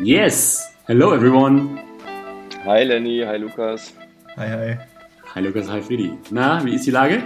Yes! 0.00 0.72
Hello 0.86 1.12
everyone! 1.12 1.78
Hi 2.64 2.82
Lenny, 2.82 3.22
hi 3.22 3.36
Lukas. 3.36 3.92
Hi, 4.36 4.48
hi. 4.48 4.78
Hi 5.34 5.40
Lukas, 5.40 5.68
hi 5.68 5.82
Friedi. 5.82 6.14
Na, 6.30 6.64
wie 6.64 6.74
ist 6.74 6.86
die 6.86 6.90
Lage? 6.90 7.22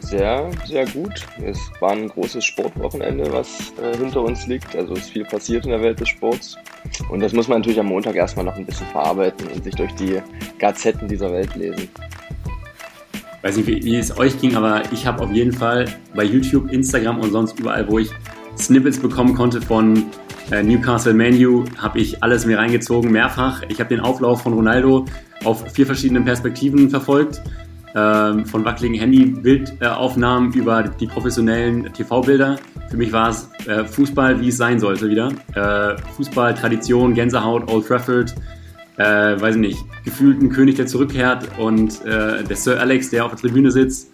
Sehr, 0.00 0.48
sehr 0.66 0.86
gut. 0.86 1.26
Es 1.44 1.58
war 1.80 1.90
ein 1.90 2.08
großes 2.08 2.44
Sportwochenende, 2.44 3.30
was 3.32 3.72
äh, 3.82 3.96
hinter 3.96 4.22
uns 4.22 4.46
liegt. 4.46 4.74
Also 4.76 4.94
es 4.94 5.00
ist 5.00 5.10
viel 5.10 5.24
passiert 5.24 5.64
in 5.64 5.72
der 5.72 5.82
Welt 5.82 5.98
des 5.98 6.10
Sports. 6.10 6.56
Und 7.10 7.20
das 7.20 7.32
muss 7.32 7.48
man 7.48 7.58
natürlich 7.58 7.80
am 7.80 7.86
Montag 7.86 8.14
erstmal 8.14 8.44
noch 8.44 8.56
ein 8.56 8.64
bisschen 8.64 8.86
verarbeiten 8.86 9.48
und 9.48 9.64
sich 9.64 9.74
durch 9.74 9.94
die 9.96 10.22
Gazetten 10.60 11.08
dieser 11.08 11.32
Welt 11.32 11.56
lesen. 11.56 11.88
Weiß 13.42 13.56
nicht, 13.56 13.66
wie, 13.66 13.82
wie 13.82 13.96
es 13.96 14.16
euch 14.16 14.40
ging, 14.40 14.54
aber 14.54 14.82
ich 14.92 15.04
habe 15.06 15.24
auf 15.24 15.32
jeden 15.32 15.52
Fall 15.52 15.86
bei 16.14 16.22
YouTube, 16.22 16.72
Instagram 16.72 17.18
und 17.18 17.32
sonst 17.32 17.58
überall, 17.58 17.86
wo 17.88 17.98
ich 17.98 18.10
Snippets 18.56 18.98
bekommen 18.98 19.34
konnte 19.34 19.60
von 19.60 20.06
Newcastle 20.50 21.14
Manu, 21.14 21.64
habe 21.76 21.98
ich 21.98 22.22
alles 22.22 22.46
mir 22.46 22.58
reingezogen, 22.58 23.12
mehrfach. 23.12 23.62
Ich 23.68 23.80
habe 23.80 23.88
den 23.90 24.00
Auflauf 24.00 24.42
von 24.42 24.54
Ronaldo 24.54 25.04
auf 25.44 25.70
vier 25.72 25.86
verschiedenen 25.86 26.24
Perspektiven 26.24 26.90
verfolgt. 26.90 27.42
Ähm, 27.94 28.44
von 28.44 28.64
wackeligen 28.64 28.98
Handy-Bildaufnahmen 28.98 30.52
über 30.52 30.82
die 30.82 31.06
professionellen 31.06 31.92
TV-Bilder. 31.92 32.58
Für 32.90 32.96
mich 32.96 33.12
war 33.12 33.30
es 33.30 33.48
äh, 33.66 33.84
Fußball, 33.84 34.40
wie 34.40 34.48
es 34.48 34.58
sein 34.58 34.78
sollte 34.78 35.08
wieder. 35.08 35.32
Äh, 35.54 35.96
Fußball, 36.16 36.54
Tradition, 36.54 37.14
Gänsehaut, 37.14 37.70
Old 37.70 37.86
Trafford, 37.86 38.34
äh, 38.98 39.40
weiß 39.40 39.54
ich 39.54 39.60
nicht, 39.60 39.84
gefühlt 40.04 40.42
ein 40.42 40.50
König, 40.50 40.76
der 40.76 40.86
zurückkehrt 40.86 41.48
und 41.58 42.04
äh, 42.04 42.44
der 42.44 42.56
Sir 42.56 42.78
Alex, 42.78 43.10
der 43.10 43.24
auf 43.24 43.30
der 43.32 43.40
Tribüne 43.40 43.70
sitzt. 43.70 44.10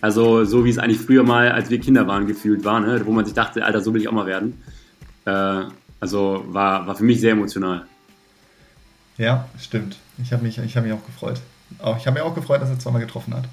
Also 0.00 0.44
so 0.44 0.64
wie 0.64 0.70
es 0.70 0.78
eigentlich 0.78 1.00
früher 1.00 1.22
mal, 1.22 1.50
als 1.50 1.70
wir 1.70 1.78
Kinder 1.80 2.06
waren, 2.06 2.26
gefühlt 2.26 2.64
war, 2.64 2.80
ne? 2.80 3.02
wo 3.04 3.12
man 3.12 3.24
sich 3.24 3.34
dachte, 3.34 3.64
Alter, 3.64 3.82
so 3.82 3.92
will 3.92 4.00
ich 4.00 4.08
auch 4.08 4.12
mal 4.12 4.26
werden. 4.26 4.54
Äh, 5.28 5.64
also 6.00 6.44
war, 6.46 6.86
war 6.86 6.94
für 6.94 7.04
mich 7.04 7.20
sehr 7.20 7.32
emotional. 7.32 7.86
Ja, 9.16 9.48
stimmt. 9.60 9.98
Ich 10.22 10.32
habe 10.32 10.42
mich, 10.44 10.58
hab 10.58 10.84
mich 10.84 10.92
auch 10.92 11.04
gefreut. 11.04 11.40
Auch, 11.80 11.96
ich 11.96 12.06
habe 12.06 12.14
mich 12.14 12.22
auch 12.22 12.34
gefreut, 12.34 12.62
dass 12.62 12.70
er 12.70 12.78
zweimal 12.78 13.00
getroffen 13.00 13.34
hat. 13.34 13.44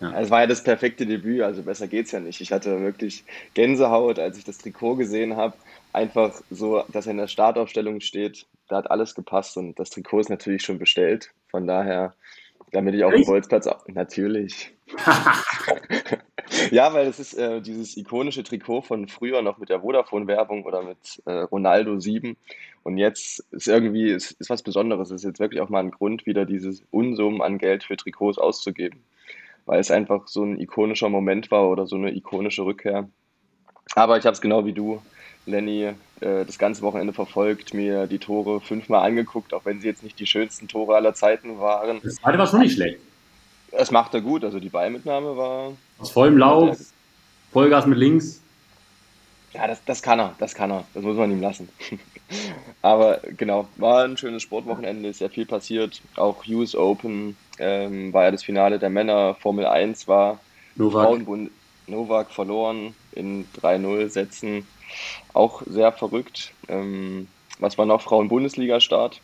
Ja. 0.00 0.20
Es 0.20 0.28
war 0.30 0.40
ja 0.40 0.46
das 0.48 0.64
perfekte 0.64 1.06
Debüt, 1.06 1.42
also 1.42 1.62
besser 1.62 1.86
geht's 1.86 2.10
ja 2.10 2.18
nicht. 2.18 2.40
Ich 2.40 2.52
hatte 2.52 2.80
wirklich 2.80 3.24
Gänsehaut, 3.54 4.18
als 4.18 4.36
ich 4.36 4.44
das 4.44 4.58
Trikot 4.58 4.96
gesehen 4.96 5.36
habe. 5.36 5.54
Einfach 5.92 6.34
so, 6.50 6.82
dass 6.88 7.06
er 7.06 7.12
in 7.12 7.18
der 7.18 7.28
Startaufstellung 7.28 8.00
steht. 8.00 8.44
Da 8.68 8.76
hat 8.76 8.90
alles 8.90 9.14
gepasst 9.14 9.56
und 9.56 9.78
das 9.78 9.90
Trikot 9.90 10.20
ist 10.20 10.30
natürlich 10.30 10.62
schon 10.62 10.80
bestellt. 10.80 11.30
Von 11.48 11.68
daher, 11.68 12.12
damit 12.72 12.96
ich 12.96 13.04
auf 13.04 13.14
dem 13.14 13.24
Bolzplatz. 13.24 13.68
Natürlich. 13.86 14.74
ja, 16.70 16.92
weil 16.92 17.06
es 17.06 17.18
ist 17.18 17.34
äh, 17.34 17.60
dieses 17.60 17.96
ikonische 17.96 18.42
Trikot 18.42 18.82
von 18.82 19.08
früher 19.08 19.42
noch 19.42 19.58
mit 19.58 19.68
der 19.68 19.80
Vodafone-Werbung 19.80 20.64
oder 20.64 20.82
mit 20.82 21.22
äh, 21.24 21.32
Ronaldo 21.32 21.98
7. 21.98 22.36
Und 22.82 22.98
jetzt 22.98 23.44
ist 23.50 23.68
irgendwie, 23.68 24.10
ist, 24.10 24.32
ist 24.32 24.50
was 24.50 24.62
Besonderes. 24.62 25.10
Es 25.10 25.22
ist 25.22 25.24
jetzt 25.24 25.40
wirklich 25.40 25.60
auch 25.60 25.68
mal 25.70 25.80
ein 25.80 25.90
Grund, 25.90 26.26
wieder 26.26 26.44
dieses 26.44 26.82
Unsummen 26.90 27.40
an 27.40 27.58
Geld 27.58 27.84
für 27.84 27.96
Trikots 27.96 28.38
auszugeben. 28.38 29.02
Weil 29.66 29.80
es 29.80 29.90
einfach 29.90 30.28
so 30.28 30.44
ein 30.44 30.60
ikonischer 30.60 31.08
Moment 31.08 31.50
war 31.50 31.68
oder 31.68 31.86
so 31.86 31.96
eine 31.96 32.14
ikonische 32.14 32.64
Rückkehr. 32.64 33.08
Aber 33.94 34.18
ich 34.18 34.24
habe 34.24 34.34
es 34.34 34.40
genau 34.40 34.66
wie 34.66 34.72
du, 34.72 35.00
Lenny, 35.46 35.92
äh, 36.20 36.44
das 36.44 36.58
ganze 36.58 36.82
Wochenende 36.82 37.12
verfolgt, 37.12 37.74
mir 37.74 38.06
die 38.06 38.18
Tore 38.18 38.60
fünfmal 38.60 39.06
angeguckt, 39.06 39.54
auch 39.54 39.64
wenn 39.64 39.80
sie 39.80 39.86
jetzt 39.86 40.02
nicht 40.02 40.18
die 40.18 40.26
schönsten 40.26 40.68
Tore 40.68 40.96
aller 40.96 41.14
Zeiten 41.14 41.58
waren. 41.58 42.00
Das 42.02 42.16
zweite 42.16 42.38
war 42.38 42.46
schon 42.46 42.60
nicht 42.60 42.74
schlecht. 42.74 42.98
Es 43.76 43.90
macht 43.90 44.14
er 44.14 44.20
gut, 44.20 44.44
also 44.44 44.60
die 44.60 44.68
Ballmitnahme 44.68 45.36
war. 45.36 45.72
Aus 45.98 46.10
vollem 46.10 46.38
Lauf, 46.38 46.76
Vollgas 47.52 47.86
mit 47.86 47.98
links. 47.98 48.40
Ja, 49.52 49.68
das, 49.68 49.84
das 49.84 50.02
kann 50.02 50.18
er, 50.18 50.34
das 50.38 50.54
kann 50.54 50.70
er. 50.70 50.84
Das 50.94 51.04
muss 51.04 51.16
man 51.16 51.30
ihm 51.30 51.40
lassen. 51.40 51.68
Aber 52.82 53.20
genau, 53.36 53.68
war 53.76 54.04
ein 54.04 54.16
schönes 54.16 54.42
Sportwochenende, 54.42 55.08
ist 55.08 55.20
ja 55.20 55.28
viel 55.28 55.46
passiert. 55.46 56.00
Auch 56.16 56.44
US 56.48 56.74
Open 56.74 57.36
ähm, 57.58 58.12
war 58.12 58.24
ja 58.24 58.30
das 58.32 58.42
Finale 58.42 58.78
der 58.78 58.90
Männer, 58.90 59.36
Formel 59.36 59.66
1 59.66 60.08
war 60.08 60.40
Novak, 60.74 61.04
Frauenbund 61.04 61.50
Novak 61.86 62.30
verloren 62.30 62.94
in 63.12 63.46
3-0 63.62 64.08
Sätzen. 64.08 64.66
Auch 65.32 65.62
sehr 65.66 65.92
verrückt. 65.92 66.52
Ähm, 66.68 67.28
was 67.58 67.78
war 67.78 67.86
noch? 67.86 68.02
Frauen-Bundesliga-Start. 68.02 69.20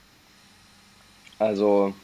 Also 1.38 1.94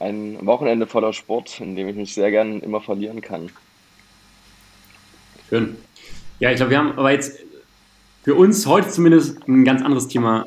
ein 0.00 0.38
Wochenende 0.46 0.86
voller 0.86 1.12
Sport, 1.12 1.60
in 1.60 1.76
dem 1.76 1.88
ich 1.88 1.96
mich 1.96 2.14
sehr 2.14 2.30
gern 2.30 2.60
immer 2.60 2.80
verlieren 2.80 3.20
kann. 3.20 3.50
Schön. 5.48 5.76
Ja, 6.40 6.50
ich 6.50 6.56
glaube, 6.56 6.70
wir 6.70 6.78
haben 6.78 6.92
aber 6.92 7.12
jetzt 7.12 7.38
für 8.22 8.34
uns 8.34 8.66
heute 8.66 8.88
zumindest 8.88 9.46
ein 9.48 9.64
ganz 9.64 9.82
anderes 9.82 10.08
Thema 10.08 10.46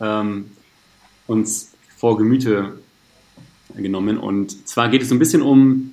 ähm, 0.00 0.50
uns 1.26 1.72
vor 1.96 2.16
Gemüte 2.16 2.78
genommen. 3.74 4.18
Und 4.18 4.68
zwar 4.68 4.88
geht 4.88 5.02
es 5.02 5.08
so 5.08 5.14
ein 5.14 5.18
bisschen 5.18 5.42
um, 5.42 5.92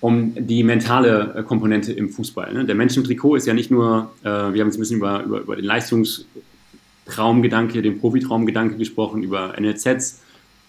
um 0.00 0.34
die 0.34 0.64
mentale 0.64 1.44
Komponente 1.46 1.92
im 1.92 2.10
Fußball. 2.10 2.52
Ne? 2.52 2.64
Der 2.64 2.74
Mensch 2.74 2.96
im 2.96 3.04
Trikot 3.04 3.36
ist 3.36 3.46
ja 3.46 3.54
nicht 3.54 3.70
nur, 3.70 4.10
äh, 4.22 4.26
wir 4.26 4.60
haben 4.60 4.68
jetzt 4.68 4.76
ein 4.76 4.80
bisschen 4.80 4.96
über, 4.96 5.22
über, 5.22 5.40
über 5.40 5.54
den 5.56 5.64
Leistungstraumgedanke, 5.64 7.82
den 7.82 8.00
Profitraumgedanke 8.00 8.76
gesprochen, 8.76 9.22
über 9.22 9.54
NLZs. 9.58 10.22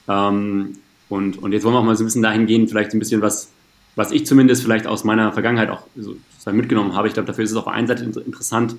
Ähm, 0.08 0.78
und, 1.12 1.44
und 1.44 1.52
jetzt 1.52 1.64
wollen 1.64 1.76
wir 1.76 1.80
auch 1.80 1.84
mal 1.84 1.96
so 1.96 2.04
ein 2.04 2.08
bisschen 2.08 2.22
dahin 2.22 2.46
gehen, 2.46 2.68
vielleicht 2.70 2.94
ein 2.94 3.00
bisschen 3.00 3.22
was, 3.22 3.52
was 3.96 4.12
ich 4.12 4.26
zumindest 4.26 4.64
vielleicht 4.64 4.88
aus 4.88 5.04
meiner 5.04 5.34
Vergangenheit 5.34 5.70
auch 5.70 5.84
so 5.96 6.16
mitgenommen 6.52 6.96
habe. 6.96 7.08
Ich 7.10 7.14
glaube, 7.14 7.28
dafür 7.28 7.44
ist 7.44 7.52
es 7.52 7.58
auf 7.58 7.66
der 7.66 7.74
einen 7.74 7.88
Seite 7.88 8.06
interessant 8.06 8.76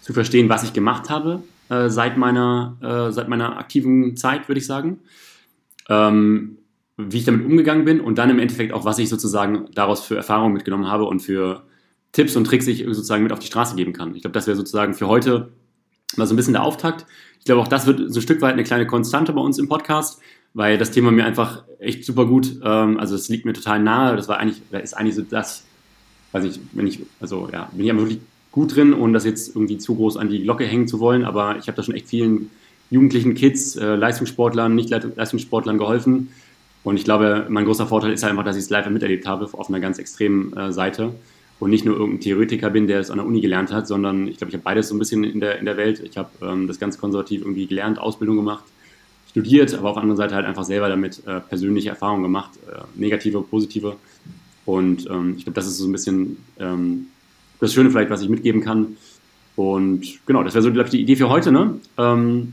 zu 0.00 0.12
verstehen, 0.12 0.48
was 0.48 0.62
ich 0.62 0.72
gemacht 0.72 1.10
habe 1.10 1.42
äh, 1.68 1.88
seit, 1.88 2.16
meiner, 2.16 2.76
äh, 2.80 3.12
seit 3.12 3.28
meiner 3.28 3.58
aktiven 3.58 4.16
Zeit, 4.16 4.48
würde 4.48 4.60
ich 4.60 4.66
sagen. 4.66 5.00
Ähm, 5.88 6.58
wie 6.96 7.18
ich 7.18 7.24
damit 7.24 7.44
umgegangen 7.44 7.84
bin 7.84 8.00
und 8.00 8.16
dann 8.16 8.30
im 8.30 8.38
Endeffekt 8.38 8.72
auch, 8.72 8.84
was 8.84 8.98
ich 8.98 9.08
sozusagen 9.08 9.66
daraus 9.74 10.04
für 10.04 10.14
Erfahrungen 10.14 10.52
mitgenommen 10.52 10.86
habe 10.86 11.04
und 11.04 11.20
für 11.20 11.64
Tipps 12.12 12.36
und 12.36 12.44
Tricks 12.44 12.68
ich 12.68 12.84
sozusagen 12.84 13.24
mit 13.24 13.32
auf 13.32 13.40
die 13.40 13.46
Straße 13.46 13.74
geben 13.74 13.92
kann. 13.92 14.14
Ich 14.14 14.22
glaube, 14.22 14.34
das 14.34 14.46
wäre 14.46 14.56
sozusagen 14.56 14.94
für 14.94 15.08
heute 15.08 15.48
mal 16.16 16.26
so 16.28 16.34
ein 16.34 16.36
bisschen 16.36 16.52
der 16.52 16.62
Auftakt. 16.62 17.06
Ich 17.40 17.46
glaube, 17.46 17.60
auch 17.60 17.68
das 17.68 17.86
wird 17.86 18.12
so 18.12 18.20
ein 18.20 18.22
Stück 18.22 18.40
weit 18.40 18.52
eine 18.52 18.62
kleine 18.62 18.86
Konstante 18.86 19.32
bei 19.32 19.40
uns 19.40 19.58
im 19.58 19.68
Podcast, 19.68 20.20
weil 20.54 20.78
das 20.78 20.90
Thema 20.90 21.10
mir 21.10 21.24
einfach 21.24 21.64
echt 21.78 22.04
super 22.04 22.26
gut, 22.26 22.60
ähm, 22.62 22.98
also 22.98 23.14
es 23.14 23.28
liegt 23.28 23.44
mir 23.44 23.52
total 23.52 23.80
nahe. 23.80 24.16
Das 24.16 24.28
war 24.28 24.38
eigentlich, 24.38 24.60
ist 24.70 24.94
eigentlich 24.94 25.14
so 25.14 25.22
das, 25.22 25.64
weiß 26.32 26.44
ich, 26.44 26.60
wenn 26.72 26.86
ich, 26.86 27.00
also 27.20 27.48
ja, 27.52 27.68
bin 27.72 27.84
ich 27.84 27.90
einfach 27.90 28.04
wirklich 28.04 28.20
gut 28.50 28.76
drin, 28.76 28.94
ohne 28.94 29.14
das 29.14 29.24
jetzt 29.24 29.56
irgendwie 29.56 29.78
zu 29.78 29.94
groß 29.94 30.16
an 30.16 30.28
die 30.28 30.42
Glocke 30.42 30.64
hängen 30.64 30.86
zu 30.86 31.00
wollen, 31.00 31.24
aber 31.24 31.56
ich 31.58 31.68
habe 31.68 31.76
da 31.76 31.82
schon 31.82 31.94
echt 31.94 32.08
vielen 32.08 32.50
jugendlichen 32.90 33.34
Kids, 33.34 33.76
äh, 33.76 33.94
Leistungssportlern, 33.94 34.74
nicht 34.74 34.90
Leistungssportlern 34.90 35.78
geholfen. 35.78 36.28
Und 36.84 36.96
ich 36.96 37.04
glaube, 37.04 37.46
mein 37.48 37.64
großer 37.64 37.86
Vorteil 37.86 38.12
ist 38.12 38.24
einfach, 38.24 38.44
dass 38.44 38.56
ich 38.56 38.64
es 38.64 38.70
live 38.70 38.90
miterlebt 38.90 39.26
habe, 39.26 39.48
auf 39.52 39.68
einer 39.68 39.80
ganz 39.80 39.98
extremen 39.98 40.54
äh, 40.56 40.72
Seite. 40.72 41.14
Und 41.58 41.70
nicht 41.70 41.84
nur 41.84 41.96
irgendein 41.96 42.20
Theoretiker 42.20 42.70
bin, 42.70 42.88
der 42.88 42.98
es 42.98 43.10
an 43.10 43.18
der 43.18 43.26
Uni 43.26 43.40
gelernt 43.40 43.72
hat, 43.72 43.86
sondern 43.86 44.26
ich 44.26 44.36
glaube, 44.36 44.50
ich 44.50 44.54
habe 44.54 44.64
beides 44.64 44.88
so 44.88 44.96
ein 44.96 44.98
bisschen 44.98 45.22
in 45.22 45.38
der, 45.38 45.60
in 45.60 45.64
der 45.64 45.76
Welt. 45.76 46.00
Ich 46.00 46.18
habe 46.18 46.28
ähm, 46.42 46.66
das 46.66 46.80
ganz 46.80 46.98
konservativ 46.98 47.42
irgendwie 47.42 47.66
gelernt, 47.66 48.00
Ausbildung 48.00 48.36
gemacht 48.36 48.64
studiert, 49.32 49.74
aber 49.74 49.88
auf 49.88 49.94
der 49.94 50.02
anderen 50.02 50.16
Seite 50.18 50.34
halt 50.34 50.46
einfach 50.46 50.64
selber 50.64 50.88
damit 50.88 51.26
äh, 51.26 51.40
persönliche 51.40 51.88
Erfahrungen 51.88 52.22
gemacht, 52.22 52.50
äh, 52.70 52.82
negative, 52.94 53.42
positive. 53.42 53.96
Und 54.64 55.08
ähm, 55.10 55.34
ich 55.36 55.44
glaube, 55.44 55.54
das 55.54 55.66
ist 55.66 55.78
so 55.78 55.88
ein 55.88 55.92
bisschen 55.92 56.36
ähm, 56.60 57.06
das 57.58 57.72
Schöne 57.72 57.90
vielleicht, 57.90 58.10
was 58.10 58.22
ich 58.22 58.28
mitgeben 58.28 58.62
kann. 58.62 58.96
Und 59.56 60.26
genau, 60.26 60.42
das 60.42 60.54
wäre 60.54 60.62
so, 60.62 60.72
glaube 60.72 60.88
ich, 60.88 60.92
die 60.92 61.00
Idee 61.00 61.16
für 61.16 61.30
heute. 61.30 61.50
Ne? 61.50 61.74
Ähm, 61.98 62.52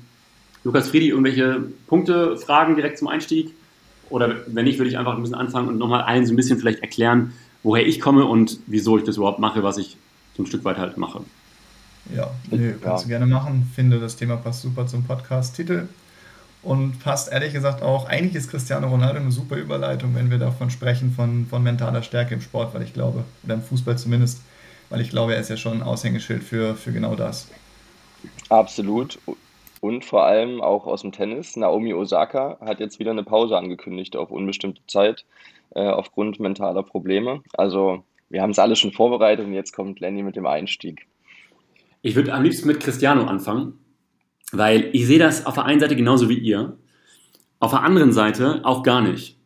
Lukas 0.64 0.90
Friedi, 0.90 1.10
irgendwelche 1.10 1.64
Punkte, 1.88 2.38
Fragen 2.38 2.76
direkt 2.76 2.98
zum 2.98 3.08
Einstieg? 3.08 3.54
Oder 4.10 4.38
wenn 4.48 4.66
nicht, 4.66 4.80
würde 4.80 4.90
ich 4.90 4.98
einfach 4.98 5.16
ein 5.16 5.22
bisschen 5.22 5.36
anfangen 5.36 5.68
und 5.68 5.78
nochmal 5.78 6.02
allen 6.02 6.26
so 6.26 6.34
ein 6.34 6.36
bisschen 6.36 6.60
vielleicht 6.60 6.80
erklären, 6.80 7.34
woher 7.62 7.86
ich 7.86 8.00
komme 8.00 8.26
und 8.26 8.60
wieso 8.68 8.98
ich 8.98 9.04
das 9.04 9.18
überhaupt 9.18 9.40
mache, 9.40 9.64
was 9.64 9.78
ich 9.78 9.98
so 10.36 10.44
ein 10.44 10.46
Stück 10.48 10.64
weit 10.64 10.78
halt 10.78 10.98
mache. 10.98 11.22
Ja, 12.16 12.32
nee, 12.50 12.74
kannst 12.82 13.04
ja. 13.04 13.04
du 13.04 13.08
gerne 13.10 13.26
machen. 13.28 13.70
Finde, 13.76 14.00
das 14.00 14.16
Thema 14.16 14.38
passt 14.38 14.62
super 14.62 14.88
zum 14.88 15.04
Podcast-Titel 15.04 15.88
und 16.62 17.00
passt 17.00 17.32
ehrlich 17.32 17.54
gesagt 17.54 17.82
auch, 17.82 18.08
eigentlich 18.08 18.36
ist 18.36 18.50
Cristiano 18.50 18.88
Ronaldo 18.88 19.20
eine 19.20 19.32
super 19.32 19.56
Überleitung, 19.56 20.14
wenn 20.16 20.30
wir 20.30 20.38
davon 20.38 20.70
sprechen, 20.70 21.12
von, 21.12 21.46
von 21.46 21.64
mentaler 21.64 22.04
Stärke 22.04 22.34
im 22.34 22.42
Sport, 22.42 22.74
weil 22.74 22.82
ich 22.82 22.94
glaube, 22.94 23.24
oder 23.44 23.54
im 23.54 23.62
Fußball 23.62 23.98
zumindest, 23.98 24.42
weil 24.90 25.02
ich 25.02 25.10
glaube, 25.10 25.36
er 25.36 25.42
ist 25.42 25.50
ja 25.50 25.58
schon 25.58 25.74
ein 25.74 25.84
Aushängeschild 25.84 26.44
für, 26.44 26.76
für 26.76 26.92
genau 26.92 27.16
das. 27.16 27.50
Absolut. 28.50 29.20
Und 29.82 30.04
vor 30.04 30.26
allem 30.26 30.60
auch 30.60 30.86
aus 30.86 31.02
dem 31.02 31.14
Tennis. 31.14 31.56
Naomi 31.56 31.94
Osaka 31.94 32.58
hat 32.60 32.82
jetzt 32.82 33.00
wieder 33.00 33.12
eine 33.12 33.24
Pause 33.24 33.58
angekündigt 33.58 34.18
auf 34.18 34.30
unbestimmte 34.30 34.82
Zeit 34.88 35.26
äh, 35.76 35.88
aufgrund 35.88 36.40
mentaler 36.40 36.84
Probleme. 36.84 37.42
Also 37.54 38.04
wir 38.30 38.42
haben 38.42 38.52
es 38.52 38.60
alle 38.60 38.76
schon 38.76 38.92
vorbereitet 38.92 39.46
und 39.46 39.54
jetzt 39.54 39.74
kommt 39.74 40.02
Lenny 40.02 40.24
mit 40.24 40.36
dem 40.36 40.46
Einstieg. 40.46 41.08
Ich 42.02 42.16
würde 42.16 42.34
am 42.34 42.44
liebsten 42.44 42.68
mit 42.68 42.80
Cristiano 42.82 43.24
anfangen, 43.24 43.80
weil 44.52 44.90
ich 44.94 45.06
sehe 45.08 45.20
das 45.20 45.46
auf 45.46 45.56
der 45.56 45.66
einen 45.66 45.80
Seite 45.80 45.96
genauso 45.96 46.30
wie 46.30 46.38
ihr, 46.38 46.78
auf 47.60 47.72
der 47.72 47.84
anderen 47.84 48.14
Seite 48.14 48.62
auch 48.64 48.84
gar 48.84 49.02
nicht. 49.02 49.38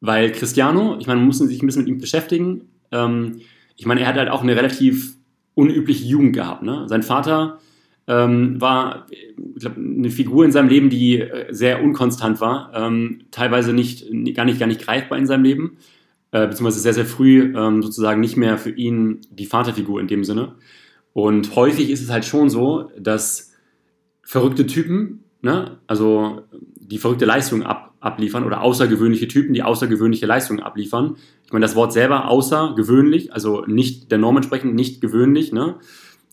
Weil 0.00 0.32
Cristiano, 0.32 0.96
ich 0.98 1.06
meine, 1.06 1.18
man 1.18 1.26
muss 1.26 1.38
sich 1.38 1.62
ein 1.62 1.66
bisschen 1.66 1.82
mit 1.82 1.88
ihm 1.88 1.98
beschäftigen. 1.98 2.68
Ähm, 2.92 3.40
ich 3.76 3.86
meine, 3.86 4.00
er 4.00 4.08
hat 4.08 4.16
halt 4.16 4.30
auch 4.30 4.42
eine 4.42 4.56
relativ 4.56 5.16
unübliche 5.54 6.04
Jugend 6.04 6.34
gehabt. 6.34 6.62
Ne? 6.62 6.84
Sein 6.88 7.02
Vater 7.02 7.58
ähm, 8.06 8.60
war 8.60 9.06
glaub, 9.56 9.76
eine 9.76 10.10
Figur 10.10 10.44
in 10.44 10.52
seinem 10.52 10.68
Leben, 10.68 10.88
die 10.88 11.20
äh, 11.20 11.52
sehr 11.52 11.82
unkonstant 11.82 12.40
war, 12.40 12.70
ähm, 12.74 13.22
teilweise 13.30 13.72
nicht, 13.72 14.06
gar, 14.34 14.44
nicht, 14.44 14.58
gar 14.58 14.66
nicht 14.66 14.80
greifbar 14.80 15.18
in 15.18 15.26
seinem 15.26 15.44
Leben, 15.44 15.76
äh, 16.30 16.46
beziehungsweise 16.46 16.80
sehr, 16.80 16.94
sehr 16.94 17.06
früh 17.06 17.52
ähm, 17.56 17.82
sozusagen 17.82 18.20
nicht 18.20 18.36
mehr 18.36 18.56
für 18.56 18.70
ihn 18.70 19.20
die 19.30 19.46
Vaterfigur 19.46 20.00
in 20.00 20.06
dem 20.06 20.24
Sinne. 20.24 20.54
Und 21.12 21.54
häufig 21.56 21.90
ist 21.90 22.02
es 22.02 22.10
halt 22.10 22.24
schon 22.24 22.48
so, 22.48 22.90
dass 22.98 23.47
verrückte 24.28 24.66
Typen, 24.66 25.24
ne, 25.40 25.78
also 25.86 26.42
die 26.52 26.98
verrückte 26.98 27.24
Leistungen 27.24 27.62
ab, 27.62 27.94
abliefern 27.98 28.44
oder 28.44 28.60
außergewöhnliche 28.60 29.26
Typen, 29.26 29.54
die 29.54 29.62
außergewöhnliche 29.62 30.26
Leistungen 30.26 30.60
abliefern. 30.60 31.16
Ich 31.46 31.52
meine, 31.52 31.64
das 31.64 31.74
Wort 31.74 31.94
selber 31.94 32.28
außergewöhnlich, 32.28 33.32
also 33.32 33.64
nicht 33.64 34.10
der 34.10 34.18
Norm 34.18 34.36
entsprechend, 34.36 34.74
nicht 34.74 35.00
gewöhnlich, 35.00 35.50
ne, 35.50 35.76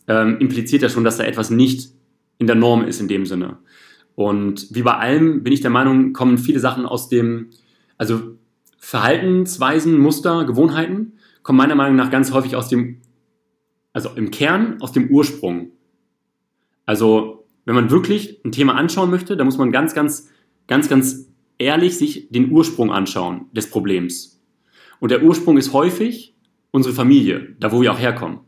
ähm, 0.09 0.39
impliziert 0.39 0.81
ja 0.81 0.89
schon, 0.89 1.05
dass 1.05 1.15
da 1.15 1.23
etwas 1.23 1.51
nicht 1.51 1.93
in 2.37 2.47
der 2.47 2.57
Norm 2.57 2.83
ist 2.83 2.99
in 2.99 3.07
dem 3.07 3.25
Sinne. 3.25 3.59
Und 4.13 4.75
wie 4.75 4.83
bei 4.83 4.97
allem 4.97 5.43
bin 5.43 5.53
ich 5.53 5.61
der 5.61 5.71
Meinung, 5.71 6.11
kommen 6.11 6.37
viele 6.37 6.59
Sachen 6.59 6.85
aus 6.85 7.07
dem, 7.07 7.51
also 7.97 8.35
Verhaltensweisen, 8.77 9.97
Muster, 9.97 10.43
Gewohnheiten, 10.43 11.13
kommen 11.43 11.57
meiner 11.57 11.75
Meinung 11.75 11.95
nach 11.95 12.11
ganz 12.11 12.33
häufig 12.33 12.57
aus 12.57 12.67
dem, 12.67 12.99
also 13.93 14.09
im 14.17 14.31
Kern 14.31 14.81
aus 14.81 14.91
dem 14.91 15.09
Ursprung. 15.09 15.71
Also 16.85 17.34
wenn 17.65 17.75
man 17.75 17.89
wirklich 17.89 18.39
ein 18.45 18.51
Thema 18.51 18.75
anschauen 18.75 19.09
möchte, 19.09 19.35
dann 19.35 19.45
muss 19.45 19.57
man 19.57 19.71
ganz, 19.71 19.93
ganz, 19.93 20.29
ganz, 20.67 20.87
ganz 20.87 21.27
ehrlich 21.57 21.97
sich 21.97 22.29
den 22.29 22.51
Ursprung 22.51 22.91
anschauen 22.91 23.47
des 23.51 23.69
Problems. 23.69 24.41
Und 24.99 25.11
der 25.11 25.23
Ursprung 25.23 25.57
ist 25.57 25.73
häufig 25.73 26.35
unsere 26.71 26.93
Familie, 26.93 27.55
da 27.59 27.71
wo 27.71 27.81
wir 27.81 27.91
auch 27.91 27.99
herkommen. 27.99 28.39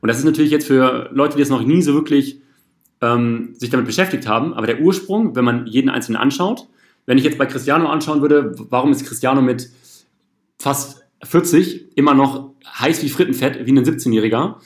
Und 0.00 0.08
das 0.08 0.18
ist 0.18 0.24
natürlich 0.24 0.50
jetzt 0.50 0.66
für 0.66 1.10
Leute, 1.12 1.36
die 1.36 1.42
es 1.42 1.48
noch 1.48 1.62
nie 1.62 1.82
so 1.82 1.94
wirklich 1.94 2.40
ähm, 3.00 3.54
sich 3.54 3.70
damit 3.70 3.86
beschäftigt 3.86 4.26
haben, 4.26 4.54
aber 4.54 4.66
der 4.66 4.80
Ursprung, 4.80 5.36
wenn 5.36 5.44
man 5.44 5.66
jeden 5.66 5.90
Einzelnen 5.90 6.20
anschaut, 6.20 6.68
wenn 7.06 7.18
ich 7.18 7.24
jetzt 7.24 7.38
bei 7.38 7.46
Cristiano 7.46 7.88
anschauen 7.88 8.20
würde, 8.20 8.54
warum 8.70 8.92
ist 8.92 9.06
Cristiano 9.06 9.40
mit 9.40 9.70
fast 10.58 11.04
40 11.22 11.96
immer 11.96 12.14
noch 12.14 12.54
heiß 12.66 13.02
wie 13.02 13.08
Frittenfett, 13.08 13.66
wie 13.66 13.72
ein 13.72 13.84
17-Jähriger? 13.84 14.56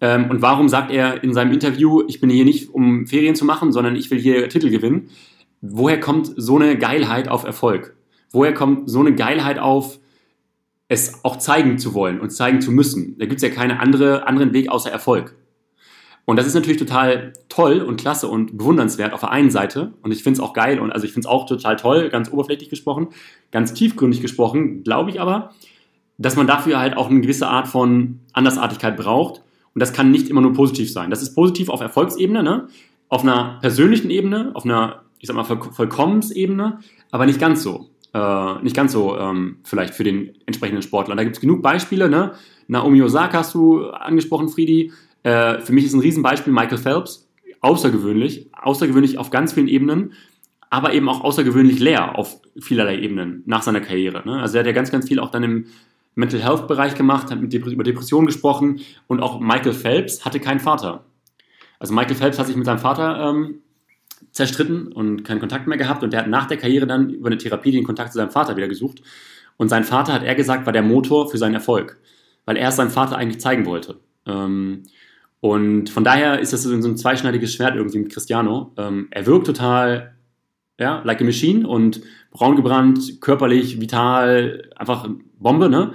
Ähm, 0.00 0.30
und 0.30 0.42
warum 0.42 0.68
sagt 0.68 0.90
er 0.90 1.22
in 1.24 1.34
seinem 1.34 1.52
Interview, 1.52 2.02
ich 2.06 2.20
bin 2.20 2.30
hier 2.30 2.44
nicht, 2.44 2.72
um 2.72 3.06
Ferien 3.06 3.34
zu 3.34 3.44
machen, 3.44 3.72
sondern 3.72 3.96
ich 3.96 4.10
will 4.10 4.18
hier 4.18 4.48
Titel 4.48 4.70
gewinnen? 4.70 5.10
Woher 5.60 5.98
kommt 5.98 6.32
so 6.36 6.56
eine 6.56 6.78
Geilheit 6.78 7.28
auf 7.28 7.44
Erfolg? 7.44 7.96
Woher 8.30 8.54
kommt 8.54 8.88
so 8.88 9.00
eine 9.00 9.14
Geilheit 9.14 9.58
auf, 9.58 9.98
es 10.88 11.22
auch 11.22 11.36
zeigen 11.36 11.78
zu 11.78 11.94
wollen 11.94 12.18
und 12.18 12.30
zeigen 12.30 12.60
zu 12.60 12.72
müssen. 12.72 13.16
Da 13.18 13.26
gibt 13.26 13.42
es 13.42 13.48
ja 13.48 13.54
keinen 13.54 13.78
andere, 13.78 14.26
anderen 14.26 14.52
Weg 14.54 14.70
außer 14.70 14.90
Erfolg. 14.90 15.36
Und 16.24 16.36
das 16.36 16.46
ist 16.46 16.54
natürlich 16.54 16.78
total 16.78 17.32
toll 17.48 17.80
und 17.80 17.98
klasse 17.98 18.28
und 18.28 18.58
bewundernswert 18.58 19.12
auf 19.12 19.20
der 19.20 19.30
einen 19.30 19.50
Seite. 19.50 19.94
Und 20.02 20.12
ich 20.12 20.22
finde 20.22 20.38
es 20.38 20.40
auch 20.40 20.52
geil 20.52 20.78
und 20.78 20.92
also 20.92 21.06
ich 21.06 21.12
finde 21.12 21.26
es 21.26 21.30
auch 21.30 21.46
total 21.46 21.76
toll, 21.76 22.10
ganz 22.10 22.30
oberflächlich 22.30 22.68
gesprochen, 22.68 23.08
ganz 23.50 23.72
tiefgründig 23.72 24.20
gesprochen, 24.20 24.82
glaube 24.82 25.10
ich 25.10 25.20
aber, 25.20 25.54
dass 26.18 26.36
man 26.36 26.46
dafür 26.46 26.80
halt 26.80 26.96
auch 26.96 27.08
eine 27.08 27.20
gewisse 27.20 27.46
Art 27.46 27.68
von 27.68 28.20
Andersartigkeit 28.32 28.96
braucht. 28.96 29.42
Und 29.78 29.80
das 29.80 29.92
kann 29.92 30.10
nicht 30.10 30.28
immer 30.28 30.40
nur 30.40 30.54
positiv 30.54 30.92
sein. 30.92 31.08
Das 31.08 31.22
ist 31.22 31.36
positiv 31.36 31.68
auf 31.68 31.80
Erfolgsebene, 31.80 32.42
ne? 32.42 32.66
auf 33.08 33.22
einer 33.22 33.58
persönlichen 33.60 34.10
Ebene, 34.10 34.50
auf 34.54 34.64
einer, 34.64 35.04
ich 35.20 35.28
sag 35.28 35.36
mal, 35.36 35.44
Vollkommensebene, 35.44 36.80
aber 37.12 37.26
nicht 37.26 37.38
ganz 37.38 37.62
so 37.62 37.90
äh, 38.14 38.62
nicht 38.62 38.74
ganz 38.74 38.92
so 38.92 39.16
ähm, 39.16 39.58
vielleicht 39.62 39.94
für 39.94 40.02
den 40.04 40.34
entsprechenden 40.46 40.82
Sportler. 40.82 41.14
Da 41.14 41.24
gibt 41.24 41.36
es 41.36 41.40
genug 41.40 41.62
Beispiele. 41.62 42.08
Ne? 42.08 42.32
Naomi 42.66 43.02
Osaka 43.02 43.38
hast 43.38 43.54
du 43.54 43.86
angesprochen, 43.90 44.48
Friedi. 44.48 44.92
Äh, 45.22 45.60
für 45.60 45.72
mich 45.72 45.84
ist 45.84 45.94
ein 45.94 46.00
Riesenbeispiel 46.00 46.52
Michael 46.52 46.78
Phelps. 46.78 47.28
Außergewöhnlich, 47.60 48.50
außergewöhnlich 48.52 49.18
auf 49.18 49.30
ganz 49.30 49.52
vielen 49.52 49.66
Ebenen, 49.66 50.12
aber 50.70 50.92
eben 50.92 51.08
auch 51.08 51.22
außergewöhnlich 51.22 51.80
leer 51.80 52.16
auf 52.16 52.40
vielerlei 52.60 53.00
Ebenen 53.00 53.42
nach 53.46 53.62
seiner 53.62 53.80
Karriere. 53.80 54.22
Ne? 54.24 54.40
Also 54.40 54.56
er 54.56 54.60
hat 54.60 54.66
ja 54.66 54.72
ganz, 54.72 54.92
ganz 54.92 55.08
viel 55.08 55.18
auch 55.18 55.30
dann 55.30 55.42
im 55.42 55.66
Mental 56.18 56.42
Health 56.42 56.66
Bereich 56.66 56.96
gemacht, 56.96 57.30
hat 57.30 57.38
über 57.40 57.84
Depressionen 57.84 58.26
gesprochen 58.26 58.80
und 59.06 59.20
auch 59.20 59.38
Michael 59.38 59.72
Phelps 59.72 60.24
hatte 60.24 60.40
keinen 60.40 60.58
Vater. 60.58 61.04
Also 61.78 61.94
Michael 61.94 62.16
Phelps 62.16 62.40
hat 62.40 62.48
sich 62.48 62.56
mit 62.56 62.66
seinem 62.66 62.80
Vater 62.80 63.30
ähm, 63.30 63.60
zerstritten 64.32 64.92
und 64.92 65.22
keinen 65.22 65.38
Kontakt 65.38 65.68
mehr 65.68 65.78
gehabt 65.78 66.02
und 66.02 66.12
der 66.12 66.20
hat 66.20 66.28
nach 66.28 66.46
der 66.46 66.56
Karriere 66.56 66.88
dann 66.88 67.10
über 67.10 67.28
eine 67.28 67.38
Therapie 67.38 67.70
den 67.70 67.84
Kontakt 67.84 68.12
zu 68.12 68.18
seinem 68.18 68.30
Vater 68.30 68.56
wieder 68.56 68.66
gesucht. 68.66 69.00
Und 69.58 69.68
sein 69.68 69.84
Vater, 69.84 70.12
hat 70.12 70.24
er 70.24 70.34
gesagt, 70.34 70.66
war 70.66 70.72
der 70.72 70.82
Motor 70.82 71.30
für 71.30 71.38
seinen 71.38 71.54
Erfolg, 71.54 72.00
weil 72.46 72.56
er 72.56 72.70
es 72.70 72.76
seinem 72.76 72.90
Vater 72.90 73.16
eigentlich 73.16 73.40
zeigen 73.40 73.64
wollte. 73.64 74.00
Ähm, 74.26 74.82
und 75.40 75.88
von 75.88 76.02
daher 76.02 76.40
ist 76.40 76.52
das 76.52 76.64
so 76.64 76.74
ein 76.74 76.96
zweischneidiges 76.96 77.54
Schwert 77.54 77.76
irgendwie 77.76 78.00
mit 78.00 78.12
Cristiano. 78.12 78.72
Ähm, 78.76 79.06
er 79.12 79.24
wirkt 79.24 79.46
total, 79.46 80.16
ja, 80.78 81.02
like 81.04 81.20
a 81.20 81.24
machine 81.24 81.66
und 81.66 82.00
braun 82.30 82.56
gebrannt, 82.56 83.20
körperlich, 83.20 83.80
vital, 83.80 84.70
einfach 84.76 85.08
Bombe, 85.38 85.68
ne? 85.68 85.92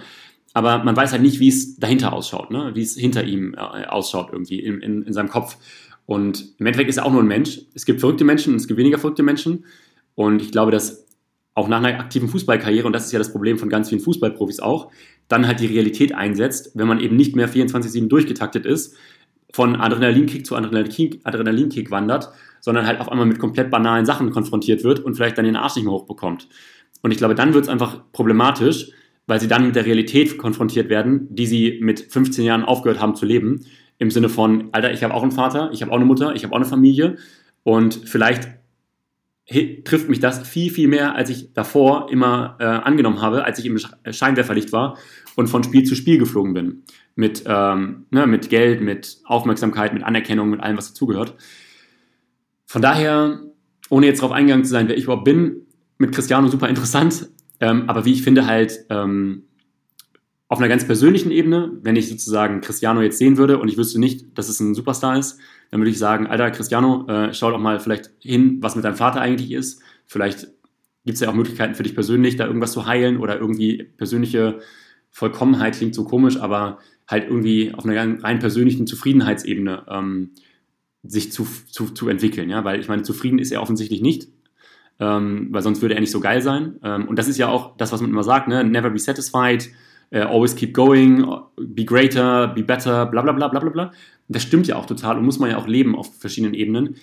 Aber 0.53 0.83
man 0.83 0.95
weiß 0.95 1.11
halt 1.11 1.21
nicht, 1.21 1.39
wie 1.39 1.47
es 1.47 1.77
dahinter 1.77 2.13
ausschaut, 2.13 2.51
ne? 2.51 2.71
wie 2.75 2.83
es 2.83 2.95
hinter 2.95 3.23
ihm 3.23 3.55
äh, 3.55 3.85
ausschaut 3.85 4.29
irgendwie 4.31 4.59
in, 4.59 4.81
in, 4.81 5.01
in 5.01 5.13
seinem 5.13 5.29
Kopf. 5.29 5.57
Und 6.05 6.53
im 6.59 6.65
Endeffekt 6.65 6.89
ist 6.89 6.97
er 6.97 7.05
auch 7.05 7.11
nur 7.11 7.23
ein 7.23 7.27
Mensch. 7.27 7.61
Es 7.73 7.85
gibt 7.85 8.01
verrückte 8.01 8.23
Menschen 8.23 8.53
und 8.53 8.57
es 8.57 8.67
gibt 8.67 8.77
weniger 8.77 8.99
verrückte 8.99 9.23
Menschen. 9.23 9.65
Und 10.15 10.41
ich 10.43 10.51
glaube, 10.51 10.71
dass 10.71 11.07
auch 11.55 11.67
nach 11.67 11.77
einer 11.77 11.99
aktiven 11.99 12.27
Fußballkarriere, 12.27 12.85
und 12.85 12.93
das 12.93 13.05
ist 13.05 13.11
ja 13.11 13.19
das 13.19 13.31
Problem 13.31 13.57
von 13.57 13.69
ganz 13.69 13.89
vielen 13.89 14.01
Fußballprofis 14.01 14.59
auch, 14.59 14.91
dann 15.27 15.47
halt 15.47 15.59
die 15.59 15.67
Realität 15.67 16.13
einsetzt, 16.13 16.71
wenn 16.75 16.87
man 16.87 16.99
eben 16.99 17.15
nicht 17.15 17.35
mehr 17.35 17.49
24-7 17.49 18.07
durchgetaktet 18.07 18.65
ist, 18.65 18.95
von 19.53 19.75
Adrenalinkick 19.75 20.45
zu 20.45 20.55
Adrenalinkick, 20.55 21.21
Adrenalinkick 21.23 21.91
wandert, 21.91 22.29
sondern 22.59 22.87
halt 22.87 22.99
auf 22.99 23.09
einmal 23.09 23.27
mit 23.27 23.39
komplett 23.39 23.69
banalen 23.69 24.05
Sachen 24.05 24.31
konfrontiert 24.31 24.83
wird 24.83 24.99
und 24.99 25.15
vielleicht 25.15 25.37
dann 25.37 25.45
den 25.45 25.55
Arsch 25.55 25.75
nicht 25.75 25.85
mehr 25.85 25.93
hochbekommt. 25.93 26.49
Und 27.03 27.11
ich 27.11 27.17
glaube, 27.17 27.35
dann 27.35 27.53
wird 27.53 27.65
es 27.65 27.69
einfach 27.69 28.01
problematisch, 28.11 28.89
weil 29.27 29.39
sie 29.39 29.47
dann 29.47 29.65
mit 29.65 29.75
der 29.75 29.85
Realität 29.85 30.37
konfrontiert 30.37 30.89
werden, 30.89 31.27
die 31.29 31.45
sie 31.45 31.79
mit 31.81 31.99
15 31.99 32.43
Jahren 32.43 32.63
aufgehört 32.63 32.99
haben 32.99 33.15
zu 33.15 33.25
leben 33.25 33.61
im 33.99 34.09
Sinne 34.09 34.27
von, 34.27 34.69
Alter, 34.71 34.91
ich 34.91 35.03
habe 35.03 35.13
auch 35.13 35.21
einen 35.21 35.31
Vater, 35.31 35.69
ich 35.71 35.81
habe 35.81 35.91
auch 35.91 35.97
eine 35.97 36.05
Mutter, 36.05 36.35
ich 36.35 36.43
habe 36.43 36.53
auch 36.53 36.57
eine 36.57 36.65
Familie 36.65 37.17
und 37.61 38.01
vielleicht 38.05 38.49
trifft 39.83 40.09
mich 40.09 40.19
das 40.19 40.47
viel, 40.47 40.71
viel 40.71 40.87
mehr, 40.87 41.15
als 41.15 41.29
ich 41.29 41.53
davor 41.53 42.09
immer 42.09 42.55
äh, 42.59 42.63
angenommen 42.63 43.21
habe, 43.21 43.43
als 43.43 43.59
ich 43.59 43.65
im 43.65 43.77
Scheinwerferlicht 43.77 44.71
war 44.71 44.97
und 45.35 45.47
von 45.47 45.63
Spiel 45.63 45.83
zu 45.83 45.95
Spiel 45.95 46.17
geflogen 46.17 46.53
bin. 46.53 46.83
Mit, 47.15 47.43
ähm, 47.45 48.05
ne, 48.09 48.25
mit 48.25 48.49
Geld, 48.49 48.81
mit 48.81 49.19
Aufmerksamkeit, 49.25 49.93
mit 49.93 50.03
Anerkennung, 50.03 50.49
mit 50.49 50.61
allem, 50.61 50.77
was 50.77 50.89
dazugehört. 50.89 51.35
Von 52.65 52.81
daher, 52.81 53.41
ohne 53.89 54.07
jetzt 54.07 54.21
darauf 54.21 54.31
eingegangen 54.31 54.65
zu 54.65 54.71
sein, 54.71 54.87
wer 54.87 54.97
ich 54.97 55.03
überhaupt 55.03 55.25
bin, 55.25 55.67
mit 55.99 56.11
Cristiano 56.11 56.47
super 56.47 56.69
interessant, 56.69 57.29
ähm, 57.59 57.83
aber 57.87 58.05
wie 58.05 58.13
ich 58.13 58.23
finde 58.23 58.47
halt, 58.47 58.85
ähm, 58.89 59.43
auf 60.53 60.59
einer 60.59 60.67
ganz 60.67 60.85
persönlichen 60.85 61.31
Ebene, 61.31 61.71
wenn 61.81 61.95
ich 61.95 62.09
sozusagen 62.09 62.61
Cristiano 62.61 63.01
jetzt 63.01 63.17
sehen 63.17 63.37
würde 63.37 63.57
und 63.57 63.69
ich 63.69 63.77
wüsste 63.77 63.99
nicht, 63.99 64.37
dass 64.37 64.49
es 64.49 64.59
ein 64.59 64.75
Superstar 64.75 65.17
ist, 65.17 65.39
dann 65.71 65.79
würde 65.79 65.89
ich 65.89 65.97
sagen, 65.97 66.27
Alter, 66.27 66.51
Cristiano, 66.51 67.07
äh, 67.07 67.33
schau 67.33 67.49
doch 67.49 67.59
mal 67.59 67.79
vielleicht 67.79 68.11
hin, 68.19 68.57
was 68.61 68.75
mit 68.75 68.85
deinem 68.85 68.95
Vater 68.95 69.19
eigentlich 69.19 69.51
ist. 69.51 69.81
Vielleicht 70.05 70.47
gibt 71.05 71.15
es 71.15 71.21
ja 71.21 71.29
auch 71.29 71.33
Möglichkeiten 71.33 71.73
für 71.73 71.81
dich 71.81 71.95
persönlich, 71.95 72.35
da 72.35 72.45
irgendwas 72.45 72.73
zu 72.73 72.85
heilen 72.85 73.17
oder 73.17 73.39
irgendwie 73.39 73.83
persönliche 73.97 74.59
Vollkommenheit 75.09 75.75
klingt 75.75 75.95
so 75.95 76.03
komisch, 76.03 76.37
aber 76.37 76.77
halt 77.07 77.25
irgendwie 77.25 77.73
auf 77.73 77.85
einer 77.85 78.23
rein 78.23 78.39
persönlichen 78.39 78.87
Zufriedenheitsebene 78.87 79.83
ähm, 79.89 80.31
sich 81.03 81.31
zu, 81.31 81.47
zu, 81.69 81.89
zu 81.89 82.07
entwickeln. 82.07 82.49
Ja? 82.49 82.63
Weil 82.63 82.79
ich 82.79 82.87
meine, 82.87 83.03
zufrieden 83.03 83.39
ist 83.39 83.51
er 83.51 83.61
offensichtlich 83.61 84.01
nicht, 84.01 84.27
ähm, 84.99 85.47
weil 85.51 85.61
sonst 85.61 85.81
würde 85.81 85.95
er 85.95 86.01
nicht 86.01 86.11
so 86.11 86.19
geil 86.19 86.41
sein. 86.41 86.79
Ähm, 86.83 87.07
und 87.07 87.19
das 87.19 87.27
ist 87.27 87.37
ja 87.37 87.49
auch 87.49 87.75
das, 87.77 87.91
was 87.91 88.01
man 88.01 88.09
immer 88.09 88.23
sagt, 88.23 88.47
ne? 88.47 88.63
never 88.63 88.89
be 88.89 88.99
satisfied, 88.99 89.69
äh, 90.11 90.21
always 90.21 90.55
keep 90.55 90.73
going, 90.73 91.25
be 91.57 91.85
greater, 91.85 92.47
be 92.47 92.63
better, 92.63 93.05
bla 93.05 93.21
bla 93.21 93.33
bla 93.33 93.47
bla 93.47 93.59
bla 93.59 93.69
bla. 93.69 93.91
Das 94.29 94.43
stimmt 94.43 94.67
ja 94.67 94.77
auch 94.77 94.85
total 94.85 95.17
und 95.17 95.25
muss 95.25 95.39
man 95.39 95.49
ja 95.49 95.57
auch 95.57 95.67
leben 95.67 95.95
auf 95.95 96.15
verschiedenen 96.17 96.53
Ebenen. 96.53 96.95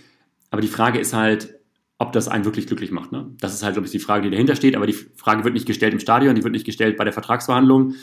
Aber 0.50 0.62
die 0.62 0.69
Frage 0.69 0.99
ist 0.99 1.12
halt, 1.12 1.54
ob 1.99 2.12
das 2.12 2.28
einen 2.28 2.47
wirklich 2.47 2.66
glücklich 2.66 2.90
macht. 2.90 3.12
Ne? 3.12 3.30
Das 3.40 3.52
ist 3.52 3.62
halt, 3.62 3.75
glaube 3.75 3.87
ich, 3.87 3.92
die 3.92 3.99
Frage, 3.99 4.23
die 4.23 4.30
dahinter 4.30 4.57
steht. 4.57 4.75
Aber 4.75 4.87
die 4.87 4.95
Frage 4.95 5.45
wird 5.45 5.52
nicht 5.52 5.66
gestellt 5.66 5.92
im 5.92 6.00
Stadion, 6.00 6.35
die 6.35 6.42
wird 6.42 6.54
nicht 6.54 6.64
gestellt 6.64 6.97
bei 6.97 7.04
der 7.04 7.12
Vertragsverhandlung. 7.12 7.95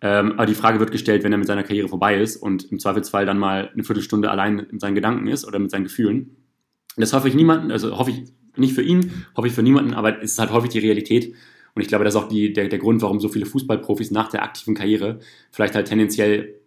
Ähm, 0.00 0.32
aber 0.32 0.46
die 0.46 0.54
Frage 0.54 0.78
wird 0.78 0.90
gestellt, 0.90 1.24
wenn 1.24 1.32
er 1.32 1.38
mit 1.38 1.46
seiner 1.46 1.62
Karriere 1.62 1.88
vorbei 1.88 2.20
ist 2.20 2.36
und 2.36 2.64
im 2.70 2.78
Zweifelsfall 2.78 3.24
dann 3.26 3.38
mal 3.38 3.70
eine 3.72 3.84
Viertelstunde 3.84 4.30
allein 4.30 4.56
mit 4.56 4.80
seinen 4.80 4.94
Gedanken 4.94 5.26
ist 5.26 5.46
oder 5.46 5.58
mit 5.58 5.70
seinen 5.70 5.84
Gefühlen. 5.84 6.36
Das 6.96 7.12
hoffe 7.12 7.28
ich 7.28 7.34
niemanden, 7.34 7.70
also 7.70 7.98
hoffe 7.98 8.10
ich 8.10 8.24
nicht 8.56 8.74
für 8.74 8.82
ihn, 8.82 9.26
hoffe 9.36 9.48
ich 9.48 9.54
für 9.54 9.62
niemanden, 9.62 9.94
aber 9.94 10.22
es 10.22 10.32
ist 10.32 10.38
halt 10.38 10.50
häufig 10.50 10.70
die 10.70 10.78
Realität, 10.78 11.34
und 11.76 11.82
ich 11.82 11.88
glaube, 11.88 12.04
das 12.04 12.14
ist 12.14 12.20
auch 12.20 12.28
die, 12.28 12.54
der, 12.54 12.68
der 12.68 12.78
Grund, 12.78 13.02
warum 13.02 13.20
so 13.20 13.28
viele 13.28 13.44
Fußballprofis 13.44 14.10
nach 14.10 14.30
der 14.30 14.42
aktiven 14.42 14.74
Karriere 14.74 15.20
vielleicht 15.52 15.74
halt 15.74 15.86
tendenziell 15.86 16.58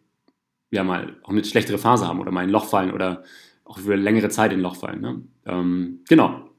ja 0.70 0.84
mal 0.84 1.18
auch 1.24 1.30
eine 1.30 1.44
schlechtere 1.44 1.80
Phase 1.80 2.08
haben 2.08 2.20
oder 2.20 2.32
mal 2.32 2.44
in 2.44 2.50
ein 2.50 2.54
Loch 2.54 2.66
fallen 2.66 2.92
oder 2.92 3.24
auch 3.66 3.80
für 3.80 3.96
längere 3.96 4.30
Zeit 4.30 4.54
in 4.54 4.60
ein 4.60 4.62
Loch 4.62 4.76
fallen. 4.76 5.02
Ne? 5.02 5.24
Ähm, 5.48 6.02
genau. 6.08 6.52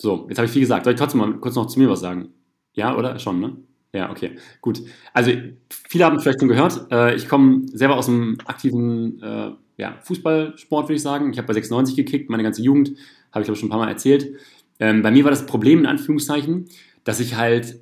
So, 0.00 0.26
jetzt 0.28 0.38
habe 0.38 0.46
ich 0.46 0.52
viel 0.52 0.60
gesagt. 0.60 0.84
Soll 0.84 0.94
ich 0.94 0.98
trotzdem 1.00 1.18
mal 1.18 1.32
kurz 1.40 1.56
noch 1.56 1.66
zu 1.66 1.80
mir 1.80 1.90
was 1.90 1.98
sagen? 1.98 2.28
Ja, 2.72 2.96
oder? 2.96 3.18
Schon, 3.18 3.40
ne? 3.40 3.56
Ja, 3.94 4.10
okay, 4.10 4.36
gut. 4.62 4.82
Also 5.12 5.32
viele 5.70 6.04
haben 6.04 6.18
vielleicht 6.18 6.40
schon 6.40 6.48
gehört. 6.48 6.90
Äh, 6.90 7.14
ich 7.14 7.28
komme 7.28 7.66
selber 7.72 7.96
aus 7.96 8.08
einem 8.08 8.38
aktiven 8.46 9.22
äh, 9.22 9.50
ja, 9.76 9.98
Fußballsport, 10.02 10.86
würde 10.88 10.96
ich 10.96 11.02
sagen. 11.02 11.30
Ich 11.32 11.38
habe 11.38 11.46
bei 11.46 11.54
96 11.54 11.96
gekickt, 11.96 12.30
meine 12.30 12.42
ganze 12.42 12.62
Jugend, 12.62 12.92
habe 13.32 13.42
ich 13.42 13.46
glaube 13.46 13.58
schon 13.58 13.68
ein 13.68 13.70
paar 13.70 13.80
Mal 13.80 13.90
erzählt. 13.90 14.34
Ähm, 14.80 15.02
bei 15.02 15.10
mir 15.10 15.24
war 15.24 15.30
das 15.30 15.44
Problem 15.44 15.80
in 15.80 15.86
Anführungszeichen, 15.86 16.68
dass 17.04 17.20
ich 17.20 17.36
halt, 17.36 17.80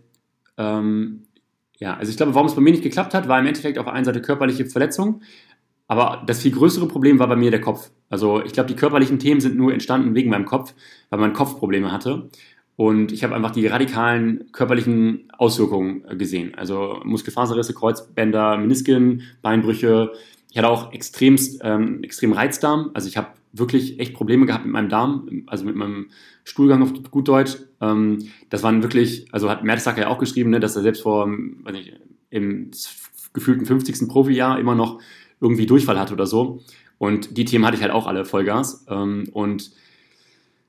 ähm, 0.59 1.23
ja, 1.79 1.97
also 1.97 2.11
ich 2.11 2.17
glaube, 2.17 2.35
warum 2.35 2.49
es 2.49 2.55
bei 2.55 2.61
mir 2.61 2.73
nicht 2.73 2.83
geklappt 2.83 3.15
hat, 3.15 3.29
war 3.29 3.39
im 3.39 3.47
Endeffekt 3.47 3.79
auf 3.79 3.87
der 3.87 3.95
einen 3.95 4.05
Seite 4.05 4.21
körperliche 4.21 4.67
Verletzung, 4.67 5.23
aber 5.87 6.23
das 6.27 6.43
viel 6.43 6.53
größere 6.53 6.89
Problem 6.89 7.19
war 7.19 7.29
bei 7.29 7.37
mir 7.37 7.51
der 7.51 7.61
Kopf. 7.61 7.91
Also 8.11 8.43
ich 8.45 8.53
glaube, 8.53 8.69
die 8.69 8.77
körperlichen 8.77 9.19
Themen 9.19 9.41
sind 9.41 9.57
nur 9.57 9.73
entstanden 9.73 10.15
wegen 10.15 10.31
meinem 10.31 10.45
Kopf, 10.45 10.75
weil 11.11 11.21
man 11.21 11.33
Kopfprobleme 11.33 11.93
hatte. 11.93 12.31
Und 12.81 13.13
ich 13.13 13.23
habe 13.25 13.35
einfach 13.35 13.51
die 13.51 13.67
radikalen 13.67 14.51
körperlichen 14.53 15.31
Auswirkungen 15.37 16.03
äh, 16.09 16.17
gesehen. 16.17 16.55
Also 16.55 17.03
Muskelfaserrisse, 17.05 17.75
Kreuzbänder, 17.75 18.57
Menisken, 18.57 19.21
Beinbrüche. 19.43 20.13
Ich 20.51 20.57
hatte 20.57 20.71
auch 20.71 20.91
extremst, 20.91 21.61
ähm, 21.63 22.03
extrem 22.03 22.33
Reizdarm. 22.33 22.91
Also 22.95 23.07
ich 23.07 23.19
habe 23.19 23.35
wirklich 23.53 24.01
echt 24.01 24.15
Probleme 24.15 24.47
gehabt 24.47 24.65
mit 24.65 24.73
meinem 24.73 24.89
Darm, 24.89 25.45
also 25.47 25.67
mit 25.67 25.77
meinem 25.77 26.09
Stuhlgang 26.45 26.83
auf 26.83 26.95
gut 27.11 27.29
Deutsch. 27.29 27.59
Ähm, 27.83 28.31
das 28.49 28.63
waren 28.63 28.83
wirklich, 28.83 29.27
also 29.31 29.51
hat 29.51 29.63
Mertesacker 29.63 30.01
ja 30.01 30.09
auch 30.09 30.19
geschrieben, 30.19 30.49
ne, 30.49 30.59
dass 30.59 30.75
er 30.75 30.81
selbst 30.81 31.03
vor, 31.03 31.29
weiß 31.29 31.75
nicht, 31.75 31.93
im 32.31 32.71
gefühlten 33.35 33.67
50. 33.67 34.09
Profijahr 34.09 34.59
immer 34.59 34.75
noch 34.75 35.03
irgendwie 35.39 35.67
Durchfall 35.67 36.01
hatte 36.01 36.15
oder 36.15 36.27
so. 36.27 36.63
Und 36.97 37.37
die 37.37 37.45
Themen 37.45 37.67
hatte 37.67 37.77
ich 37.77 37.83
halt 37.83 37.93
auch 37.93 38.07
alle 38.07 38.25
Vollgas. 38.25 38.87
Ähm, 38.89 39.29
und 39.35 39.71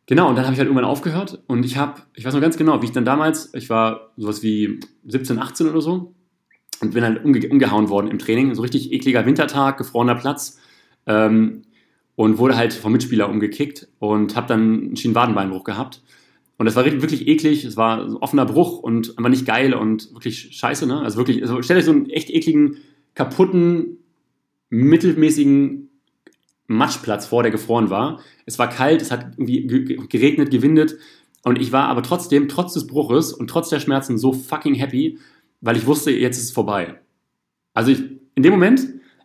genau, 0.05 0.29
und 0.29 0.35
dann 0.35 0.45
habe 0.45 0.53
ich 0.53 0.59
halt 0.59 0.67
irgendwann 0.67 0.89
aufgehört 0.89 1.43
und 1.47 1.65
ich 1.65 1.77
habe, 1.77 2.01
ich 2.15 2.25
weiß 2.25 2.33
noch 2.33 2.41
ganz 2.41 2.57
genau, 2.57 2.81
wie 2.81 2.85
ich 2.85 2.91
dann 2.91 3.05
damals, 3.05 3.53
ich 3.53 3.69
war 3.69 4.11
sowas 4.17 4.43
wie 4.43 4.79
17, 5.05 5.39
18 5.39 5.67
oder 5.67 5.81
so 5.81 6.13
und 6.81 6.93
bin 6.93 7.03
halt 7.03 7.23
umge 7.23 7.47
umgehauen 7.49 7.89
worden 7.89 8.09
im 8.09 8.19
Training. 8.19 8.53
So 8.55 8.61
richtig 8.61 8.91
ekliger 8.91 9.25
Wintertag, 9.25 9.77
gefrorener 9.77 10.15
Platz. 10.15 10.59
Ähm, 11.05 11.63
und 12.15 12.37
wurde 12.37 12.55
halt 12.55 12.73
vom 12.73 12.91
Mitspieler 12.91 13.29
umgekickt 13.29 13.87
und 13.99 14.35
habe 14.35 14.47
dann 14.47 14.61
einen 14.61 14.95
Schienenwadenbeinbruch 14.95 15.63
gehabt. 15.63 16.01
Und 16.57 16.65
das 16.65 16.75
war 16.75 16.85
wirklich 16.85 17.27
eklig, 17.27 17.65
es 17.65 17.77
war 17.77 18.03
ein 18.03 18.15
offener 18.17 18.45
Bruch 18.45 18.79
und 18.79 19.17
einfach 19.17 19.29
nicht 19.31 19.47
geil 19.47 19.73
und 19.73 20.13
wirklich 20.13 20.55
scheiße, 20.55 20.85
ne? 20.85 21.01
Also 21.01 21.17
wirklich, 21.17 21.41
also 21.41 21.61
stell 21.63 21.77
dir 21.77 21.83
so 21.83 21.91
einen 21.91 22.09
echt 22.11 22.29
ekligen, 22.29 22.77
kaputten, 23.15 23.97
mittelmäßigen 24.69 25.89
Matschplatz 26.73 27.25
vor, 27.25 27.43
der 27.43 27.51
gefroren 27.51 27.89
war. 27.89 28.21
Es 28.45 28.59
war 28.59 28.69
kalt, 28.69 29.01
es 29.01 29.11
hat 29.11 29.33
irgendwie 29.37 29.65
geregnet, 30.07 30.51
gewindet. 30.51 30.97
Und 31.43 31.59
ich 31.59 31.71
war 31.71 31.87
aber 31.87 32.03
trotzdem, 32.03 32.47
trotz 32.47 32.73
des 32.73 32.87
Bruches 32.87 33.33
und 33.33 33.49
trotz 33.49 33.69
der 33.69 33.79
Schmerzen, 33.79 34.17
so 34.17 34.33
fucking 34.33 34.75
happy, 34.75 35.17
weil 35.61 35.77
ich 35.77 35.85
wusste, 35.85 36.11
jetzt 36.11 36.37
ist 36.37 36.45
es 36.45 36.51
vorbei. 36.51 36.99
Also 37.73 37.91
ich, 37.91 38.03
in 38.35 38.43
dem 38.43 38.51
Moment, 38.51 38.81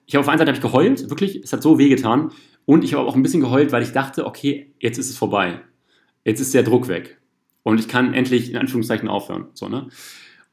ich 0.06 0.14
habe 0.14 0.22
auf 0.22 0.28
einer 0.28 0.38
Seite 0.38 0.50
habe 0.50 0.56
ich 0.56 0.62
geheult, 0.62 1.10
wirklich, 1.10 1.36
es 1.42 1.52
hat 1.52 1.62
so 1.62 1.78
wehgetan. 1.78 2.30
Und 2.64 2.84
ich 2.84 2.94
habe 2.94 3.06
auch 3.06 3.14
ein 3.14 3.22
bisschen 3.22 3.40
geheult, 3.40 3.72
weil 3.72 3.82
ich 3.82 3.92
dachte, 3.92 4.26
okay, 4.26 4.72
jetzt 4.80 4.98
ist 4.98 5.10
es 5.10 5.16
vorbei. 5.16 5.60
Jetzt 6.24 6.40
ist 6.40 6.54
der 6.54 6.62
Druck 6.62 6.88
weg. 6.88 7.18
Und 7.62 7.80
ich 7.80 7.88
kann 7.88 8.14
endlich 8.14 8.50
in 8.50 8.56
Anführungszeichen 8.56 9.08
aufhören. 9.08 9.46
So, 9.54 9.68
ne? 9.68 9.88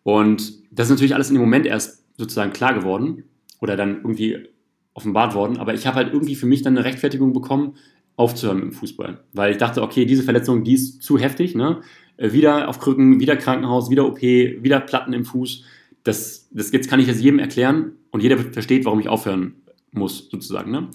Und 0.03 0.53
das 0.71 0.87
ist 0.87 0.91
natürlich 0.91 1.15
alles 1.15 1.29
in 1.29 1.35
dem 1.35 1.41
Moment 1.41 1.65
erst 1.65 2.03
sozusagen 2.17 2.53
klar 2.53 2.73
geworden 2.73 3.23
oder 3.61 3.75
dann 3.75 3.97
irgendwie 3.97 4.47
offenbart 4.93 5.35
worden. 5.35 5.57
Aber 5.57 5.73
ich 5.73 5.87
habe 5.87 5.97
halt 5.97 6.13
irgendwie 6.13 6.35
für 6.35 6.45
mich 6.45 6.61
dann 6.61 6.77
eine 6.77 6.85
Rechtfertigung 6.85 7.33
bekommen, 7.33 7.75
aufzuhören 8.15 8.57
mit 8.57 8.65
dem 8.65 8.73
Fußball. 8.73 9.19
Weil 9.33 9.51
ich 9.51 9.57
dachte, 9.57 9.81
okay, 9.81 10.05
diese 10.05 10.23
Verletzung, 10.23 10.63
die 10.63 10.73
ist 10.73 11.01
zu 11.01 11.17
heftig. 11.17 11.55
Ne? 11.55 11.81
Äh, 12.17 12.31
wieder 12.31 12.69
auf 12.69 12.79
Krücken, 12.79 13.19
wieder 13.19 13.35
Krankenhaus, 13.35 13.89
wieder 13.89 14.05
OP, 14.05 14.21
wieder 14.21 14.79
Platten 14.79 15.13
im 15.13 15.25
Fuß. 15.25 15.63
Das, 16.03 16.47
das 16.51 16.71
jetzt 16.71 16.89
kann 16.89 16.99
ich 16.99 17.07
das 17.07 17.21
jedem 17.21 17.39
erklären 17.39 17.93
und 18.11 18.21
jeder 18.21 18.37
versteht, 18.37 18.85
warum 18.85 18.99
ich 18.99 19.07
aufhören 19.07 19.55
muss, 19.91 20.29
sozusagen. 20.29 20.71
Ne? 20.71 20.89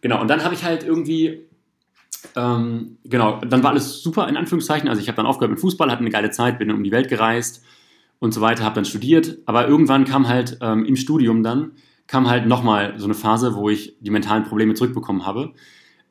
Genau, 0.00 0.20
und 0.20 0.28
dann 0.28 0.44
habe 0.44 0.54
ich 0.54 0.64
halt 0.64 0.82
irgendwie, 0.82 1.46
ähm, 2.36 2.98
genau, 3.04 3.40
dann 3.40 3.62
war 3.62 3.70
alles 3.70 4.02
super 4.02 4.28
in 4.28 4.36
Anführungszeichen. 4.36 4.88
Also 4.88 5.00
ich 5.00 5.08
habe 5.08 5.16
dann 5.16 5.26
aufgehört 5.26 5.52
mit 5.52 5.60
Fußball, 5.60 5.90
hatte 5.90 6.00
eine 6.00 6.10
geile 6.10 6.30
Zeit, 6.30 6.58
bin 6.58 6.70
um 6.70 6.82
die 6.82 6.90
Welt 6.90 7.08
gereist 7.08 7.64
und 8.18 8.34
so 8.34 8.40
weiter, 8.40 8.64
habe 8.64 8.74
dann 8.74 8.84
studiert. 8.84 9.38
Aber 9.46 9.68
irgendwann 9.68 10.04
kam 10.04 10.28
halt 10.28 10.58
ähm, 10.60 10.84
im 10.84 10.96
Studium 10.96 11.42
dann, 11.42 11.72
kam 12.06 12.28
halt 12.28 12.46
nochmal 12.46 12.94
so 12.98 13.04
eine 13.04 13.14
Phase, 13.14 13.54
wo 13.54 13.68
ich 13.70 13.96
die 14.00 14.10
mentalen 14.10 14.44
Probleme 14.44 14.74
zurückbekommen 14.74 15.26
habe. 15.26 15.52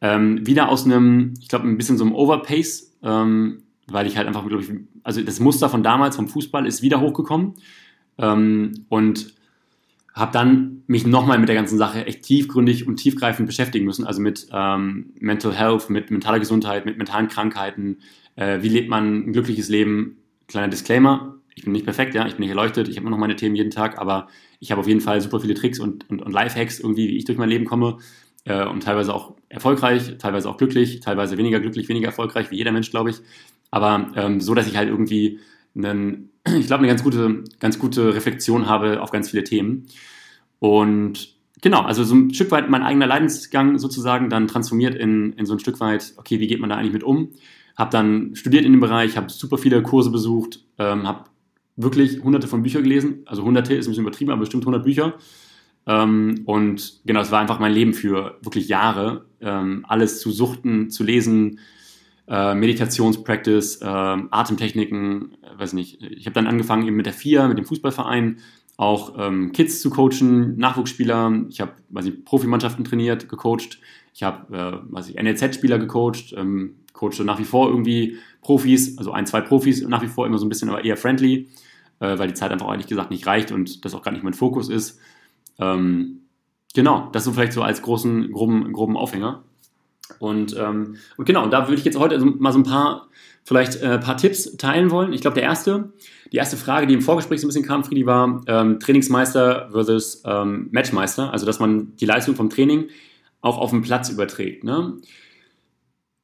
Ähm, 0.01 0.45
wieder 0.45 0.69
aus 0.69 0.85
einem, 0.85 1.33
ich 1.39 1.47
glaube, 1.47 1.67
ein 1.67 1.77
bisschen 1.77 1.97
so 1.97 2.03
einem 2.03 2.13
Overpace, 2.15 2.93
ähm, 3.03 3.63
weil 3.87 4.07
ich 4.07 4.17
halt 4.17 4.27
einfach, 4.27 4.45
glaube 4.47 4.63
ich, 4.63 4.71
also 5.03 5.21
das 5.21 5.39
Muster 5.39 5.69
von 5.69 5.83
damals 5.83 6.15
vom 6.15 6.27
Fußball 6.27 6.65
ist 6.65 6.81
wieder 6.81 6.99
hochgekommen. 6.99 7.53
Ähm, 8.17 8.85
und 8.89 9.33
habe 10.13 10.31
dann 10.31 10.83
mich 10.85 11.07
nochmal 11.07 11.39
mit 11.39 11.49
der 11.49 11.55
ganzen 11.55 11.77
Sache 11.77 12.05
echt 12.05 12.23
tiefgründig 12.23 12.87
und 12.87 12.97
tiefgreifend 12.97 13.47
beschäftigen 13.47 13.85
müssen, 13.85 14.05
also 14.05 14.21
mit 14.21 14.47
ähm, 14.51 15.11
Mental 15.19 15.53
Health, 15.53 15.89
mit 15.89 16.11
mentaler 16.11 16.39
Gesundheit, 16.39 16.85
mit 16.85 16.97
mentalen 16.97 17.27
Krankheiten, 17.27 17.97
äh, 18.35 18.61
wie 18.61 18.69
lebt 18.69 18.89
man 18.89 19.27
ein 19.27 19.33
glückliches 19.33 19.69
Leben. 19.69 20.17
Kleiner 20.47 20.67
Disclaimer, 20.67 21.37
ich 21.55 21.63
bin 21.63 21.73
nicht 21.73 21.85
perfekt, 21.85 22.15
ja, 22.15 22.25
ich 22.25 22.33
bin 22.33 22.41
nicht 22.41 22.49
erleuchtet, 22.49 22.87
ich 22.87 22.95
habe 22.95 23.05
immer 23.05 23.11
noch 23.11 23.19
meine 23.19 23.35
Themen 23.35 23.55
jeden 23.55 23.71
Tag, 23.71 23.99
aber 23.99 24.27
ich 24.59 24.71
habe 24.71 24.81
auf 24.81 24.87
jeden 24.87 25.01
Fall 25.01 25.21
super 25.21 25.39
viele 25.39 25.53
Tricks 25.53 25.79
und, 25.79 26.09
und, 26.09 26.21
und 26.21 26.31
Lifehacks 26.31 26.79
irgendwie, 26.79 27.09
wie 27.09 27.17
ich 27.17 27.25
durch 27.25 27.37
mein 27.37 27.49
Leben 27.49 27.65
komme 27.65 27.97
äh, 28.45 28.65
und 28.65 28.83
teilweise 28.83 29.13
auch 29.13 29.35
erfolgreich, 29.49 30.17
teilweise 30.17 30.49
auch 30.49 30.57
glücklich, 30.57 30.99
teilweise 30.99 31.37
weniger 31.37 31.59
glücklich, 31.59 31.89
weniger 31.89 32.07
erfolgreich, 32.07 32.51
wie 32.51 32.57
jeder 32.57 32.71
Mensch, 32.71 32.91
glaube 32.91 33.11
ich, 33.11 33.17
aber 33.71 34.11
ähm, 34.15 34.41
so, 34.41 34.53
dass 34.53 34.67
ich 34.67 34.77
halt 34.77 34.89
irgendwie 34.89 35.39
einen 35.75 36.29
ich 36.59 36.67
glaube, 36.67 36.79
eine 36.79 36.87
ganz 36.87 37.03
gute, 37.03 37.43
ganz 37.59 37.79
gute 37.79 38.13
Reflexion 38.13 38.67
habe 38.67 39.01
auf 39.01 39.11
ganz 39.11 39.29
viele 39.29 39.43
Themen. 39.43 39.85
Und 40.59 41.35
genau, 41.61 41.81
also 41.81 42.03
so 42.03 42.15
ein 42.15 42.33
Stück 42.33 42.51
weit 42.51 42.69
mein 42.69 42.83
eigener 42.83 43.07
Leidensgang 43.07 43.77
sozusagen 43.77 44.29
dann 44.29 44.47
transformiert 44.47 44.95
in, 44.95 45.33
in 45.33 45.45
so 45.45 45.53
ein 45.53 45.59
Stück 45.59 45.79
weit, 45.79 46.13
okay, 46.17 46.39
wie 46.39 46.47
geht 46.47 46.59
man 46.59 46.69
da 46.69 46.77
eigentlich 46.77 46.93
mit 46.93 47.03
um? 47.03 47.29
Habe 47.77 47.91
dann 47.91 48.35
studiert 48.35 48.65
in 48.65 48.71
dem 48.73 48.81
Bereich, 48.81 49.17
habe 49.17 49.29
super 49.29 49.57
viele 49.57 49.81
Kurse 49.81 50.11
besucht, 50.11 50.63
ähm, 50.77 51.07
habe 51.07 51.25
wirklich 51.75 52.23
hunderte 52.23 52.47
von 52.47 52.63
Büchern 52.63 52.83
gelesen. 52.83 53.23
Also 53.25 53.43
hunderte 53.43 53.73
ist 53.73 53.87
ein 53.87 53.91
bisschen 53.91 54.03
übertrieben, 54.03 54.31
aber 54.31 54.41
bestimmt 54.41 54.63
100 54.63 54.83
Bücher. 54.83 55.15
Ähm, 55.85 56.43
und 56.45 57.01
genau, 57.05 57.21
es 57.21 57.31
war 57.31 57.41
einfach 57.41 57.59
mein 57.59 57.73
Leben 57.73 57.93
für 57.93 58.37
wirklich 58.41 58.67
Jahre, 58.67 59.25
ähm, 59.41 59.85
alles 59.87 60.19
zu 60.19 60.31
suchten, 60.31 60.89
zu 60.89 61.03
lesen, 61.03 61.59
äh, 62.27 62.55
Meditationspractice, 62.55 63.81
äh, 63.81 63.85
Atemtechniken, 63.85 65.33
äh, 65.41 65.59
weiß 65.59 65.73
nicht. 65.73 66.01
Ich 66.01 66.25
habe 66.25 66.35
dann 66.35 66.47
angefangen 66.47 66.87
eben 66.87 66.95
mit 66.95 67.05
der 67.05 67.13
FIA, 67.13 67.47
mit 67.47 67.57
dem 67.57 67.65
Fußballverein, 67.65 68.37
auch 68.77 69.15
ähm, 69.17 69.51
Kids 69.51 69.81
zu 69.81 69.89
coachen, 69.89 70.57
Nachwuchsspieler. 70.57 71.43
Ich 71.49 71.59
habe, 71.59 71.73
weiß 71.89 72.05
ich, 72.05 72.25
Profimannschaften 72.25 72.85
trainiert, 72.85 73.27
gecoacht. 73.27 73.79
Ich 74.13 74.23
habe, 74.23 74.55
äh, 74.55 74.93
weiß 74.93 75.09
ich, 75.09 75.21
NLZ-Spieler 75.21 75.79
gecoacht, 75.79 76.33
ähm, 76.37 76.75
coachte 76.93 77.25
nach 77.25 77.39
wie 77.39 77.45
vor 77.45 77.69
irgendwie 77.69 78.17
Profis, 78.43 78.97
also 78.97 79.11
ein, 79.11 79.25
zwei 79.25 79.41
Profis 79.41 79.81
nach 79.87 80.01
wie 80.01 80.07
vor 80.07 80.27
immer 80.27 80.37
so 80.37 80.45
ein 80.45 80.49
bisschen, 80.49 80.69
aber 80.69 80.83
eher 80.83 80.97
friendly, 80.97 81.49
äh, 81.99 82.19
weil 82.19 82.27
die 82.27 82.33
Zeit 82.33 82.51
einfach 82.51 82.69
ehrlich 82.69 82.87
gesagt 82.87 83.09
nicht 83.09 83.25
reicht 83.25 83.51
und 83.51 83.83
das 83.85 83.95
auch 83.95 84.03
gar 84.03 84.11
nicht 84.11 84.23
mein 84.23 84.33
Fokus 84.33 84.69
ist. 84.69 84.99
Ähm, 85.59 86.21
genau, 86.75 87.09
das 87.11 87.23
so 87.23 87.31
vielleicht 87.31 87.53
so 87.53 87.61
als 87.61 87.81
großen, 87.81 88.31
groben, 88.31 88.71
groben 88.73 88.97
Aufhänger. 88.97 89.43
Und, 90.19 90.55
ähm, 90.57 90.97
und 91.17 91.25
genau, 91.25 91.43
und 91.43 91.51
da 91.51 91.67
würde 91.67 91.79
ich 91.79 91.85
jetzt 91.85 91.97
heute 91.97 92.19
mal 92.19 92.51
so 92.51 92.59
ein 92.59 92.63
paar, 92.63 93.07
vielleicht 93.43 93.81
äh, 93.81 93.97
paar 93.97 94.17
Tipps 94.17 94.57
teilen 94.57 94.91
wollen. 94.91 95.13
Ich 95.13 95.21
glaube, 95.21 95.35
der 95.35 95.43
erste, 95.43 95.91
die 96.31 96.37
erste 96.37 96.57
Frage, 96.57 96.87
die 96.87 96.93
im 96.93 97.01
Vorgespräch 97.01 97.41
so 97.41 97.47
ein 97.47 97.49
bisschen 97.49 97.65
kam, 97.65 97.83
Friedi, 97.83 98.05
war 98.05 98.41
ähm, 98.47 98.79
Trainingsmeister 98.79 99.69
versus 99.71 100.21
ähm, 100.25 100.67
Matchmeister. 100.71 101.31
Also, 101.31 101.45
dass 101.45 101.59
man 101.59 101.95
die 101.95 102.05
Leistung 102.05 102.35
vom 102.35 102.49
Training 102.49 102.89
auch 103.41 103.57
auf 103.57 103.71
den 103.71 103.81
Platz 103.81 104.09
überträgt. 104.09 104.63
Ne? 104.63 104.97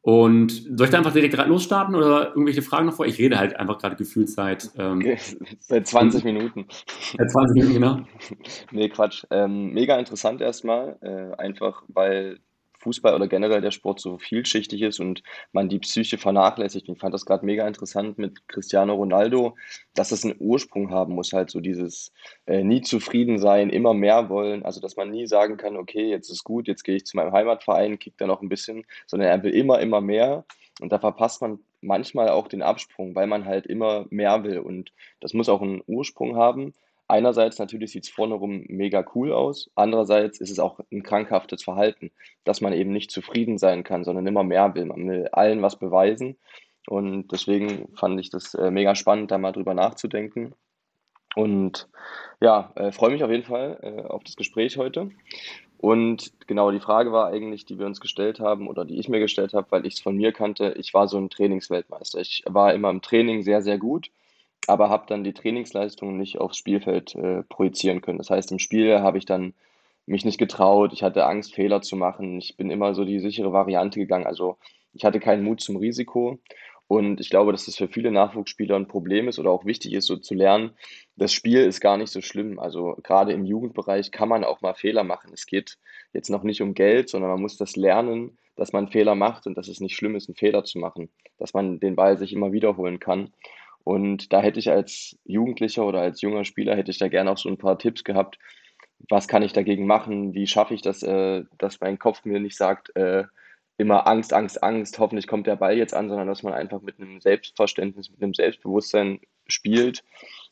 Und 0.02 0.52
soll 0.78 0.86
ich 0.86 0.92
da 0.92 0.98
einfach 0.98 1.12
direkt 1.12 1.36
losstarten 1.48 1.94
oder 1.94 2.30
irgendwelche 2.30 2.62
Fragen 2.62 2.86
noch 2.86 2.94
vor? 2.94 3.06
Ich 3.06 3.20
rede 3.20 3.38
halt 3.38 3.60
einfach 3.60 3.78
gerade 3.78 3.98
gefühlt 3.98 4.30
seit. 4.30 4.72
Ähm, 4.78 5.18
seit 5.60 5.88
20 5.88 6.24
Minuten. 6.24 6.68
Seit 7.18 7.32
20 7.32 7.56
Minuten, 7.56 7.74
genau. 7.74 8.00
nee, 8.72 8.88
Quatsch. 8.88 9.26
Ähm, 9.30 9.74
mega 9.74 9.98
interessant 9.98 10.42
erstmal. 10.42 10.98
Äh, 11.02 11.36
einfach, 11.42 11.84
weil 11.90 12.40
Fußball 12.80 13.14
oder 13.14 13.28
generell 13.28 13.62
der 13.62 13.72
Sport 13.72 14.00
so 14.00 14.18
vielschichtig 14.18 14.82
ist 14.82 15.00
und 15.00 15.22
man 15.52 15.70
die 15.70 15.80
Psyche 15.80 16.18
vernachlässigt. 16.18 16.90
Ich 16.90 17.00
fand 17.00 17.14
das 17.14 17.26
gerade 17.26 17.46
mega 17.46 17.68
interessant 17.68 18.18
mit 18.18 18.48
Cristiano 18.48 18.94
Ronaldo, 18.96 19.56
dass 19.94 20.12
es 20.12 20.24
einen 20.24 20.36
Ursprung 20.40 20.92
haben 20.92 21.14
muss, 21.14 21.34
halt 21.34 21.50
so 21.50 21.60
dieses 21.60 22.12
äh, 22.46 22.64
nie 22.64 22.82
zufrieden 22.82 23.40
sein, 23.40 23.70
immer 23.70 23.94
mehr 23.94 24.30
wollen. 24.30 24.64
Also, 24.64 24.80
dass 24.80 24.96
man 24.96 25.12
nie 25.12 25.28
sagen 25.28 25.58
kann, 25.58 25.78
okay, 25.78 26.10
jetzt 26.10 26.30
ist 26.30 26.44
gut, 26.44 26.68
jetzt 26.68 26.84
gehe 26.84 26.96
ich 26.96 27.06
zu 27.06 27.18
meinem 27.18 27.34
Heimatverein, 27.34 28.00
kick 28.00 28.18
da 28.18 28.28
noch 28.28 28.42
ein 28.42 28.50
bisschen, 28.50 28.86
sondern 29.08 29.30
er 29.30 29.44
will 29.44 29.54
immer, 29.54 29.80
immer 29.80 30.02
mehr. 30.02 30.46
Und 30.82 30.92
da 30.92 31.00
verpasst 31.00 31.42
man 31.42 31.60
manchmal 31.82 32.30
auch 32.30 32.48
den 32.48 32.62
Absprung, 32.62 33.16
weil 33.16 33.28
man 33.28 33.46
halt 33.46 33.68
immer 33.68 34.06
mehr 34.10 34.44
will. 34.44 34.60
Und 34.60 34.92
das 35.20 35.34
muss 35.34 35.50
auch 35.50 35.62
einen 35.62 35.82
Ursprung 35.88 36.36
haben 36.36 36.74
einerseits 37.10 37.60
natürlich 37.60 37.92
sieht 37.92 38.06
es 38.06 38.10
vorne 38.10 38.36
rum 38.36 38.66
mega 38.68 39.06
cool 39.16 39.34
aus, 39.34 39.70
andererseits 39.76 40.40
ist 40.40 40.52
es 40.52 40.60
auch 40.60 40.80
ein 40.92 41.04
krankhaftes 41.04 41.64
Verhalten, 41.64 42.12
dass 42.44 42.62
man 42.62 42.74
eben 42.74 42.92
nicht 42.92 43.12
zufrieden 43.12 43.58
sein 43.58 43.84
kann, 43.84 44.04
sondern 44.04 44.28
immer 44.28 44.44
mehr 44.44 44.76
will. 44.76 44.86
Man 44.86 45.08
will 45.08 45.28
allen 45.32 45.62
was 45.62 45.78
beweisen 45.78 46.38
und 46.88 47.32
deswegen 47.32 47.88
fand 47.96 48.20
ich 48.20 48.30
das 48.30 48.54
äh, 48.54 48.72
mega 48.72 48.96
spannend, 48.96 49.32
da 49.32 49.38
mal 49.38 49.52
drüber 49.52 49.74
nachzudenken. 49.74 50.54
Und 51.36 51.88
ja, 52.42 52.72
äh, 52.76 52.92
freue 52.92 53.12
mich 53.12 53.24
auf 53.24 53.30
jeden 53.30 53.44
Fall 53.44 53.80
äh, 53.82 54.02
auf 54.08 54.24
das 54.24 54.36
Gespräch 54.36 54.78
heute. 54.78 55.12
Und 55.78 56.34
genau, 56.48 56.72
die 56.72 56.80
Frage 56.80 57.12
war 57.12 57.28
eigentlich, 57.28 57.66
die 57.66 57.80
wir 57.80 57.86
uns 57.86 58.02
gestellt 58.02 58.40
haben 58.40 58.68
oder 58.68 58.84
die 58.84 59.00
ich 59.00 59.08
mir 59.08 59.20
gestellt 59.20 59.54
habe, 59.54 59.68
weil 59.70 59.86
ich 59.86 59.94
es 59.94 60.00
von 60.02 60.16
mir 60.16 60.34
kannte, 60.34 60.74
ich 60.78 60.94
war 60.94 61.08
so 61.08 61.18
ein 61.18 61.30
Trainingsweltmeister. 61.30 62.20
Ich 62.20 62.44
war 62.48 62.74
immer 62.74 62.90
im 62.90 63.02
Training 63.02 63.44
sehr, 63.44 63.62
sehr 63.62 63.78
gut, 63.78 64.10
aber 64.68 64.90
habe 64.90 65.06
dann 65.08 65.24
die 65.24 65.34
Trainingsleistungen 65.34 66.18
nicht 66.18 66.40
aufs 66.40 66.58
Spielfeld 66.58 67.16
äh, 67.16 67.44
projizieren 67.44 68.02
können. 68.02 68.18
Das 68.18 68.30
heißt, 68.30 68.52
im 68.52 68.60
Spiel 68.60 69.00
habe 69.00 69.18
ich 69.18 69.26
dann 69.26 69.54
mich 70.06 70.26
nicht 70.26 70.38
getraut, 70.38 70.92
ich 70.94 71.04
hatte 71.04 71.26
Angst, 71.26 71.54
Fehler 71.54 71.82
zu 71.82 71.96
machen. 71.96 72.40
Ich 72.40 72.58
bin 72.58 72.72
immer 72.72 72.96
so 72.96 73.06
die 73.06 73.20
sichere 73.20 73.54
Variante 73.54 74.00
gegangen. 74.00 74.26
Also 74.26 74.58
ich 74.94 75.06
hatte 75.06 75.20
keinen 75.20 75.44
Mut 75.44 75.62
zum 75.62 75.78
Risiko. 75.78 76.40
Und 76.88 77.20
ich 77.20 77.30
glaube, 77.30 77.52
dass 77.52 77.66
das 77.66 77.76
für 77.76 77.88
viele 77.88 78.10
Nachwuchsspieler 78.10 78.76
ein 78.76 78.88
Problem 78.88 79.28
ist 79.28 79.38
oder 79.38 79.52
auch 79.52 79.64
wichtig 79.64 79.94
ist, 79.94 80.08
so 80.08 80.16
zu 80.16 80.34
lernen, 80.34 80.72
das 81.16 81.32
Spiel 81.32 81.60
ist 81.60 81.82
gar 81.82 81.98
nicht 81.98 82.12
so 82.12 82.20
schlimm. 82.22 82.58
Also 82.58 82.98
gerade 83.04 83.32
im 83.32 83.46
Jugendbereich 83.46 84.10
kann 84.10 84.28
man 84.28 84.44
auch 84.44 84.62
mal 84.62 84.74
Fehler 84.74 85.04
machen. 85.04 85.30
Es 85.32 85.46
geht 85.46 85.78
jetzt 86.14 86.32
noch 86.32 86.42
nicht 86.42 86.64
um 86.64 86.74
Geld, 86.74 87.08
sondern 87.08 87.30
man 87.30 87.42
muss 87.42 87.58
das 87.58 87.76
lernen, 87.76 88.40
dass 88.56 88.74
man 88.74 88.88
Fehler 88.88 89.14
macht 89.14 89.46
und 89.46 89.56
dass 89.56 89.68
es 89.68 89.80
nicht 89.80 89.96
schlimm 89.96 90.16
ist, 90.16 90.30
einen 90.30 90.36
Fehler 90.36 90.64
zu 90.64 90.80
machen, 90.80 91.12
dass 91.38 91.54
man 91.54 91.80
den 91.80 91.96
Ball 91.96 92.18
sich 92.18 92.34
immer 92.34 92.52
wiederholen 92.52 93.00
kann. 93.00 93.34
Und 93.90 94.34
da 94.34 94.44
hätte 94.44 94.60
ich 94.60 94.70
als 94.70 95.18
Jugendlicher 95.26 95.84
oder 95.84 96.02
als 96.02 96.22
junger 96.22 96.46
Spieler 96.46 96.76
hätte 96.76 96.92
ich 96.92 97.00
da 97.00 97.08
gerne 97.08 97.32
auch 97.32 97.40
so 97.40 97.50
ein 97.50 97.58
paar 97.58 97.80
Tipps 97.80 98.04
gehabt. 98.04 98.38
Was 99.10 99.28
kann 99.28 99.42
ich 99.42 99.52
dagegen 99.52 99.88
machen? 99.88 100.36
Wie 100.36 100.46
schaffe 100.46 100.76
ich 100.76 100.84
das, 100.84 101.02
äh, 101.02 101.44
dass 101.58 101.82
mein 101.82 101.98
Kopf 101.98 102.24
mir 102.24 102.40
nicht 102.40 102.56
sagt, 102.56 102.96
äh, 102.96 103.24
immer 103.78 104.06
Angst, 104.06 104.32
Angst, 104.32 104.62
Angst, 104.62 105.00
hoffentlich 105.00 105.26
kommt 105.26 105.48
der 105.48 105.56
Ball 105.56 105.76
jetzt 105.76 105.96
an, 105.96 106.08
sondern 106.08 106.28
dass 106.28 106.44
man 106.44 106.54
einfach 106.54 106.84
mit 106.84 107.00
einem 107.00 107.20
Selbstverständnis, 107.20 108.12
mit 108.12 108.22
einem 108.22 108.36
Selbstbewusstsein 108.36 109.22
spielt, 109.48 110.04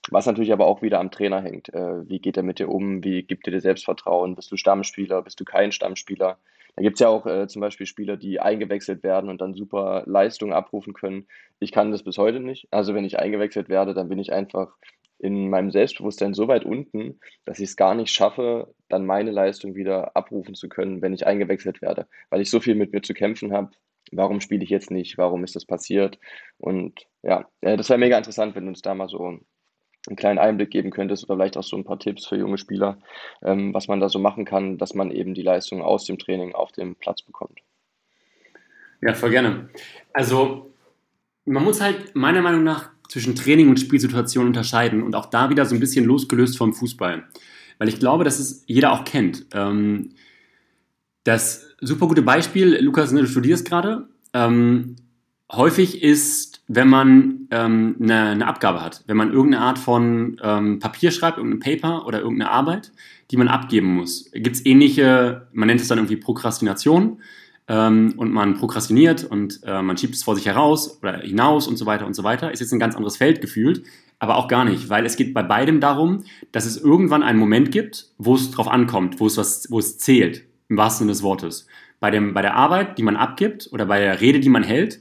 was 0.09 0.25
natürlich 0.25 0.51
aber 0.51 0.65
auch 0.65 0.81
wieder 0.81 0.99
am 0.99 1.11
Trainer 1.11 1.43
hängt. 1.43 1.71
Äh, 1.75 2.09
wie 2.09 2.17
geht 2.17 2.37
er 2.37 2.43
mit 2.43 2.57
dir 2.57 2.69
um? 2.69 3.03
Wie 3.03 3.21
gibt 3.21 3.47
er 3.47 3.51
dir 3.51 3.61
Selbstvertrauen? 3.61 4.33
Bist 4.33 4.51
du 4.51 4.57
Stammspieler? 4.57 5.21
Bist 5.21 5.39
du 5.39 5.45
kein 5.45 5.71
Stammspieler? 5.71 6.39
Da 6.77 6.83
gibt 6.83 6.97
es 6.97 6.99
ja 6.99 7.09
auch 7.09 7.25
äh, 7.25 7.47
zum 7.47 7.59
Beispiel 7.59 7.87
Spieler, 7.87 8.17
die 8.17 8.39
eingewechselt 8.39 9.01
werden 9.01 9.31
und 9.31 9.41
dann 9.41 9.55
super 9.55 10.03
Leistungen 10.05 10.53
abrufen 10.53 10.93
können. 10.93 11.27
Ich 11.59 11.71
kann 11.71 11.91
das 11.91 12.03
bis 12.03 12.19
heute 12.19 12.39
nicht. 12.39 12.67
Also 12.69 12.93
wenn 12.93 13.03
ich 13.03 13.17
eingewechselt 13.17 13.67
werde, 13.67 13.95
dann 13.95 14.09
bin 14.09 14.19
ich 14.19 14.31
einfach 14.31 14.77
in 15.17 15.49
meinem 15.49 15.71
Selbstbewusstsein 15.71 16.35
so 16.35 16.47
weit 16.47 16.65
unten, 16.65 17.19
dass 17.45 17.57
ich 17.57 17.69
es 17.69 17.77
gar 17.77 17.95
nicht 17.95 18.11
schaffe, 18.11 18.75
dann 18.89 19.07
meine 19.07 19.31
Leistung 19.31 19.73
wieder 19.73 20.15
abrufen 20.15 20.53
zu 20.53 20.69
können, 20.69 21.01
wenn 21.01 21.13
ich 21.13 21.25
eingewechselt 21.25 21.81
werde, 21.81 22.07
weil 22.29 22.41
ich 22.41 22.51
so 22.51 22.59
viel 22.59 22.75
mit 22.75 22.93
mir 22.93 23.01
zu 23.01 23.15
kämpfen 23.15 23.53
habe. 23.53 23.71
Warum 24.11 24.39
spiele 24.39 24.63
ich 24.63 24.69
jetzt 24.69 24.91
nicht? 24.91 25.17
Warum 25.17 25.43
ist 25.43 25.55
das 25.55 25.65
passiert? 25.65 26.19
Und 26.59 27.07
ja, 27.23 27.49
das 27.61 27.89
wäre 27.89 27.97
mega 27.97 28.19
interessant, 28.19 28.55
wenn 28.55 28.65
du 28.65 28.69
uns 28.69 28.83
da 28.83 28.93
mal 28.93 29.09
so 29.09 29.39
einen 30.07 30.17
kleinen 30.17 30.39
Einblick 30.39 30.71
geben 30.71 30.91
könntest 30.91 31.23
oder 31.25 31.35
vielleicht 31.35 31.57
auch 31.57 31.63
so 31.63 31.75
ein 31.77 31.83
paar 31.83 31.99
Tipps 31.99 32.25
für 32.25 32.37
junge 32.37 32.57
Spieler, 32.57 32.97
ähm, 33.41 33.73
was 33.73 33.87
man 33.87 33.99
da 33.99 34.09
so 34.09 34.19
machen 34.19 34.45
kann, 34.45 34.77
dass 34.77 34.93
man 34.93 35.11
eben 35.11 35.33
die 35.33 35.41
Leistung 35.41 35.81
aus 35.81 36.05
dem 36.05 36.17
Training 36.17 36.53
auf 36.53 36.71
dem 36.71 36.95
Platz 36.95 37.21
bekommt. 37.21 37.59
Ja, 39.01 39.13
voll 39.13 39.29
gerne. 39.29 39.69
Also 40.13 40.73
man 41.45 41.63
muss 41.63 41.81
halt 41.81 42.15
meiner 42.15 42.41
Meinung 42.41 42.63
nach 42.63 42.89
zwischen 43.09 43.35
Training 43.35 43.69
und 43.69 43.79
Spielsituation 43.79 44.47
unterscheiden 44.47 45.01
und 45.01 45.15
auch 45.15 45.27
da 45.27 45.49
wieder 45.49 45.65
so 45.65 45.75
ein 45.75 45.79
bisschen 45.79 46.05
losgelöst 46.05 46.57
vom 46.57 46.73
Fußball. 46.73 47.23
Weil 47.77 47.89
ich 47.89 47.99
glaube, 47.99 48.23
dass 48.23 48.39
es 48.39 48.63
jeder 48.65 48.91
auch 48.91 49.03
kennt. 49.05 49.45
Ähm, 49.53 50.15
das 51.23 51.75
super 51.79 52.07
gute 52.07 52.21
Beispiel, 52.21 52.77
Lukas, 52.81 53.11
ne, 53.11 53.21
du 53.21 53.27
studierst 53.27 53.67
gerade. 53.67 54.07
Ähm, 54.33 54.95
häufig 55.51 56.01
ist, 56.01 56.56
wenn 56.67 56.89
man 56.89 57.47
ähm, 57.51 57.95
eine, 58.01 58.29
eine, 58.29 58.47
Abgabe 58.47 58.81
hat, 58.81 59.03
wenn 59.07 59.17
man 59.17 59.31
irgendeine 59.31 59.63
Art 59.63 59.79
von 59.79 60.39
ähm, 60.43 60.79
Papier 60.79 61.11
schreibt, 61.11 61.37
irgendein 61.37 61.59
Paper 61.59 62.05
oder 62.05 62.19
irgendeine 62.19 62.51
Arbeit, 62.51 62.91
die 63.31 63.37
man 63.37 63.47
abgeben 63.47 63.95
muss, 63.95 64.29
gibt 64.33 64.55
es 64.55 64.65
ähnliche, 64.65 65.47
man 65.53 65.67
nennt 65.67 65.81
es 65.81 65.87
dann 65.87 65.97
irgendwie 65.97 66.17
Prokrastination 66.17 67.21
ähm, 67.69 68.13
und 68.17 68.31
man 68.33 68.55
prokrastiniert 68.55 69.23
und 69.23 69.61
äh, 69.63 69.81
man 69.81 69.97
schiebt 69.97 70.15
es 70.15 70.23
vor 70.23 70.35
sich 70.35 70.45
heraus 70.45 70.99
oder 71.01 71.19
hinaus 71.19 71.67
und 71.67 71.77
so 71.77 71.85
weiter 71.85 72.05
und 72.05 72.15
so 72.15 72.23
weiter, 72.23 72.51
ist 72.51 72.59
jetzt 72.59 72.73
ein 72.73 72.79
ganz 72.79 72.95
anderes 72.95 73.15
Feld 73.15 73.39
gefühlt, 73.39 73.83
aber 74.19 74.35
auch 74.35 74.49
gar 74.49 74.65
nicht, 74.65 74.89
weil 74.89 75.05
es 75.05 75.15
geht 75.15 75.33
bei 75.33 75.43
beidem 75.43 75.79
darum, 75.79 76.25
dass 76.51 76.65
es 76.65 76.75
irgendwann 76.75 77.23
einen 77.23 77.39
Moment 77.39 77.71
gibt, 77.71 78.11
wo 78.17 78.35
es 78.35 78.51
drauf 78.51 78.67
ankommt, 78.67 79.21
wo 79.21 79.27
es 79.27 79.37
was, 79.37 79.67
wo 79.69 79.79
es 79.79 79.99
zählt, 79.99 80.43
im 80.67 80.75
wahrsten 80.75 81.05
Sinne 81.05 81.13
des 81.13 81.23
Wortes. 81.23 81.67
Bei, 81.99 82.11
dem, 82.11 82.33
bei 82.33 82.41
der 82.41 82.55
Arbeit, 82.55 82.97
die 82.97 83.03
man 83.03 83.15
abgibt 83.15 83.69
oder 83.71 83.85
bei 83.85 83.99
der 83.99 84.21
Rede, 84.21 84.39
die 84.39 84.49
man 84.49 84.63
hält, 84.63 84.99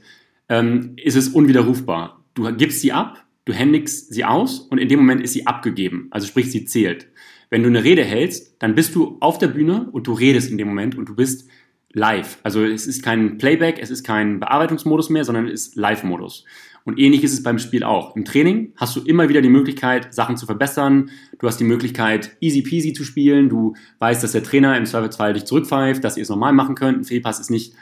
ähm, 0.49 0.93
ist 0.97 1.15
es 1.15 1.29
unwiderrufbar. 1.29 2.23
Du 2.33 2.51
gibst 2.55 2.81
sie 2.81 2.91
ab, 2.91 3.25
du 3.45 3.53
händigst 3.53 4.13
sie 4.13 4.25
aus 4.25 4.59
und 4.59 4.77
in 4.77 4.89
dem 4.89 4.99
Moment 4.99 5.21
ist 5.21 5.33
sie 5.33 5.47
abgegeben, 5.47 6.07
also 6.11 6.27
sprich, 6.27 6.51
sie 6.51 6.65
zählt. 6.65 7.07
Wenn 7.49 7.63
du 7.63 7.69
eine 7.69 7.83
Rede 7.83 8.03
hältst, 8.03 8.61
dann 8.61 8.75
bist 8.75 8.93
du 8.95 9.17
auf 9.21 9.37
der 9.37 9.47
Bühne 9.47 9.87
und 9.91 10.07
du 10.07 10.13
redest 10.13 10.51
in 10.51 10.57
dem 10.57 10.67
Moment 10.67 10.97
und 10.97 11.07
du 11.07 11.15
bist 11.15 11.49
live. 11.93 12.39
Also 12.43 12.63
es 12.63 12.87
ist 12.87 13.03
kein 13.03 13.37
Playback, 13.37 13.79
es 13.81 13.89
ist 13.89 14.03
kein 14.03 14.39
Bearbeitungsmodus 14.39 15.09
mehr, 15.09 15.23
sondern 15.23 15.47
es 15.47 15.67
ist 15.67 15.75
Live-Modus. 15.75 16.45
Und 16.83 16.99
ähnlich 16.99 17.23
ist 17.23 17.33
es 17.33 17.43
beim 17.43 17.59
Spiel 17.59 17.83
auch. 17.83 18.15
Im 18.15 18.23
Training 18.23 18.71
hast 18.77 18.95
du 18.95 19.01
immer 19.01 19.27
wieder 19.27 19.41
die 19.41 19.49
Möglichkeit, 19.49 20.13
Sachen 20.13 20.37
zu 20.37 20.45
verbessern. 20.45 21.09
Du 21.37 21.47
hast 21.47 21.57
die 21.59 21.65
Möglichkeit, 21.65 22.37
easy 22.39 22.61
peasy 22.61 22.93
zu 22.93 23.03
spielen. 23.03 23.49
Du 23.49 23.75
weißt, 23.99 24.23
dass 24.23 24.31
der 24.31 24.43
Trainer 24.43 24.77
im 24.77 24.85
Zweifelsfall 24.85 25.33
dich 25.33 25.43
zurückpfeift, 25.43 26.01
dass 26.01 26.15
ihr 26.15 26.23
es 26.23 26.29
normal 26.29 26.53
machen 26.53 26.75
könnt. 26.75 26.99
Ein 26.99 27.03
Fehlpass 27.03 27.41
ist 27.41 27.49
nicht 27.49 27.73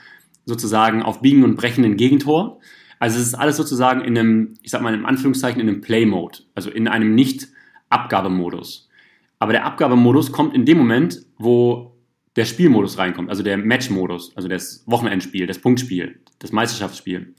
sozusagen 0.46 1.04
auf 1.04 1.22
Biegen 1.22 1.44
und 1.44 1.56
Brechen 1.56 1.84
ein 1.84 1.98
Gegentor. 1.98 2.60
Also 3.00 3.20
es 3.20 3.28
ist 3.28 3.36
alles 3.36 3.58
sozusagen 3.58 4.02
in 4.02 4.18
einem, 4.18 4.54
ich 4.62 4.72
sag 4.72 4.82
mal 4.82 4.94
in 4.94 5.06
Anführungszeichen, 5.06 5.62
in 5.62 5.68
einem 5.68 5.82
Play-Mode. 5.82 6.40
Also 6.54 6.70
in 6.70 6.88
einem 6.88 7.16
Nicht-Abgabemodus. 7.16 8.90
Aber 9.40 9.52
der 9.52 9.66
Abgabemodus 9.66 10.32
kommt 10.32 10.56
in 10.56 10.66
dem 10.66 10.78
Moment, 10.78 11.26
wo 11.38 11.96
der 12.36 12.46
Spielmodus 12.46 12.98
reinkommt, 12.98 13.30
also 13.30 13.44
der 13.44 13.58
Match-Modus, 13.58 14.36
also 14.36 14.48
das 14.48 14.84
Wochenendspiel, 14.88 15.48
das 15.48 15.60
Punktspiel, 15.60 16.20
das 16.40 16.52
Meisterschaftsspiel. 16.52 17.34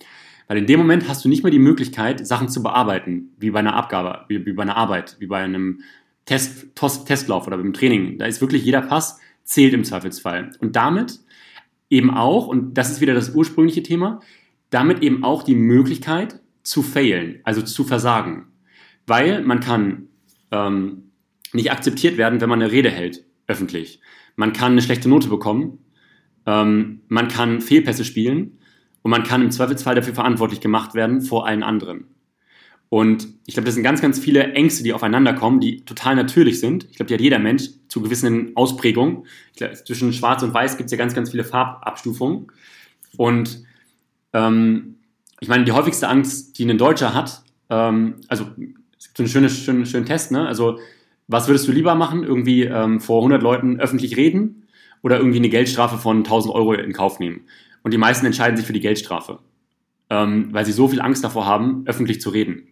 Weil 0.49 0.59
in 0.59 0.66
dem 0.66 0.79
Moment 0.79 1.09
hast 1.09 1.25
du 1.25 1.29
nicht 1.29 1.42
mehr 1.42 1.51
die 1.51 1.59
Möglichkeit, 1.59 2.27
Sachen 2.27 2.49
zu 2.49 2.62
bearbeiten, 2.62 3.33
wie 3.38 3.51
bei 3.51 3.59
einer 3.59 3.75
Abgabe, 3.75 4.25
wie, 4.29 4.47
wie 4.47 4.53
bei 4.53 4.62
einer 4.62 4.77
Arbeit, 4.77 5.16
wie 5.19 5.27
bei 5.27 5.42
einem 5.42 5.81
Test, 6.25 6.75
Tost, 6.75 7.07
Testlauf 7.07 7.47
oder 7.47 7.59
beim 7.59 7.73
Training. 7.73 8.19
Da 8.19 8.27
ist 8.27 8.40
wirklich 8.40 8.64
jeder 8.64 8.83
Pass 8.83 9.21
zählt 9.45 9.75
im 9.75 9.85
Zweifelsfall. 9.85 10.53
Und 10.61 10.77
damit 10.77 11.21
eben 11.90 12.11
auch, 12.11 12.46
und 12.46 12.75
das 12.75 12.90
ist 12.90 13.01
wieder 13.01 13.14
das 13.14 13.35
ursprüngliche 13.35 13.83
Thema, 13.83 14.20
damit 14.70 15.03
eben 15.03 15.25
auch 15.25 15.42
die 15.42 15.55
Möglichkeit 15.55 16.40
zu 16.62 16.83
failen, 16.83 17.40
also 17.44 17.62
zu 17.62 17.85
versagen. 17.85 18.49
Weil 19.07 19.42
man 19.42 19.61
kann 19.61 20.09
ähm, 20.51 21.11
nicht 21.53 21.70
akzeptiert 21.70 22.18
werden, 22.18 22.40
wenn 22.40 22.49
man 22.49 22.61
eine 22.61 22.72
Rede 22.72 22.90
hält, 22.90 23.25
öffentlich. 23.46 24.01
Man 24.35 24.53
kann 24.53 24.72
eine 24.72 24.83
schlechte 24.83 25.09
Note 25.09 25.29
bekommen, 25.29 25.79
ähm, 26.44 27.03
man 27.09 27.29
kann 27.29 27.61
Fehlpässe 27.61 28.05
spielen 28.05 28.59
und 29.03 29.11
man 29.11 29.22
kann 29.22 29.42
im 29.42 29.51
Zweifelsfall 29.51 29.94
dafür 29.94 30.14
verantwortlich 30.14 30.61
gemacht 30.61 30.94
werden 30.94 31.20
vor 31.22 31.46
allen 31.46 31.62
anderen. 31.62 32.15
Und 32.88 33.27
ich 33.46 33.55
glaube, 33.55 33.66
das 33.66 33.75
sind 33.75 33.83
ganz, 33.83 34.01
ganz 34.01 34.18
viele 34.18 34.53
Ängste, 34.53 34.85
die 34.85 34.92
aufeinander 34.92 35.35
kommen, 35.35 35.61
die 35.61 35.85
total 35.85 36.14
natürlich 36.14 36.61
sind. 36.61 36.85
Ich 36.90 36.96
glaube, 36.96 37.09
die 37.09 37.14
hat 37.14 37.20
jeder 37.20 37.38
Mensch 37.38 37.70
zu 37.88 38.01
gewissen 38.01 38.53
Ausprägungen. 38.57 39.27
Glaub, 39.57 39.75
zwischen 39.77 40.12
Schwarz 40.12 40.42
und 40.42 40.55
Weiß 40.55 40.77
gibt 40.77 40.87
es 40.87 40.92
ja 40.92 40.99
ganz, 40.99 41.14
ganz 41.14 41.31
viele 41.31 41.44
Farbabstufungen. 41.44 42.46
Und 43.16 43.64
ähm, 44.33 44.96
ich 45.40 45.49
meine, 45.49 45.64
die 45.64 45.72
häufigste 45.72 46.09
Angst, 46.09 46.59
die 46.59 46.64
ein 46.64 46.79
Deutscher 46.79 47.12
hat, 47.12 47.42
ähm, 47.70 48.16
also 48.29 48.46
es 48.99 49.07
gibt 49.07 49.16
so 49.16 49.22
einen 49.22 49.29
schönen, 49.29 49.49
schönen, 49.49 49.87
schönen 49.87 50.07
Test, 50.07 50.31
ne? 50.31 50.46
Also 50.46 50.79
was 51.29 51.49
würdest 51.49 51.66
du 51.66 51.72
lieber 51.72 51.94
machen? 51.94 52.22
Irgendwie 52.22 52.64
ähm, 52.64 53.01
vor 53.01 53.18
100 53.18 53.42
Leuten 53.42 53.81
öffentlich 53.81 54.16
reden 54.16 54.66
oder 55.03 55.18
irgendwie 55.18 55.38
eine 55.38 55.49
Geldstrafe 55.49 55.99
von 55.99 56.18
1000 56.18 56.55
Euro 56.55 56.72
in 56.72 56.92
Kauf 56.92 57.18
nehmen? 57.18 57.42
Und 57.83 57.92
die 57.92 57.99
meisten 57.99 58.27
entscheiden 58.27 58.57
sich 58.57 58.66
für 58.66 58.72
die 58.72 58.81
Geldstrafe, 58.81 59.40
ähm, 60.09 60.49
weil 60.53 60.64
sie 60.64 60.72
so 60.72 60.88
viel 60.88 61.01
Angst 61.01 61.25
davor 61.25 61.46
haben, 61.46 61.83
öffentlich 61.87 62.20
zu 62.20 62.31
reden. 62.31 62.68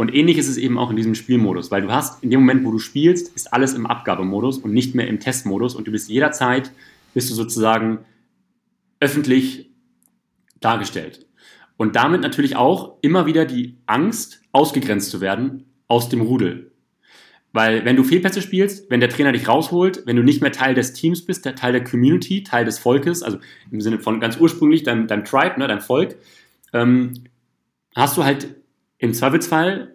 Und 0.00 0.14
ähnlich 0.14 0.38
ist 0.38 0.48
es 0.48 0.56
eben 0.56 0.78
auch 0.78 0.88
in 0.88 0.96
diesem 0.96 1.14
Spielmodus, 1.14 1.70
weil 1.70 1.82
du 1.82 1.92
hast 1.92 2.24
in 2.24 2.30
dem 2.30 2.40
Moment, 2.40 2.64
wo 2.64 2.70
du 2.70 2.78
spielst, 2.78 3.36
ist 3.36 3.52
alles 3.52 3.74
im 3.74 3.84
Abgabemodus 3.84 4.56
und 4.56 4.72
nicht 4.72 4.94
mehr 4.94 5.06
im 5.06 5.20
Testmodus 5.20 5.74
und 5.74 5.86
du 5.86 5.92
bist 5.92 6.08
jederzeit, 6.08 6.72
bist 7.12 7.28
du 7.28 7.34
sozusagen 7.34 7.98
öffentlich 8.98 9.68
dargestellt. 10.58 11.26
Und 11.76 11.96
damit 11.96 12.22
natürlich 12.22 12.56
auch 12.56 12.96
immer 13.02 13.26
wieder 13.26 13.44
die 13.44 13.76
Angst, 13.84 14.40
ausgegrenzt 14.52 15.10
zu 15.10 15.20
werden 15.20 15.66
aus 15.86 16.08
dem 16.08 16.22
Rudel. 16.22 16.72
Weil 17.52 17.84
wenn 17.84 17.96
du 17.96 18.02
Fehlpässe 18.02 18.40
spielst, 18.40 18.90
wenn 18.90 19.00
der 19.00 19.10
Trainer 19.10 19.32
dich 19.32 19.48
rausholt, 19.48 20.04
wenn 20.06 20.16
du 20.16 20.22
nicht 20.22 20.40
mehr 20.40 20.52
Teil 20.52 20.74
des 20.74 20.94
Teams 20.94 21.26
bist, 21.26 21.44
Teil 21.44 21.72
der 21.72 21.84
Community, 21.84 22.42
Teil 22.42 22.64
des 22.64 22.78
Volkes, 22.78 23.22
also 23.22 23.36
im 23.70 23.82
Sinne 23.82 23.98
von 23.98 24.18
ganz 24.18 24.38
ursprünglich 24.38 24.82
deinem, 24.82 25.08
deinem 25.08 25.26
Tribe, 25.26 25.60
ne, 25.60 25.68
deinem 25.68 25.82
Volk, 25.82 26.16
ähm, 26.72 27.24
hast 27.94 28.16
du 28.16 28.24
halt 28.24 28.59
im 29.00 29.14
Zweifelsfall 29.14 29.94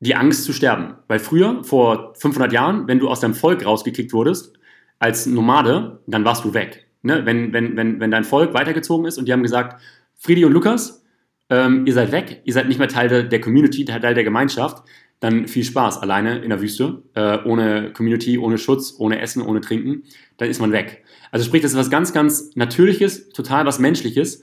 die 0.00 0.16
Angst 0.16 0.44
zu 0.44 0.52
sterben. 0.52 0.96
Weil 1.08 1.18
früher, 1.18 1.64
vor 1.64 2.14
500 2.16 2.52
Jahren, 2.52 2.86
wenn 2.88 2.98
du 2.98 3.08
aus 3.08 3.20
deinem 3.20 3.34
Volk 3.34 3.64
rausgekickt 3.64 4.12
wurdest, 4.12 4.52
als 4.98 5.26
Nomade, 5.26 6.00
dann 6.06 6.24
warst 6.24 6.44
du 6.44 6.52
weg. 6.52 6.86
Ne? 7.02 7.24
Wenn, 7.24 7.52
wenn, 7.52 7.76
wenn, 7.76 8.00
wenn 8.00 8.10
dein 8.10 8.24
Volk 8.24 8.52
weitergezogen 8.52 9.06
ist 9.06 9.16
und 9.16 9.26
die 9.26 9.32
haben 9.32 9.42
gesagt, 9.42 9.80
Friedi 10.16 10.44
und 10.44 10.52
Lukas, 10.52 11.04
ähm, 11.48 11.86
ihr 11.86 11.92
seid 11.92 12.12
weg, 12.12 12.42
ihr 12.44 12.52
seid 12.52 12.68
nicht 12.68 12.78
mehr 12.78 12.88
Teil 12.88 13.28
der, 13.28 13.40
Community, 13.40 13.84
Teil 13.84 14.14
der 14.14 14.24
Gemeinschaft, 14.24 14.82
dann 15.20 15.46
viel 15.46 15.64
Spaß. 15.64 15.98
Alleine 15.98 16.38
in 16.38 16.50
der 16.50 16.60
Wüste, 16.60 17.02
äh, 17.14 17.38
ohne 17.44 17.92
Community, 17.92 18.38
ohne 18.38 18.58
Schutz, 18.58 18.94
ohne 18.98 19.20
Essen, 19.20 19.42
ohne 19.42 19.60
Trinken, 19.60 20.04
dann 20.36 20.48
ist 20.48 20.60
man 20.60 20.72
weg. 20.72 21.04
Also 21.30 21.46
sprich, 21.46 21.62
das 21.62 21.72
ist 21.72 21.78
was 21.78 21.90
ganz, 21.90 22.12
ganz 22.12 22.54
Natürliches, 22.56 23.30
total 23.30 23.66
was 23.66 23.78
Menschliches 23.78 24.42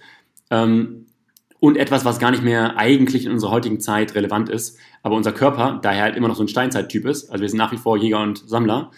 ähm, 0.49 1.07
und 1.61 1.77
etwas, 1.77 2.05
was 2.05 2.17
gar 2.17 2.31
nicht 2.31 2.41
mehr 2.41 2.75
eigentlich 2.77 3.27
in 3.27 3.31
unserer 3.31 3.51
heutigen 3.51 3.79
Zeit 3.79 4.15
relevant 4.15 4.49
ist. 4.49 4.79
Aber 5.03 5.15
unser 5.15 5.31
Körper, 5.31 5.79
daher 5.83 6.01
halt 6.01 6.15
immer 6.15 6.27
noch 6.27 6.35
so 6.35 6.43
ein 6.43 6.47
Steinzeittyp 6.47 7.05
ist, 7.05 7.29
also 7.29 7.43
wir 7.43 7.49
sind 7.49 7.59
nach 7.59 7.71
wie 7.71 7.77
vor 7.77 7.97
Jäger 7.97 8.19
und 8.19 8.49
Sammler, 8.49 8.89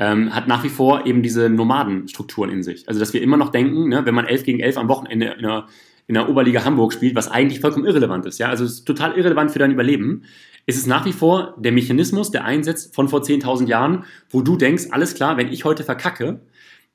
ähm, 0.00 0.34
hat 0.34 0.48
nach 0.48 0.64
wie 0.64 0.70
vor 0.70 1.06
eben 1.06 1.22
diese 1.22 1.48
Nomadenstrukturen 1.48 2.50
in 2.50 2.64
sich. 2.64 2.88
Also 2.88 2.98
dass 2.98 3.14
wir 3.14 3.22
immer 3.22 3.36
noch 3.36 3.50
denken, 3.50 3.88
ne, 3.88 4.04
wenn 4.06 4.14
man 4.16 4.26
11 4.26 4.42
gegen 4.42 4.58
11 4.58 4.76
am 4.76 4.88
Wochenende 4.88 5.26
in 5.26 5.44
einer, 5.44 5.68
in 6.08 6.14
der 6.14 6.28
Oberliga 6.28 6.64
Hamburg 6.64 6.92
spielt, 6.92 7.14
was 7.14 7.30
eigentlich 7.30 7.60
vollkommen 7.60 7.86
irrelevant 7.86 8.26
ist, 8.26 8.38
ja, 8.38 8.48
also 8.48 8.64
es 8.64 8.72
ist 8.72 8.86
total 8.86 9.16
irrelevant 9.16 9.52
für 9.52 9.60
dein 9.60 9.70
Überleben, 9.70 10.24
ist 10.66 10.78
es 10.78 10.86
nach 10.86 11.06
wie 11.06 11.12
vor 11.12 11.54
der 11.58 11.70
Mechanismus, 11.70 12.32
der 12.32 12.44
einsetzt 12.44 12.92
von 12.92 13.08
vor 13.08 13.20
10.000 13.20 13.68
Jahren, 13.68 14.04
wo 14.30 14.42
du 14.42 14.56
denkst, 14.56 14.88
alles 14.90 15.14
klar, 15.14 15.36
wenn 15.36 15.52
ich 15.52 15.64
heute 15.64 15.84
verkacke, 15.84 16.40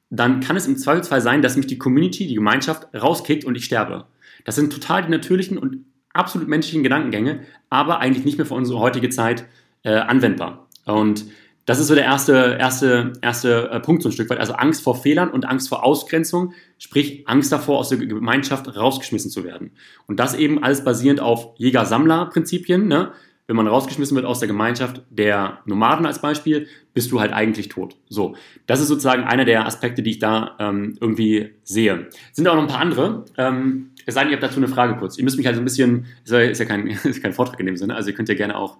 dann 0.10 0.41
kann 0.41 0.58
es 0.58 0.67
im 0.67 0.75
Zweifelsfall 0.75 1.21
sein, 1.21 1.41
dass 1.41 1.56
mich 1.56 1.67
die 1.67 1.78
Community, 1.78 2.28
die 2.28 2.36
Gemeinschaft 2.36 2.93
rauskickt 2.93 3.45
und 3.45 3.56
ich 3.56 3.63
sterbe. 3.63 4.08
Das 4.45 4.55
sind 4.55 4.71
total 4.71 5.03
die 5.03 5.12
natürlichen 5.12 5.58
und 5.58 5.86
absolut 6.13 6.47
menschlichen 6.47 6.84
Gedankengänge, 6.84 7.41
aber 7.69 7.99
eigentlich 7.99 8.23
nicht 8.23 8.38
mehr 8.38 8.47
für 8.47 8.53
unsere 8.53 8.79
heutige 8.79 9.10
Zeit 9.10 9.45
äh, 9.84 9.95
anwendbar. 9.95 10.67
Und 10.86 11.25
das 11.65 11.79
ist 11.79 11.88
so 11.88 11.95
der 11.95 12.05
erste, 12.05 12.58
erste, 12.60 13.13
erste 13.21 13.69
äh, 13.71 13.79
Punkt 13.81 14.03
so 14.03 14.10
ein 14.10 14.12
Stück 14.12 14.29
weit. 14.29 14.39
Also 14.39 14.53
Angst 14.53 14.84
vor 14.84 14.95
Fehlern 14.95 15.29
und 15.29 15.45
Angst 15.45 15.67
vor 15.67 15.84
Ausgrenzung, 15.84 16.53
sprich 16.77 17.27
Angst 17.27 17.51
davor, 17.51 17.79
aus 17.79 17.89
der 17.89 17.97
Gemeinschaft 17.97 18.77
rausgeschmissen 18.77 19.31
zu 19.31 19.43
werden. 19.43 19.71
Und 20.05 20.19
das 20.19 20.36
eben 20.36 20.63
alles 20.63 20.84
basierend 20.84 21.19
auf 21.19 21.49
Jäger-Sammler-Prinzipien. 21.58 22.88
Ne? 22.88 23.12
wenn 23.47 23.55
man 23.55 23.67
rausgeschmissen 23.67 24.15
wird 24.15 24.25
aus 24.25 24.39
der 24.39 24.47
Gemeinschaft 24.47 25.03
der 25.10 25.60
Nomaden 25.65 26.05
als 26.05 26.19
Beispiel, 26.19 26.67
bist 26.95 27.12
du 27.12 27.19
halt 27.19 27.34
eigentlich 27.34 27.67
tot. 27.69 27.97
So, 28.10 28.36
das 28.65 28.79
ist 28.79 28.88
sozusagen 28.88 29.23
einer 29.25 29.45
der 29.45 29.67
Aspekte, 29.67 30.01
die 30.01 30.12
ich 30.12 30.19
da 30.19 30.55
ähm, 30.60 30.97
irgendwie 30.99 31.51
sehe. 31.63 32.08
Sind 32.31 32.47
auch 32.47 32.55
noch 32.55 32.63
ein 32.63 32.69
paar 32.69 32.79
andere. 32.79 33.25
Ähm, 33.38 33.91
es 34.05 34.15
sei 34.15 34.21
denn, 34.21 34.29
ihr 34.31 34.38
habt 34.38 34.43
dazu 34.43 34.58
eine 34.58 34.69
Frage 34.69 34.95
kurz. 34.95 35.17
Ihr 35.17 35.25
müsst 35.25 35.38
mich 35.38 35.45
halt 35.45 35.58
so 35.58 35.62
ein 35.62 35.65
bisschen, 35.65 36.08
ist 36.23 36.31
ja, 36.31 36.39
ist 36.39 36.60
ja 36.60 36.65
kein, 36.65 36.88
ist 37.03 37.21
kein 37.21 37.34
Vortrag 37.34 37.60
in 37.60 37.65
dem 37.67 37.75
Sinne, 37.75 37.95
also 37.95 38.10
ihr 38.10 38.15
könnt 38.15 38.29
ja 38.29 38.36
gerne 38.36 38.58
auch 38.58 38.77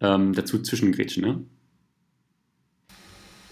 ähm, 0.00 0.34
dazu 0.34 0.60
zwischengrätschen. 0.60 1.24
Ne? 1.24 1.40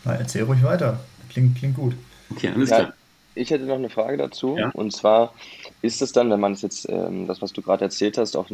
Na, 0.05 0.15
erzähl 0.15 0.43
ruhig 0.43 0.63
weiter. 0.63 1.01
Klingt, 1.31 1.57
klingt 1.57 1.77
gut. 1.77 1.95
Okay, 2.31 2.51
alles 2.55 2.69
ja, 2.69 2.77
klar. 2.77 2.95
Ich 3.35 3.51
hätte 3.51 3.65
noch 3.65 3.77
eine 3.77 3.89
Frage 3.89 4.19
dazu. 4.19 4.59
Ja? 4.59 4.71
Und 4.75 4.93
zwar 4.93 5.33
ist 5.81 6.03
es 6.03 6.13
dann, 6.13 6.31
wenn 6.31 6.41
man 6.41 6.53
es 6.53 6.61
jetzt, 6.61 6.87
ähm, 6.91 7.27
das, 7.27 7.41
was 7.41 7.55
du 7.55 7.63
gerade 7.63 7.85
erzählt 7.85 8.19
hast, 8.19 8.37
auf 8.37 8.51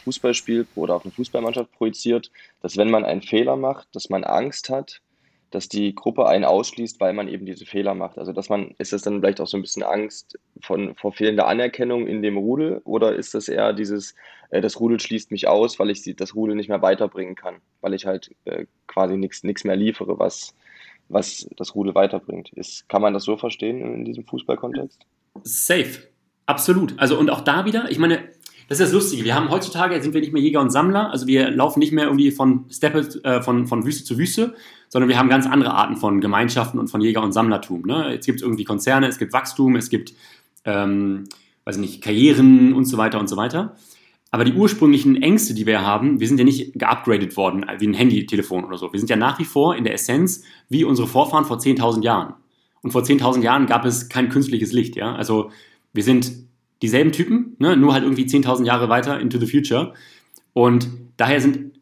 ein 0.00 0.04
Fußballspiel 0.04 0.66
oder 0.74 0.96
auf 0.96 1.04
eine 1.04 1.12
Fußballmannschaft 1.12 1.72
projiziert, 1.72 2.30
dass 2.62 2.76
wenn 2.76 2.90
man 2.90 3.04
einen 3.04 3.22
Fehler 3.22 3.56
macht, 3.56 3.94
dass 3.94 4.10
man 4.10 4.24
Angst 4.24 4.70
hat, 4.70 5.00
dass 5.50 5.68
die 5.68 5.94
Gruppe 5.94 6.28
einen 6.28 6.44
ausschließt, 6.44 7.00
weil 7.00 7.12
man 7.12 7.28
eben 7.28 7.44
diese 7.44 7.66
Fehler 7.66 7.94
macht. 7.94 8.18
Also 8.18 8.32
dass 8.32 8.48
man, 8.48 8.74
ist 8.78 8.92
das 8.92 9.02
dann 9.02 9.20
vielleicht 9.20 9.40
auch 9.40 9.46
so 9.46 9.56
ein 9.56 9.62
bisschen 9.62 9.82
Angst 9.82 10.38
von, 10.62 10.94
vor 10.94 11.12
fehlender 11.12 11.46
Anerkennung 11.48 12.06
in 12.06 12.22
dem 12.22 12.36
Rudel 12.36 12.80
oder 12.84 13.14
ist 13.14 13.34
das 13.34 13.48
eher 13.48 13.72
dieses, 13.72 14.14
äh, 14.50 14.60
das 14.60 14.78
Rudel 14.78 15.00
schließt 15.00 15.30
mich 15.30 15.48
aus, 15.48 15.78
weil 15.78 15.90
ich 15.90 16.02
das 16.16 16.34
Rudel 16.34 16.54
nicht 16.54 16.68
mehr 16.68 16.82
weiterbringen 16.82 17.34
kann, 17.34 17.56
weil 17.80 17.94
ich 17.94 18.06
halt 18.06 18.30
äh, 18.44 18.66
quasi 18.86 19.16
nichts 19.16 19.64
mehr 19.64 19.76
liefere, 19.76 20.18
was, 20.18 20.54
was 21.08 21.48
das 21.56 21.74
Rudel 21.74 21.94
weiterbringt. 21.94 22.50
Ist, 22.50 22.88
kann 22.88 23.02
man 23.02 23.12
das 23.12 23.24
so 23.24 23.36
verstehen 23.36 23.80
in 23.80 24.04
diesem 24.04 24.24
Fußballkontext? 24.24 25.00
Safe. 25.42 26.08
Absolut. 26.46 26.98
Also 26.98 27.18
und 27.18 27.30
auch 27.30 27.42
da 27.42 27.64
wieder, 27.64 27.90
ich 27.90 27.98
meine, 27.98 28.28
das 28.70 28.78
ist 28.78 28.86
das 28.86 28.92
Lustige. 28.92 29.24
Wir 29.24 29.34
haben 29.34 29.50
heutzutage, 29.50 30.00
sind 30.00 30.14
wir 30.14 30.20
nicht 30.20 30.32
mehr 30.32 30.40
Jäger 30.40 30.60
und 30.60 30.70
Sammler, 30.70 31.10
also 31.10 31.26
wir 31.26 31.50
laufen 31.50 31.80
nicht 31.80 31.90
mehr 31.90 32.04
irgendwie 32.04 32.30
von 32.30 32.66
Steppe, 32.70 33.00
äh, 33.24 33.42
von, 33.42 33.66
von 33.66 33.84
Wüste 33.84 34.04
zu 34.04 34.16
Wüste, 34.16 34.54
sondern 34.88 35.08
wir 35.08 35.18
haben 35.18 35.28
ganz 35.28 35.44
andere 35.44 35.74
Arten 35.74 35.96
von 35.96 36.20
Gemeinschaften 36.20 36.78
und 36.78 36.86
von 36.86 37.00
Jäger- 37.00 37.24
und 37.24 37.32
Sammlertum. 37.32 37.82
Ne? 37.82 38.12
Jetzt 38.12 38.26
gibt 38.26 38.36
es 38.36 38.42
irgendwie 38.44 38.62
Konzerne, 38.62 39.08
es 39.08 39.18
gibt 39.18 39.32
Wachstum, 39.32 39.74
es 39.74 39.90
gibt, 39.90 40.14
ähm, 40.64 41.24
weiß 41.64 41.78
nicht, 41.78 42.00
Karrieren 42.00 42.72
und 42.72 42.84
so 42.84 42.96
weiter 42.96 43.18
und 43.18 43.28
so 43.28 43.36
weiter. 43.36 43.74
Aber 44.30 44.44
die 44.44 44.52
ursprünglichen 44.52 45.20
Ängste, 45.20 45.52
die 45.52 45.66
wir 45.66 45.84
haben, 45.84 46.20
wir 46.20 46.28
sind 46.28 46.38
ja 46.38 46.44
nicht 46.44 46.78
geupgradet 46.78 47.36
worden 47.36 47.66
wie 47.80 47.88
ein 47.88 47.94
Handytelefon 47.94 48.64
oder 48.64 48.78
so. 48.78 48.92
Wir 48.92 49.00
sind 49.00 49.10
ja 49.10 49.16
nach 49.16 49.40
wie 49.40 49.44
vor 49.44 49.74
in 49.74 49.82
der 49.82 49.94
Essenz 49.94 50.44
wie 50.68 50.84
unsere 50.84 51.08
Vorfahren 51.08 51.44
vor 51.44 51.58
10.000 51.58 52.04
Jahren. 52.04 52.34
Und 52.82 52.92
vor 52.92 53.02
10.000 53.02 53.42
Jahren 53.42 53.66
gab 53.66 53.84
es 53.84 54.08
kein 54.08 54.28
künstliches 54.28 54.72
Licht. 54.72 54.94
Ja? 54.94 55.16
Also 55.16 55.50
wir 55.92 56.04
sind 56.04 56.49
dieselben 56.82 57.12
Typen, 57.12 57.56
ne? 57.58 57.76
nur 57.76 57.92
halt 57.92 58.04
irgendwie 58.04 58.24
10.000 58.24 58.64
Jahre 58.64 58.88
weiter 58.88 59.20
into 59.20 59.38
the 59.38 59.46
future. 59.46 59.94
Und 60.52 60.88
daher 61.16 61.40
sind 61.40 61.78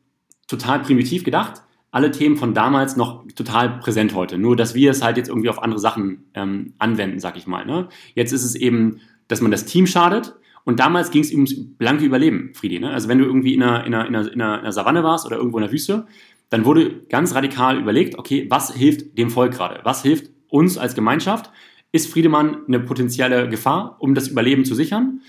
total 0.46 0.80
primitiv 0.80 1.24
gedacht 1.24 1.62
alle 1.90 2.10
Themen 2.10 2.36
von 2.36 2.54
damals 2.54 2.96
noch 2.96 3.24
total 3.34 3.78
präsent 3.78 4.14
heute. 4.14 4.38
Nur, 4.38 4.56
dass 4.56 4.74
wir 4.74 4.90
es 4.90 5.02
halt 5.02 5.16
jetzt 5.16 5.28
irgendwie 5.28 5.48
auf 5.48 5.62
andere 5.62 5.80
Sachen 5.80 6.24
ähm, 6.34 6.74
anwenden, 6.78 7.18
sag 7.18 7.36
ich 7.36 7.46
mal. 7.46 7.64
Ne? 7.64 7.88
Jetzt 8.14 8.32
ist 8.32 8.44
es 8.44 8.54
eben, 8.54 9.00
dass 9.26 9.40
man 9.40 9.50
das 9.50 9.64
Team 9.64 9.86
schadet. 9.86 10.34
Und 10.64 10.80
damals 10.80 11.10
ging 11.10 11.22
es 11.22 11.32
ums 11.32 11.54
blanke 11.78 12.04
Überleben, 12.04 12.52
Friedi. 12.54 12.78
Ne? 12.78 12.90
Also 12.90 13.08
wenn 13.08 13.18
du 13.18 13.24
irgendwie 13.24 13.54
in 13.54 13.62
einer, 13.62 13.86
in, 13.86 13.94
einer, 13.94 14.06
in, 14.06 14.14
einer, 14.14 14.32
in 14.32 14.40
einer 14.40 14.72
Savanne 14.72 15.02
warst 15.02 15.24
oder 15.24 15.36
irgendwo 15.36 15.58
in 15.58 15.62
der 15.62 15.72
Wüste, 15.72 16.06
dann 16.50 16.66
wurde 16.66 17.04
ganz 17.08 17.34
radikal 17.34 17.78
überlegt, 17.78 18.18
okay, 18.18 18.46
was 18.50 18.72
hilft 18.74 19.16
dem 19.16 19.30
Volk 19.30 19.52
gerade? 19.52 19.80
Was 19.84 20.02
hilft 20.02 20.30
uns 20.48 20.76
als 20.76 20.94
Gemeinschaft? 20.94 21.50
Ist 21.92 22.10
Friedemann 22.12 22.66
eine 22.66 22.80
potenzielle 22.80 23.48
Gefahr, 23.48 23.96
um 23.98 24.14
das 24.14 24.28
Überleben 24.28 24.64
zu 24.64 24.74
sichern? 24.74 25.22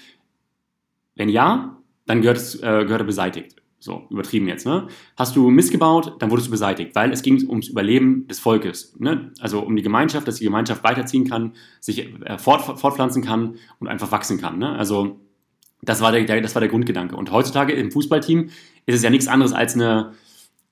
Wenn 1.15 1.29
ja, 1.29 1.77
dann 2.05 2.21
gehört, 2.21 2.37
es, 2.37 2.55
äh, 2.55 2.85
gehört 2.85 3.01
er 3.01 3.05
beseitigt. 3.05 3.55
So, 3.81 4.07
übertrieben 4.09 4.49
jetzt, 4.49 4.65
ne? 4.65 4.87
Hast 5.15 5.37
du 5.37 5.49
missgebaut, 5.49 6.17
dann 6.19 6.29
wurdest 6.31 6.47
du 6.47 6.51
beseitigt, 6.51 6.95
weil 6.95 7.13
es 7.13 7.21
ging 7.21 7.47
ums 7.47 7.69
Überleben 7.69 8.27
des 8.27 8.39
Volkes, 8.39 8.93
ne? 8.99 9.31
Also 9.39 9.61
um 9.61 9.73
die 9.77 9.81
Gemeinschaft, 9.81 10.27
dass 10.27 10.35
die 10.35 10.43
Gemeinschaft 10.43 10.83
weiterziehen 10.83 11.23
kann, 11.23 11.53
sich 11.79 12.13
äh, 12.25 12.37
fort, 12.37 12.77
fortpflanzen 12.77 13.23
kann 13.23 13.55
und 13.79 13.87
einfach 13.87 14.11
wachsen 14.11 14.37
kann, 14.37 14.57
ne? 14.57 14.71
Also, 14.73 15.21
das 15.81 16.01
war 16.01 16.11
der, 16.11 16.25
der, 16.25 16.41
das 16.41 16.55
war 16.55 16.59
der 16.59 16.67
Grundgedanke. 16.67 17.15
Und 17.15 17.31
heutzutage 17.31 17.71
im 17.71 17.89
Fußballteam 17.89 18.49
ist 18.85 18.95
es 18.95 19.01
ja 19.01 19.09
nichts 19.09 19.29
anderes 19.29 19.53
als 19.53 19.75
eine, 19.75 20.11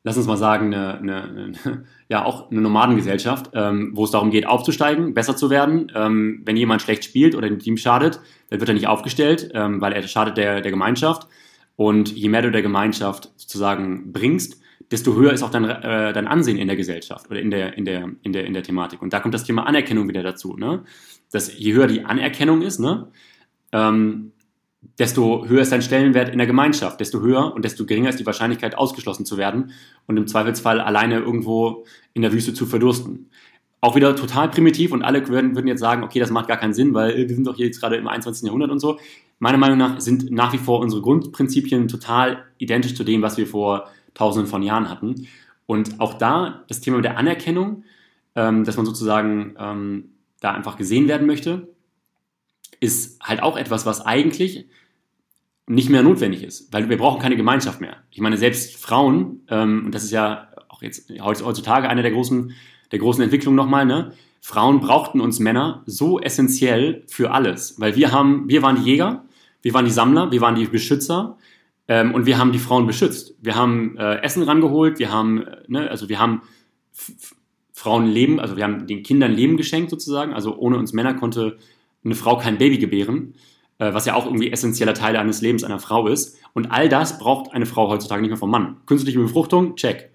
lass 0.08 0.16
uns 0.16 0.26
mal 0.26 0.38
sagen, 0.38 0.74
eine, 0.74 0.98
eine, 1.00 1.24
eine 1.24 1.84
ja 2.08 2.24
auch 2.24 2.50
eine 2.50 2.62
Nomadengesellschaft, 2.62 3.52
ähm, 3.54 3.92
wo 3.94 4.06
es 4.06 4.12
darum 4.12 4.32
geht, 4.32 4.48
aufzusteigen, 4.48 5.14
besser 5.14 5.36
zu 5.36 5.50
werden. 5.50 5.92
Ähm, 5.94 6.42
wenn 6.46 6.56
jemand 6.56 6.82
schlecht 6.82 7.04
spielt 7.04 7.36
oder 7.36 7.50
dem 7.50 7.60
Team 7.60 7.76
schadet, 7.76 8.22
dann 8.50 8.62
wird 8.62 8.70
er 8.70 8.74
nicht 8.74 8.88
aufgestellt, 8.88 9.52
ähm, 9.54 9.82
weil 9.82 9.92
er 9.92 10.02
schadet 10.04 10.38
der, 10.38 10.62
der 10.62 10.72
Gemeinschaft. 10.72 11.28
Und 11.76 12.16
je 12.16 12.30
mehr 12.30 12.42
du 12.42 12.52
der 12.52 12.62
Gemeinschaft 12.62 13.34
sozusagen 13.36 14.14
bringst, 14.14 14.62
desto 14.90 15.14
höher 15.14 15.34
ist 15.34 15.44
auch 15.44 15.52
dein, 15.52 15.66
äh, 15.66 16.14
dein 16.14 16.26
Ansehen 16.26 16.58
in 16.58 16.68
der 16.68 16.78
Gesellschaft 16.78 17.30
oder 17.30 17.42
in 17.42 17.52
der, 17.52 17.78
in, 17.78 17.84
der, 17.84 18.10
in, 18.24 18.32
der, 18.32 18.46
in 18.46 18.54
der 18.54 18.64
Thematik. 18.64 19.02
Und 19.02 19.12
da 19.12 19.20
kommt 19.20 19.34
das 19.34 19.44
Thema 19.44 19.68
Anerkennung 19.68 20.08
wieder 20.08 20.24
dazu. 20.24 20.56
Ne? 20.56 20.86
Dass 21.34 21.60
je 21.60 21.74
höher 21.74 21.88
die 21.88 22.06
Anerkennung 22.06 22.62
ist, 22.62 22.80
ne, 22.80 23.10
ähm, 23.74 24.32
desto 25.00 25.46
höher 25.48 25.62
ist 25.62 25.72
dein 25.72 25.82
Stellenwert 25.82 26.30
in 26.30 26.38
der 26.38 26.48
Gemeinschaft, 26.48 27.00
desto 27.00 27.22
höher 27.22 27.54
und 27.54 27.64
desto 27.66 27.86
geringer 27.86 28.10
ist 28.10 28.20
die 28.20 28.26
Wahrscheinlichkeit, 28.26 28.78
ausgeschlossen 28.78 29.26
zu 29.26 29.38
werden 29.38 29.72
und 30.08 30.18
im 30.18 30.28
Zweifelsfall 30.28 30.82
alleine 30.82 31.20
irgendwo 31.20 31.86
in 32.14 32.22
der 32.22 32.34
Wüste 32.34 32.54
zu 32.54 32.66
verdursten. 32.66 33.30
Auch 33.80 33.96
wieder 33.96 34.16
total 34.16 34.50
primitiv 34.50 34.92
und 34.92 35.04
alle 35.04 35.28
würden, 35.28 35.56
würden 35.56 35.68
jetzt 35.68 35.80
sagen, 35.80 36.04
okay, 36.04 36.20
das 36.20 36.32
macht 36.32 36.48
gar 36.48 36.58
keinen 36.58 36.74
Sinn, 36.74 36.94
weil 36.94 37.16
wir 37.16 37.36
sind 37.36 37.46
doch 37.46 37.56
hier 37.56 37.68
jetzt 37.68 37.80
gerade 37.80 37.96
im 37.96 38.08
21. 38.08 38.46
Jahrhundert 38.46 38.72
und 38.72 38.80
so. 38.80 39.00
Meiner 39.40 39.60
Meinung 39.60 39.78
nach 39.78 40.00
sind 40.00 40.32
nach 40.32 40.52
wie 40.54 40.58
vor 40.58 40.80
unsere 40.80 41.02
Grundprinzipien 41.02 41.88
total 41.88 42.46
identisch 42.58 42.96
zu 42.96 43.04
dem, 43.04 43.22
was 43.22 43.38
wir 43.38 43.46
vor 43.46 43.88
tausenden 44.16 44.50
von 44.50 44.64
Jahren 44.64 44.90
hatten. 44.90 45.28
Und 45.68 46.00
auch 46.00 46.16
da 46.16 46.64
das 46.68 46.82
Thema 46.82 47.02
der 47.02 47.18
Anerkennung, 47.18 47.84
ähm, 48.36 48.64
dass 48.64 48.78
man 48.78 48.86
sozusagen 48.86 49.56
ähm, 49.60 50.10
da 50.40 50.54
einfach 50.54 50.78
gesehen 50.78 51.08
werden 51.08 51.28
möchte, 51.28 51.68
ist 52.80 53.22
halt 53.22 53.44
auch 53.44 53.58
etwas, 53.58 53.86
was 53.86 54.02
eigentlich 54.02 54.68
nicht 55.68 55.90
mehr 55.90 56.02
notwendig 56.02 56.44
ist, 56.44 56.72
weil 56.74 56.90
wir 56.90 56.98
brauchen 56.98 57.22
keine 57.22 57.36
Gemeinschaft 57.36 57.82
mehr. 57.82 57.98
Ich 58.12 58.22
meine, 58.22 58.38
selbst 58.38 58.78
Frauen, 58.78 59.42
ähm, 59.50 59.84
und 59.86 59.96
das 59.96 60.04
ist 60.04 60.12
ja 60.12 60.48
auch 60.70 60.82
jetzt 60.82 61.12
heutzutage 61.22 61.90
eine 61.90 62.02
der 62.02 62.12
großen, 62.12 62.54
der 62.92 63.00
großen 63.00 63.22
Entwicklungen 63.24 63.58
nochmal, 63.58 63.86
ne? 63.86 64.14
Frauen 64.40 64.80
brauchten 64.80 65.20
uns 65.20 65.40
Männer 65.40 65.84
so 65.86 66.22
essentiell 66.22 67.04
für 67.08 67.32
alles, 67.32 67.80
weil 67.80 67.96
wir 67.98 68.14
haben, 68.14 68.48
wir 68.48 68.62
waren 68.62 68.78
die 68.78 68.90
Jäger, 68.90 69.26
wir 69.62 69.74
waren 69.74 69.84
die 69.84 69.92
Sammler, 69.92 70.32
wir 70.32 70.40
waren 70.40 70.56
die 70.56 70.66
Beschützer 70.68 71.38
ähm, 71.90 72.14
und 72.14 72.26
wir 72.26 72.38
haben 72.38 72.54
die 72.54 72.60
Frauen 72.60 72.88
beschützt. 72.88 73.36
Wir 73.42 73.56
haben 73.56 73.98
äh, 73.98 74.22
Essen 74.22 74.44
rangeholt, 74.44 75.00
wir 75.00 75.12
haben, 75.12 75.46
äh, 75.46 75.58
ne, 75.68 75.90
also 75.90 76.08
wir 76.08 76.20
haben 76.20 76.44
Frauen 77.74 78.08
Leben, 78.08 78.40
also 78.40 78.56
wir 78.56 78.64
haben 78.64 78.88
den 78.88 79.04
Kindern 79.04 79.34
Leben 79.34 79.58
geschenkt 79.58 79.90
sozusagen. 79.90 80.34
Also 80.34 80.56
ohne 80.56 80.78
uns 80.78 80.94
Männer 80.94 81.14
konnte 81.16 81.58
eine 82.06 82.16
Frau 82.16 82.38
kein 82.38 82.58
Baby 82.58 82.78
gebären, 82.78 83.34
was 83.86 84.06
ja 84.06 84.16
auch 84.16 84.26
irgendwie 84.26 84.52
essentieller 84.52 84.94
Teil 84.94 85.16
eines 85.16 85.42
Lebens 85.42 85.64
einer 85.64 85.80
Frau 85.80 86.08
ist. 86.08 86.38
Und 86.54 86.72
all 86.72 86.90
das 86.90 87.20
braucht 87.20 87.54
eine 87.54 87.66
Frau 87.66 87.90
heutzutage 87.90 88.22
nicht 88.22 88.32
mehr 88.32 88.38
vom 88.38 88.52
Mann. 88.52 88.78
Künstliche 88.86 89.20
Befruchtung, 89.20 89.76
check. 89.76 90.12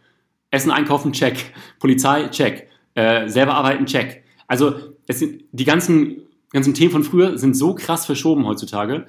Essen 0.51 0.71
einkaufen, 0.71 1.13
check. 1.13 1.53
Polizei, 1.79 2.29
check. 2.29 2.69
Äh, 2.95 3.29
selber 3.29 3.55
arbeiten, 3.55 3.87
check. 3.87 4.25
Also 4.47 4.75
sind, 5.09 5.45
die 5.53 5.65
ganzen, 5.65 6.23
ganzen 6.51 6.75
Themen 6.75 6.91
von 6.91 7.05
früher 7.05 7.39
sind 7.39 7.57
so 7.57 7.75
krass 7.75 8.07
verschoben 8.07 8.47
heutzutage, 8.47 9.07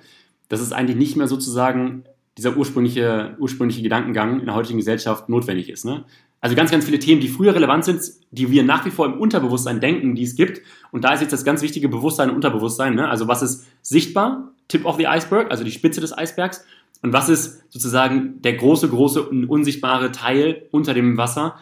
dass 0.50 0.62
es 0.62 0.72
eigentlich 0.72 0.98
nicht 0.98 1.18
mehr 1.18 1.28
sozusagen 1.28 2.04
dieser 2.38 2.58
ursprüngliche, 2.58 3.36
ursprüngliche 3.39 3.84
Gedankengang 3.84 4.39
in 4.39 4.46
der 4.46 4.56
heutigen 4.56 4.80
Gesellschaft 4.80 5.30
notwendig 5.30 5.70
ist. 5.70 5.86
Ne? 5.86 6.06
Also 6.43 6.58
ganz, 6.58 6.71
ganz 6.71 6.84
viele 6.84 6.99
Themen, 6.99 7.21
die 7.21 7.29
früher 7.29 7.56
relevant 7.56 7.86
sind, 7.86 8.01
die 8.32 8.51
wir 8.51 8.63
nach 8.63 8.86
wie 8.86 8.89
vor 8.89 9.06
im 9.06 9.13
Unterbewusstsein 9.13 9.79
denken, 9.79 10.13
die 10.13 10.23
es 10.23 10.36
gibt. 10.36 10.62
Und 10.91 11.06
da 11.06 11.13
ist 11.13 11.21
jetzt 11.21 11.32
das 11.32 11.45
ganz 11.45 11.62
wichtige 11.62 11.88
Bewusstsein 11.88 12.29
und 12.29 12.36
Unterbewusstsein. 12.36 12.95
Ne? 12.95 13.08
Also 13.08 13.29
was 13.29 13.41
ist 13.41 13.65
sichtbar, 13.82 14.51
Tip 14.67 14.84
of 14.84 14.97
the 14.97 15.08
Iceberg, 15.08 15.49
also 15.51 15.63
die 15.63 15.71
Spitze 15.71 16.01
des 16.01 16.12
Eisbergs. 16.12 16.65
Und 17.01 17.13
was 17.13 17.29
ist 17.29 17.63
sozusagen 17.71 18.41
der 18.41 18.56
große, 18.58 18.89
große, 18.89 19.23
unsichtbare 19.23 20.12
Teil 20.12 20.67
unter 20.71 20.93
dem 20.93 21.15
Wasser 21.15 21.56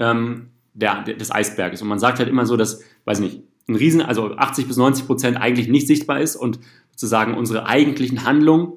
ähm, 0.00 0.48
der, 0.72 1.04
des 1.04 1.30
Eisberges? 1.30 1.80
Und 1.80 1.86
man 1.86 2.00
sagt 2.00 2.18
halt 2.18 2.28
immer 2.28 2.44
so, 2.44 2.56
dass, 2.56 2.82
weiß 3.04 3.20
nicht, 3.20 3.40
ein 3.68 3.76
Riesen, 3.76 4.02
also 4.02 4.34
80 4.34 4.66
bis 4.66 4.76
90 4.76 5.06
Prozent 5.06 5.36
eigentlich 5.36 5.68
nicht 5.68 5.86
sichtbar 5.86 6.20
ist 6.20 6.34
und 6.34 6.58
sozusagen 6.90 7.34
unsere 7.34 7.66
eigentlichen 7.66 8.24
Handlungen 8.24 8.72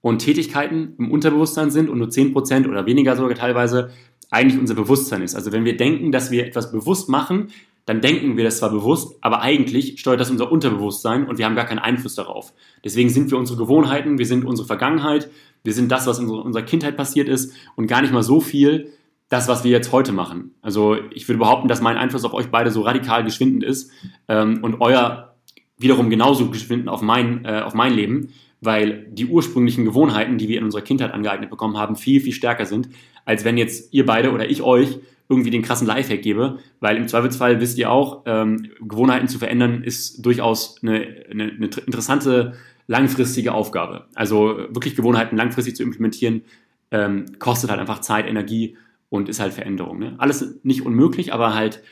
und 0.00 0.20
Tätigkeiten 0.20 0.94
im 0.98 1.10
Unterbewusstsein 1.10 1.70
sind 1.70 1.90
und 1.90 1.98
nur 1.98 2.08
10 2.08 2.32
Prozent 2.32 2.66
oder 2.66 2.86
weniger 2.86 3.14
sogar 3.14 3.36
teilweise 3.36 3.90
eigentlich 4.32 4.58
unser 4.58 4.74
Bewusstsein 4.74 5.22
ist. 5.22 5.34
Also 5.34 5.52
wenn 5.52 5.64
wir 5.64 5.76
denken, 5.76 6.10
dass 6.10 6.30
wir 6.30 6.46
etwas 6.46 6.72
bewusst 6.72 7.08
machen, 7.08 7.48
dann 7.84 8.00
denken 8.00 8.36
wir 8.36 8.44
das 8.44 8.58
zwar 8.58 8.70
bewusst, 8.70 9.16
aber 9.20 9.42
eigentlich 9.42 10.00
steuert 10.00 10.20
das 10.20 10.30
unser 10.30 10.50
Unterbewusstsein 10.50 11.26
und 11.26 11.38
wir 11.38 11.44
haben 11.44 11.56
gar 11.56 11.66
keinen 11.66 11.80
Einfluss 11.80 12.14
darauf. 12.14 12.52
Deswegen 12.84 13.10
sind 13.10 13.30
wir 13.30 13.38
unsere 13.38 13.58
Gewohnheiten, 13.58 14.18
wir 14.18 14.26
sind 14.26 14.44
unsere 14.44 14.66
Vergangenheit, 14.66 15.28
wir 15.64 15.72
sind 15.72 15.90
das, 15.90 16.06
was 16.06 16.18
in 16.18 16.28
unserer 16.28 16.62
Kindheit 16.62 16.96
passiert 16.96 17.28
ist 17.28 17.52
und 17.76 17.88
gar 17.88 18.02
nicht 18.02 18.12
mal 18.12 18.22
so 18.22 18.40
viel 18.40 18.92
das, 19.28 19.48
was 19.48 19.64
wir 19.64 19.70
jetzt 19.70 19.92
heute 19.92 20.12
machen. 20.12 20.54
Also 20.62 20.96
ich 21.10 21.26
würde 21.28 21.38
behaupten, 21.38 21.68
dass 21.68 21.80
mein 21.80 21.96
Einfluss 21.96 22.24
auf 22.24 22.34
euch 22.34 22.48
beide 22.48 22.70
so 22.70 22.82
radikal 22.82 23.24
geschwindend 23.24 23.64
ist 23.64 23.90
ähm, 24.28 24.60
und 24.62 24.80
euer 24.80 25.34
wiederum 25.76 26.10
genauso 26.10 26.50
geschwindend 26.50 26.88
auf 26.88 27.02
mein, 27.02 27.44
äh, 27.44 27.60
auf 27.60 27.74
mein 27.74 27.94
Leben, 27.94 28.28
weil 28.60 29.08
die 29.10 29.26
ursprünglichen 29.26 29.84
Gewohnheiten, 29.84 30.38
die 30.38 30.48
wir 30.48 30.58
in 30.58 30.64
unserer 30.64 30.82
Kindheit 30.82 31.12
angeeignet 31.12 31.50
bekommen 31.50 31.76
haben, 31.76 31.96
viel, 31.96 32.20
viel 32.20 32.32
stärker 32.32 32.66
sind, 32.66 32.88
als 33.24 33.44
wenn 33.44 33.58
jetzt 33.58 33.92
ihr 33.92 34.06
beide 34.06 34.32
oder 34.32 34.48
ich 34.48 34.62
euch 34.62 34.98
irgendwie 35.28 35.50
den 35.50 35.62
krassen 35.62 35.86
Lifehack 35.86 36.22
gebe, 36.22 36.58
weil 36.80 36.96
im 36.96 37.08
Zweifelsfall 37.08 37.60
wisst 37.60 37.78
ihr 37.78 37.90
auch, 37.90 38.22
ähm, 38.26 38.70
Gewohnheiten 38.80 39.28
zu 39.28 39.38
verändern 39.38 39.82
ist 39.82 40.24
durchaus 40.24 40.76
eine, 40.82 41.24
eine, 41.30 41.44
eine 41.44 41.66
interessante 41.86 42.54
langfristige 42.86 43.54
Aufgabe. 43.54 44.06
Also 44.14 44.58
wirklich 44.70 44.94
Gewohnheiten 44.94 45.36
langfristig 45.36 45.76
zu 45.76 45.82
implementieren, 45.82 46.42
ähm, 46.90 47.38
kostet 47.38 47.70
halt 47.70 47.80
einfach 47.80 48.00
Zeit, 48.00 48.26
Energie 48.26 48.76
und 49.08 49.28
ist 49.28 49.40
halt 49.40 49.54
Veränderung. 49.54 49.98
Ne? 49.98 50.14
Alles 50.18 50.58
nicht 50.62 50.84
unmöglich, 50.84 51.32
aber 51.32 51.54
halt 51.54 51.82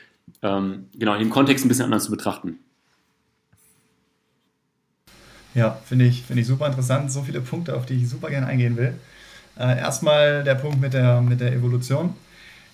ähm, 0.41 0.87
genau 0.97 1.13
in 1.13 1.19
dem 1.19 1.29
Kontext 1.29 1.65
ein 1.65 1.67
bisschen 1.69 1.85
anders 1.85 2.05
zu 2.05 2.11
betrachten. 2.11 2.59
Ja, 5.53 5.81
finde 5.85 6.05
ich, 6.05 6.23
find 6.23 6.39
ich 6.39 6.47
super 6.47 6.67
interessant. 6.67 7.11
So 7.11 7.23
viele 7.23 7.41
Punkte, 7.41 7.75
auf 7.75 7.85
die 7.85 7.95
ich 7.95 8.09
super 8.09 8.29
gerne 8.29 8.47
eingehen 8.47 8.77
will. 8.77 8.93
Äh, 9.57 9.79
erstmal 9.79 10.43
der 10.43 10.55
Punkt 10.55 10.79
mit 10.79 10.93
der, 10.93 11.21
mit 11.21 11.41
der 11.41 11.53
Evolution. 11.53 12.13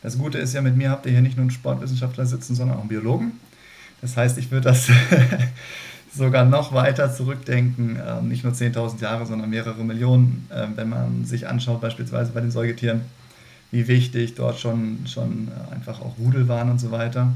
Das 0.01 0.17
Gute 0.17 0.37
ist 0.37 0.53
ja, 0.53 0.61
mit 0.61 0.77
mir 0.77 0.89
habt 0.89 1.05
ihr 1.05 1.11
hier 1.11 1.21
nicht 1.21 1.37
nur 1.37 1.43
einen 1.43 1.51
Sportwissenschaftler 1.51 2.25
sitzen, 2.25 2.55
sondern 2.55 2.77
auch 2.77 2.81
einen 2.81 2.89
Biologen. 2.89 3.33
Das 4.01 4.15
heißt, 4.15 4.37
ich 4.37 4.51
würde 4.51 4.65
das 4.65 4.89
sogar 6.13 6.45
noch 6.45 6.73
weiter 6.73 7.13
zurückdenken, 7.13 7.99
äh, 7.99 8.21
nicht 8.21 8.43
nur 8.43 8.53
10.000 8.53 9.01
Jahre, 9.01 9.25
sondern 9.25 9.49
mehrere 9.49 9.83
Millionen, 9.83 10.47
äh, 10.49 10.67
wenn 10.75 10.89
man 10.89 11.25
sich 11.25 11.47
anschaut, 11.47 11.81
beispielsweise 11.81 12.31
bei 12.31 12.41
den 12.41 12.51
Säugetieren, 12.51 13.01
wie 13.71 13.87
wichtig 13.87 14.35
dort 14.35 14.59
schon, 14.59 14.99
schon 15.07 15.49
äh, 15.49 15.73
einfach 15.73 16.01
auch 16.01 16.17
Rudel 16.17 16.47
waren 16.47 16.69
und 16.69 16.79
so 16.79 16.91
weiter. 16.91 17.33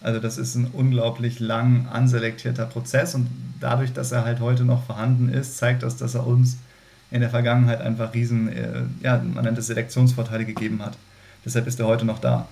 Also 0.00 0.18
das 0.18 0.38
ist 0.38 0.54
ein 0.54 0.68
unglaublich 0.72 1.40
lang 1.40 1.86
anselektierter 1.88 2.64
Prozess 2.64 3.14
und 3.14 3.28
dadurch, 3.60 3.92
dass 3.92 4.12
er 4.12 4.24
halt 4.24 4.40
heute 4.40 4.64
noch 4.64 4.84
vorhanden 4.84 5.28
ist, 5.28 5.58
zeigt 5.58 5.82
das, 5.82 5.96
dass 5.96 6.14
er 6.14 6.26
uns 6.26 6.56
in 7.10 7.20
der 7.20 7.30
Vergangenheit 7.30 7.80
einfach 7.80 8.14
riesen, 8.14 8.52
äh, 8.52 8.82
ja, 9.02 9.20
man 9.22 9.44
nennt 9.44 9.58
es 9.58 9.66
Selektionsvorteile 9.66 10.44
gegeben 10.44 10.84
hat. 10.84 10.96
Deshalb 11.44 11.66
ist 11.66 11.80
er 11.80 11.86
heute 11.86 12.04
noch 12.04 12.18
da. 12.18 12.48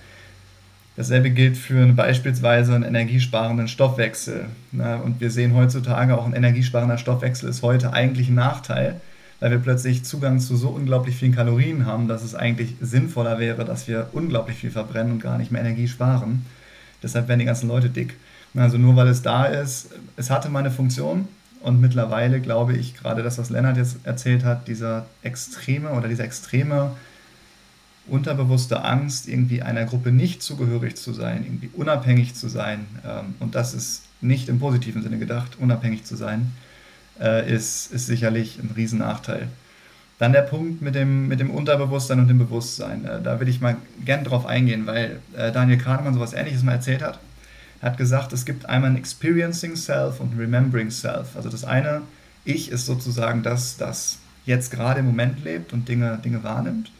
Dasselbe 0.95 1.29
gilt 1.29 1.55
für 1.55 1.85
beispielsweise 1.93 2.75
einen 2.75 2.83
energiesparenden 2.83 3.69
Stoffwechsel. 3.69 4.47
Und 4.73 5.21
wir 5.21 5.31
sehen 5.31 5.55
heutzutage 5.55 6.17
auch 6.17 6.25
ein 6.25 6.33
energiesparender 6.33 6.97
Stoffwechsel 6.97 7.47
ist 7.47 7.61
heute 7.61 7.93
eigentlich 7.93 8.27
ein 8.27 8.35
Nachteil, 8.35 8.99
weil 9.39 9.51
wir 9.51 9.59
plötzlich 9.59 10.03
Zugang 10.03 10.39
zu 10.39 10.57
so 10.57 10.67
unglaublich 10.67 11.15
vielen 11.15 11.33
Kalorien 11.33 11.85
haben, 11.85 12.09
dass 12.09 12.21
es 12.21 12.35
eigentlich 12.35 12.75
sinnvoller 12.81 13.39
wäre, 13.39 13.63
dass 13.63 13.87
wir 13.87 14.09
unglaublich 14.11 14.57
viel 14.57 14.71
verbrennen 14.71 15.13
und 15.13 15.23
gar 15.23 15.37
nicht 15.37 15.51
mehr 15.51 15.61
Energie 15.61 15.87
sparen. 15.87 16.45
Deshalb 17.01 17.29
werden 17.29 17.39
die 17.39 17.45
ganzen 17.45 17.69
Leute 17.69 17.89
dick. 17.89 18.17
Also 18.55 18.77
nur 18.77 18.97
weil 18.97 19.07
es 19.07 19.21
da 19.21 19.45
ist, 19.45 19.91
es 20.17 20.29
hatte 20.29 20.49
mal 20.49 20.59
eine 20.59 20.71
Funktion 20.71 21.29
und 21.61 21.81
mittlerweile 21.81 22.39
glaube 22.39 22.75
ich, 22.75 22.95
gerade 22.95 23.23
das, 23.23 23.37
was 23.37 23.49
Lennart 23.49 23.77
jetzt 23.77 23.97
erzählt 24.03 24.43
hat, 24.43 24.67
dieser 24.67 25.05
extreme 25.23 25.91
oder 25.91 26.07
dieser 26.07 26.23
extreme 26.23 26.95
unterbewusste 28.07 28.83
Angst, 28.83 29.27
irgendwie 29.27 29.61
einer 29.61 29.85
Gruppe 29.85 30.11
nicht 30.11 30.41
zugehörig 30.41 30.95
zu 30.95 31.13
sein, 31.13 31.43
irgendwie 31.43 31.69
unabhängig 31.73 32.33
zu 32.35 32.47
sein, 32.47 32.85
ähm, 33.05 33.35
und 33.39 33.55
das 33.55 33.73
ist 33.73 34.03
nicht 34.21 34.49
im 34.49 34.59
positiven 34.59 35.03
Sinne 35.03 35.19
gedacht, 35.19 35.57
unabhängig 35.59 36.03
zu 36.05 36.15
sein, 36.15 36.51
äh, 37.19 37.53
ist, 37.53 37.91
ist 37.91 38.07
sicherlich 38.07 38.59
ein 38.59 38.71
Riesennachteil. 38.75 39.47
Dann 40.17 40.33
der 40.33 40.41
Punkt 40.41 40.81
mit 40.81 40.95
dem, 40.95 41.29
mit 41.29 41.39
dem 41.39 41.49
Unterbewusstsein 41.49 42.19
und 42.19 42.27
dem 42.27 42.39
Bewusstsein. 42.39 43.05
Äh, 43.05 43.21
da 43.21 43.39
will 43.39 43.47
ich 43.47 43.61
mal 43.61 43.77
gern 44.03 44.23
drauf 44.23 44.45
eingehen, 44.45 44.85
weil 44.85 45.19
äh, 45.37 45.51
Daniel 45.51 45.77
Kahnemann 45.77 46.13
sowas 46.13 46.33
ähnliches 46.33 46.63
mal 46.63 46.73
erzählt 46.73 47.01
hat. 47.01 47.19
Er 47.81 47.91
hat 47.91 47.97
gesagt, 47.97 48.33
es 48.33 48.45
gibt 48.45 48.65
einmal 48.65 48.91
ein 48.91 48.97
Experiencing 48.97 49.75
Self 49.75 50.19
und 50.19 50.33
ein 50.33 50.39
Remembering 50.39 50.91
Self. 50.91 51.35
Also 51.35 51.49
das 51.49 51.63
eine, 51.63 52.01
ich 52.43 52.71
ist 52.71 52.85
sozusagen 52.85 53.41
das, 53.41 53.77
das 53.77 54.19
jetzt 54.45 54.71
gerade 54.71 54.99
im 54.99 55.05
Moment 55.05 55.43
lebt 55.43 55.71
und 55.71 55.87
Dinge, 55.87 56.19
Dinge 56.23 56.43
wahrnimmt. 56.43 56.91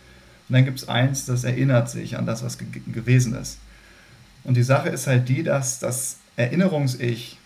Und 0.47 0.53
dann 0.53 0.65
gibt 0.65 0.79
es 0.79 0.87
eins, 0.87 1.25
das 1.25 1.43
erinnert 1.43 1.89
sich 1.89 2.17
an 2.17 2.25
das, 2.25 2.43
was 2.43 2.57
ge 2.57 2.67
gewesen 2.87 3.35
ist. 3.35 3.57
Und 4.43 4.55
die 4.55 4.63
Sache 4.63 4.89
ist 4.89 5.05
halt 5.05 5.27
die, 5.27 5.43
dass 5.43 5.79
das 5.79 6.17
Erinnerungs-Ich, 6.37 7.37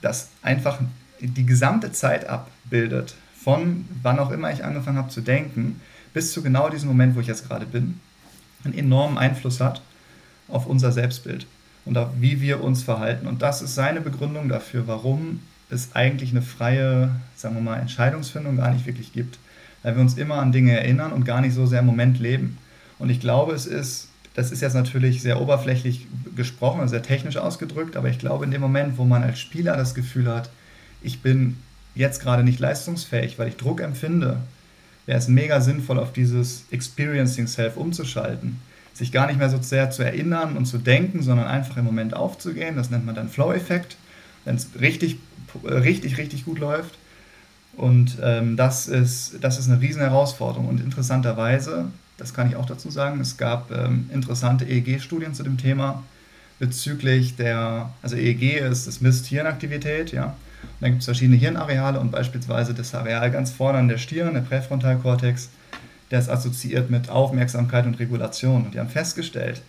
das 0.00 0.28
einfach 0.42 0.80
die 1.20 1.46
gesamte 1.46 1.92
Zeit 1.92 2.28
abbildet, 2.28 3.14
von 3.42 3.86
wann 4.02 4.18
auch 4.18 4.30
immer 4.32 4.52
ich 4.52 4.64
angefangen 4.64 4.98
habe 4.98 5.08
zu 5.08 5.20
denken, 5.20 5.80
bis 6.12 6.32
zu 6.32 6.42
genau 6.42 6.68
diesem 6.68 6.88
Moment, 6.88 7.14
wo 7.14 7.20
ich 7.20 7.28
jetzt 7.28 7.46
gerade 7.46 7.64
bin, 7.64 8.00
einen 8.64 8.74
enormen 8.74 9.18
Einfluss 9.18 9.60
hat 9.60 9.82
auf 10.48 10.66
unser 10.66 10.90
Selbstbild 10.90 11.46
und 11.84 11.98
auf 11.98 12.08
wie 12.18 12.40
wir 12.40 12.62
uns 12.62 12.82
verhalten. 12.82 13.26
Und 13.26 13.42
das 13.42 13.62
ist 13.62 13.74
seine 13.74 14.00
Begründung 14.00 14.48
dafür, 14.48 14.86
warum 14.86 15.40
es 15.70 15.94
eigentlich 15.94 16.30
eine 16.30 16.42
freie, 16.42 17.10
sagen 17.34 17.54
wir 17.54 17.62
mal, 17.62 17.78
Entscheidungsfindung 17.78 18.56
gar 18.56 18.72
nicht 18.72 18.86
wirklich 18.86 19.12
gibt. 19.12 19.38
Weil 19.82 19.96
wir 19.96 20.02
uns 20.02 20.16
immer 20.16 20.36
an 20.36 20.52
Dinge 20.52 20.78
erinnern 20.78 21.12
und 21.12 21.24
gar 21.24 21.40
nicht 21.40 21.54
so 21.54 21.66
sehr 21.66 21.80
im 21.80 21.86
Moment 21.86 22.20
leben. 22.20 22.58
Und 22.98 23.10
ich 23.10 23.18
glaube, 23.18 23.52
es 23.52 23.66
ist, 23.66 24.08
das 24.34 24.52
ist 24.52 24.60
jetzt 24.60 24.74
natürlich 24.74 25.22
sehr 25.22 25.40
oberflächlich 25.40 26.06
gesprochen, 26.36 26.86
sehr 26.88 27.02
technisch 27.02 27.36
ausgedrückt, 27.36 27.96
aber 27.96 28.08
ich 28.08 28.18
glaube, 28.18 28.44
in 28.44 28.52
dem 28.52 28.60
Moment, 28.60 28.96
wo 28.96 29.04
man 29.04 29.24
als 29.24 29.40
Spieler 29.40 29.76
das 29.76 29.94
Gefühl 29.94 30.28
hat, 30.28 30.50
ich 31.02 31.20
bin 31.20 31.56
jetzt 31.94 32.22
gerade 32.22 32.44
nicht 32.44 32.60
leistungsfähig, 32.60 33.38
weil 33.38 33.48
ich 33.48 33.56
Druck 33.56 33.80
empfinde, 33.80 34.38
wäre 35.06 35.18
es 35.18 35.26
mega 35.26 35.60
sinnvoll, 35.60 35.98
auf 35.98 36.12
dieses 36.12 36.64
Experiencing 36.70 37.48
Self 37.48 37.76
umzuschalten. 37.76 38.60
Sich 38.94 39.12
gar 39.12 39.26
nicht 39.26 39.38
mehr 39.38 39.50
so 39.50 39.60
sehr 39.60 39.90
zu 39.90 40.02
erinnern 40.02 40.56
und 40.56 40.66
zu 40.66 40.78
denken, 40.78 41.22
sondern 41.22 41.46
einfach 41.46 41.76
im 41.76 41.84
Moment 41.84 42.14
aufzugehen. 42.14 42.76
Das 42.76 42.90
nennt 42.90 43.06
man 43.06 43.14
dann 43.14 43.28
Flow-Effekt, 43.28 43.96
wenn 44.44 44.56
es 44.56 44.68
richtig, 44.80 45.18
richtig, 45.64 46.18
richtig 46.18 46.44
gut 46.44 46.58
läuft. 46.58 46.98
Und 47.76 48.18
ähm, 48.22 48.56
das, 48.56 48.86
ist, 48.86 49.38
das 49.40 49.58
ist 49.58 49.70
eine 49.70 49.80
riesen 49.80 50.02
Herausforderung. 50.02 50.68
Und 50.68 50.80
interessanterweise, 50.80 51.86
das 52.18 52.34
kann 52.34 52.48
ich 52.48 52.56
auch 52.56 52.66
dazu 52.66 52.90
sagen, 52.90 53.20
es 53.20 53.38
gab 53.38 53.70
ähm, 53.70 54.10
interessante 54.12 54.66
EEG-Studien 54.66 55.34
zu 55.34 55.42
dem 55.42 55.56
Thema 55.56 56.02
bezüglich 56.58 57.34
der, 57.34 57.90
also 58.02 58.14
EEG 58.14 58.58
ist, 58.60 58.86
das 58.86 59.00
misst 59.00 59.26
Hirnaktivität, 59.26 60.12
ja, 60.12 60.36
dann 60.80 60.90
gibt 60.90 61.00
es 61.00 61.06
verschiedene 61.06 61.36
Hirnareale 61.36 61.98
und 61.98 62.12
beispielsweise 62.12 62.72
das 62.72 62.94
Areal 62.94 63.32
ganz 63.32 63.50
vorne 63.50 63.78
an 63.78 63.88
der 63.88 63.98
Stirn, 63.98 64.34
der 64.34 64.42
Präfrontalkortex, 64.42 65.48
der 66.12 66.20
ist 66.20 66.28
assoziiert 66.28 66.90
mit 66.90 67.08
Aufmerksamkeit 67.08 67.86
und 67.86 67.98
Regulation. 67.98 68.66
Und 68.66 68.74
die 68.74 68.78
haben 68.78 68.90
festgestellt, 68.90 69.62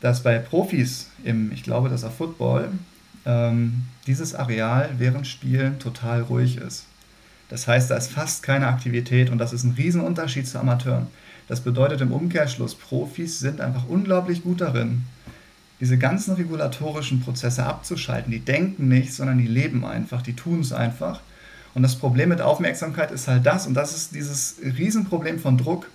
dass 0.00 0.22
bei 0.22 0.38
Profis 0.38 1.08
im, 1.24 1.52
ich 1.52 1.62
glaube, 1.62 1.88
das 1.88 2.02
war 2.02 2.10
Football, 2.10 2.68
ähm, 3.24 3.84
dieses 4.06 4.34
Areal 4.34 4.90
während 4.98 5.26
Spielen 5.26 5.78
total 5.78 6.22
ruhig 6.22 6.58
ist. 6.58 6.86
Das 7.48 7.68
heißt, 7.68 7.90
da 7.90 7.96
ist 7.96 8.10
fast 8.10 8.42
keine 8.42 8.66
Aktivität 8.66 9.30
und 9.30 9.38
das 9.38 9.52
ist 9.52 9.62
ein 9.62 9.76
Riesenunterschied 9.78 10.48
zu 10.48 10.58
Amateuren. 10.58 11.06
Das 11.48 11.60
bedeutet 11.60 12.00
im 12.00 12.12
Umkehrschluss, 12.12 12.74
Profis 12.74 13.38
sind 13.38 13.60
einfach 13.60 13.88
unglaublich 13.88 14.42
gut 14.42 14.60
darin, 14.60 15.04
diese 15.78 15.98
ganzen 15.98 16.34
regulatorischen 16.34 17.20
Prozesse 17.20 17.64
abzuschalten. 17.64 18.32
Die 18.32 18.40
denken 18.40 18.88
nicht, 18.88 19.14
sondern 19.14 19.38
die 19.38 19.46
leben 19.46 19.84
einfach, 19.84 20.22
die 20.22 20.34
tun 20.34 20.60
es 20.60 20.72
einfach. 20.72 21.20
Und 21.76 21.82
das 21.82 21.96
Problem 21.96 22.30
mit 22.30 22.40
Aufmerksamkeit 22.40 23.10
ist 23.10 23.28
halt 23.28 23.44
das, 23.44 23.66
und 23.66 23.74
das 23.74 23.94
ist 23.94 24.14
dieses 24.14 24.56
Riesenproblem 24.62 25.38
von 25.38 25.58
Druck. 25.58 25.90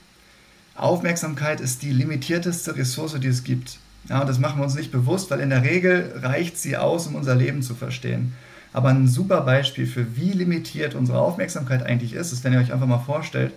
Aufmerksamkeit 0.75 1.59
ist 1.59 1.81
die 1.81 1.91
limitierteste 1.91 2.75
Ressource, 2.77 3.19
die 3.19 3.27
es 3.27 3.43
gibt. 3.43 3.79
Ja, 4.07 4.21
und 4.21 4.29
das 4.29 4.37
machen 4.37 4.59
wir 4.59 4.63
uns 4.63 4.75
nicht 4.75 4.91
bewusst, 4.91 5.31
weil 5.31 5.39
in 5.39 5.49
der 5.49 5.63
Regel 5.63 6.13
reicht 6.21 6.59
sie 6.59 6.77
aus, 6.77 7.07
um 7.07 7.15
unser 7.15 7.33
Leben 7.33 7.63
zu 7.63 7.73
verstehen. 7.73 8.35
Aber 8.73 8.89
ein 8.89 9.07
super 9.07 9.41
Beispiel 9.41 9.87
für 9.87 10.15
wie 10.15 10.33
limitiert 10.33 10.93
unsere 10.93 11.17
Aufmerksamkeit 11.17 11.81
eigentlich 11.81 12.13
ist, 12.13 12.31
ist, 12.31 12.43
wenn 12.43 12.53
ihr 12.53 12.59
euch 12.59 12.71
einfach 12.71 12.85
mal 12.85 12.99
vorstellt, 12.99 13.51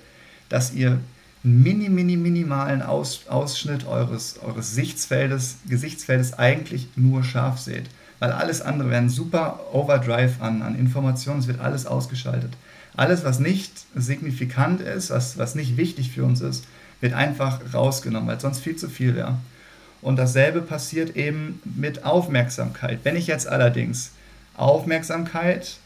dass 0.48 0.72
ihr 0.72 1.00
mini, 1.44 1.90
mini, 1.90 2.16
minimalen 2.16 2.82
Aus, 2.82 3.26
Ausschnitt 3.28 3.86
eures, 3.86 4.40
eures 4.42 4.70
Gesichtsfeldes, 4.70 5.58
Gesichtsfeldes 5.68 6.38
eigentlich 6.38 6.88
nur 6.96 7.22
scharf 7.22 7.58
seht. 7.58 7.84
Weil 8.18 8.32
alles 8.32 8.62
andere 8.62 8.88
wäre 8.88 9.02
ein 9.02 9.10
super 9.10 9.60
Overdrive 9.72 10.40
an, 10.40 10.62
an 10.62 10.74
Informationen, 10.74 11.40
es 11.40 11.46
wird 11.46 11.60
alles 11.60 11.84
ausgeschaltet. 11.84 12.52
Alles, 12.96 13.24
was 13.24 13.40
nicht 13.40 13.72
signifikant 13.94 14.80
ist, 14.80 15.10
was, 15.10 15.36
was 15.36 15.54
nicht 15.54 15.76
wichtig 15.76 16.12
für 16.12 16.24
uns 16.24 16.40
ist, 16.40 16.64
wird 17.00 17.12
einfach 17.12 17.60
rausgenommen, 17.74 18.28
weil 18.28 18.40
sonst 18.40 18.60
viel 18.60 18.76
zu 18.76 18.88
viel 18.88 19.14
wäre. 19.14 19.36
Und 20.00 20.16
dasselbe 20.16 20.62
passiert 20.62 21.16
eben 21.16 21.60
mit 21.64 22.04
Aufmerksamkeit. 22.04 23.00
Wenn 23.02 23.16
ich 23.16 23.26
jetzt 23.26 23.46
allerdings 23.48 24.12
Aufmerksamkeit 24.56 25.76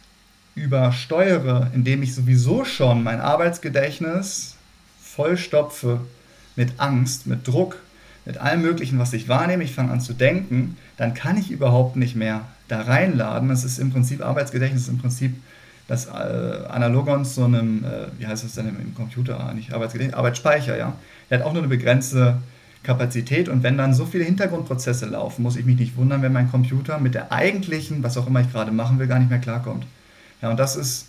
übersteuere, 0.54 1.70
indem 1.74 2.02
ich 2.02 2.14
sowieso 2.14 2.64
schon 2.64 3.02
mein 3.02 3.20
Arbeitsgedächtnis 3.20 4.57
vollstopfe 5.18 5.98
mit 6.54 6.78
Angst, 6.78 7.26
mit 7.26 7.44
Druck, 7.48 7.80
mit 8.24 8.38
allem 8.38 8.62
Möglichen, 8.62 9.00
was 9.00 9.12
ich 9.12 9.26
wahrnehme, 9.26 9.64
ich 9.64 9.74
fange 9.74 9.90
an 9.90 10.00
zu 10.00 10.12
denken, 10.12 10.76
dann 10.96 11.12
kann 11.12 11.36
ich 11.36 11.50
überhaupt 11.50 11.96
nicht 11.96 12.14
mehr 12.14 12.42
da 12.68 12.82
reinladen. 12.82 13.48
Das 13.48 13.64
ist 13.64 13.80
im 13.80 13.90
Prinzip 13.90 14.24
Arbeitsgedächtnis, 14.24 14.82
ist 14.82 14.88
im 14.88 14.98
Prinzip 14.98 15.34
das 15.88 16.06
äh, 16.06 16.10
Analogon 16.68 17.24
zu 17.24 17.44
einem, 17.44 17.84
äh, 17.84 18.06
wie 18.18 18.28
heißt 18.28 18.44
das 18.44 18.52
denn 18.54 18.68
im, 18.68 18.94
Computer, 18.94 19.40
ah, 19.40 19.52
nicht 19.52 19.72
Arbeitsgedächtnis, 19.72 20.16
Arbeitsspeicher, 20.16 20.78
ja. 20.78 20.92
Der 21.30 21.40
hat 21.40 21.46
auch 21.46 21.52
nur 21.52 21.62
eine 21.62 21.68
begrenzte 21.68 22.36
Kapazität 22.84 23.48
und 23.48 23.64
wenn 23.64 23.76
dann 23.76 23.94
so 23.94 24.06
viele 24.06 24.22
Hintergrundprozesse 24.22 25.06
laufen, 25.06 25.42
muss 25.42 25.56
ich 25.56 25.64
mich 25.64 25.80
nicht 25.80 25.96
wundern, 25.96 26.22
wenn 26.22 26.32
mein 26.32 26.48
Computer 26.48 27.00
mit 27.00 27.16
der 27.16 27.32
eigentlichen, 27.32 28.04
was 28.04 28.16
auch 28.16 28.28
immer 28.28 28.40
ich 28.40 28.52
gerade 28.52 28.70
machen 28.70 29.00
will, 29.00 29.08
gar 29.08 29.18
nicht 29.18 29.30
mehr 29.30 29.40
klarkommt. 29.40 29.84
Ja, 30.42 30.50
und 30.50 30.60
das 30.60 30.76
ist 30.76 31.08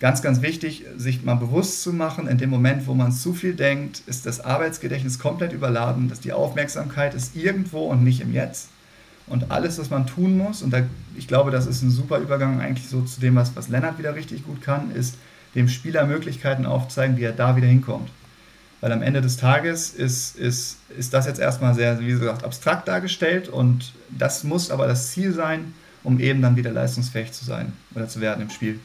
ganz, 0.00 0.22
ganz 0.22 0.40
wichtig, 0.40 0.84
sich 0.96 1.22
mal 1.22 1.34
bewusst 1.34 1.82
zu 1.82 1.92
machen, 1.92 2.26
in 2.26 2.38
dem 2.38 2.50
Moment, 2.50 2.86
wo 2.86 2.94
man 2.94 3.12
zu 3.12 3.34
viel 3.34 3.54
denkt, 3.54 4.02
ist 4.06 4.26
das 4.26 4.40
Arbeitsgedächtnis 4.40 5.18
komplett 5.18 5.52
überladen, 5.52 6.08
dass 6.08 6.20
die 6.20 6.32
Aufmerksamkeit 6.32 7.14
ist 7.14 7.36
irgendwo 7.36 7.86
und 7.86 8.02
nicht 8.02 8.22
im 8.22 8.32
Jetzt. 8.32 8.70
Und 9.26 9.50
alles, 9.50 9.78
was 9.78 9.90
man 9.90 10.06
tun 10.06 10.36
muss, 10.36 10.62
und 10.62 10.72
da, 10.72 10.82
ich 11.16 11.28
glaube, 11.28 11.50
das 11.50 11.66
ist 11.66 11.82
ein 11.82 11.90
super 11.90 12.18
Übergang 12.18 12.60
eigentlich 12.60 12.88
so 12.88 13.02
zu 13.02 13.20
dem, 13.20 13.36
was, 13.36 13.54
was 13.54 13.68
Lennart 13.68 13.98
wieder 13.98 14.16
richtig 14.16 14.44
gut 14.44 14.62
kann, 14.62 14.90
ist 14.90 15.16
dem 15.54 15.68
Spieler 15.68 16.06
Möglichkeiten 16.06 16.66
aufzeigen, 16.66 17.16
wie 17.16 17.24
er 17.24 17.32
da 17.32 17.54
wieder 17.54 17.68
hinkommt. 17.68 18.10
Weil 18.80 18.92
am 18.92 19.02
Ende 19.02 19.20
des 19.20 19.36
Tages 19.36 19.90
ist, 19.90 20.36
ist, 20.36 20.78
ist 20.96 21.12
das 21.12 21.26
jetzt 21.26 21.38
erstmal 21.38 21.74
sehr, 21.74 22.00
wie 22.00 22.06
gesagt, 22.06 22.42
abstrakt 22.42 22.88
dargestellt 22.88 23.48
und 23.48 23.92
das 24.08 24.42
muss 24.42 24.70
aber 24.70 24.86
das 24.86 25.12
Ziel 25.12 25.32
sein, 25.32 25.74
um 26.02 26.18
eben 26.18 26.40
dann 26.40 26.56
wieder 26.56 26.72
leistungsfähig 26.72 27.32
zu 27.32 27.44
sein 27.44 27.74
oder 27.94 28.08
zu 28.08 28.22
werden 28.22 28.40
im 28.40 28.50
Spiel. 28.50 28.80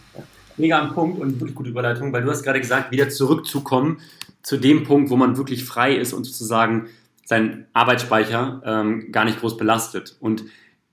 Mega 0.57 0.79
am 0.79 0.93
Punkt 0.93 1.19
und 1.19 1.39
wirklich 1.39 1.55
gute 1.55 1.69
Überleitung, 1.69 2.13
weil 2.13 2.23
du 2.23 2.29
hast 2.29 2.43
gerade 2.43 2.59
gesagt, 2.59 2.91
wieder 2.91 3.09
zurückzukommen 3.09 3.97
zu 4.41 4.57
dem 4.57 4.83
Punkt, 4.83 5.09
wo 5.09 5.17
man 5.17 5.37
wirklich 5.37 5.65
frei 5.65 5.95
ist 5.95 6.13
und 6.13 6.23
sozusagen 6.23 6.87
seinen 7.25 7.65
Arbeitsspeicher 7.73 8.61
ähm, 8.63 9.11
gar 9.11 9.25
nicht 9.25 9.39
groß 9.39 9.57
belastet. 9.57 10.15
Und 10.19 10.45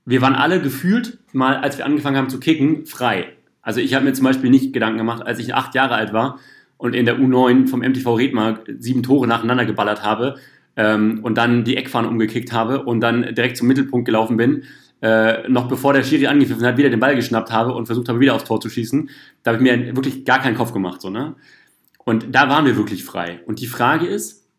wir 0.05 0.21
waren 0.21 0.35
alle 0.35 0.61
gefühlt 0.61 1.19
mal, 1.31 1.57
als 1.57 1.77
wir 1.77 1.85
angefangen 1.85 2.17
haben 2.17 2.29
zu 2.29 2.39
kicken, 2.39 2.85
frei. 2.85 3.29
Also 3.61 3.79
ich 3.79 3.93
habe 3.93 4.03
mir 4.03 4.13
zum 4.13 4.25
Beispiel 4.25 4.49
nicht 4.49 4.73
Gedanken 4.73 4.97
gemacht, 4.97 5.25
als 5.25 5.39
ich 5.39 5.55
acht 5.55 5.75
Jahre 5.75 5.95
alt 5.95 6.11
war 6.11 6.39
und 6.77 6.93
in 6.93 7.05
der 7.05 7.17
U9 7.17 7.67
vom 7.67 7.79
MTV 7.79 8.15
Redmark 8.15 8.69
sieben 8.79 9.03
Tore 9.03 9.27
nacheinander 9.27 9.65
geballert 9.65 10.03
habe 10.03 10.35
ähm, 10.75 11.19
und 11.23 11.37
dann 11.37 11.63
die 11.63 11.77
Eckfahne 11.77 12.09
umgekickt 12.09 12.51
habe 12.51 12.83
und 12.83 12.99
dann 12.99 13.33
direkt 13.35 13.55
zum 13.55 13.69
Mittelpunkt 13.69 14.05
gelaufen 14.05 14.35
bin, 14.35 14.63
äh, 15.03 15.49
noch 15.49 15.67
bevor 15.67 15.91
der 15.91 16.01
Schiri 16.03 16.27
angepfiffen 16.27 16.65
hat, 16.65 16.77
wieder 16.77 16.89
den 16.89 17.01
Ball 17.01 17.13
geschnappt 17.13 17.51
habe 17.51 17.73
und 17.73 17.87
versucht 17.87 18.07
habe, 18.07 18.21
wieder 18.21 18.35
aufs 18.35 18.45
Tor 18.45 18.61
zu 18.61 18.69
schießen. 18.69 19.09
Da 19.43 19.51
habe 19.51 19.61
ich 19.61 19.69
mir 19.69 19.95
wirklich 19.97 20.23
gar 20.23 20.39
keinen 20.39 20.55
Kopf 20.55 20.71
gemacht. 20.71 21.01
So, 21.01 21.09
ne? 21.09 21.35
Und 22.05 22.33
da 22.33 22.47
waren 22.47 22.65
wir 22.65 22.77
wirklich 22.77 23.03
frei. 23.03 23.41
Und 23.45 23.59
die 23.59 23.67
Frage 23.67 24.07
ist, 24.07 24.49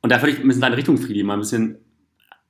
und 0.00 0.12
da 0.12 0.22
würde 0.22 0.30
ich 0.30 0.38
ein 0.38 0.46
bisschen 0.46 0.60
deine 0.60 0.76
Richtung, 0.76 0.96
Friedi, 0.96 1.24
mal 1.24 1.34
ein 1.34 1.40
bisschen, 1.40 1.78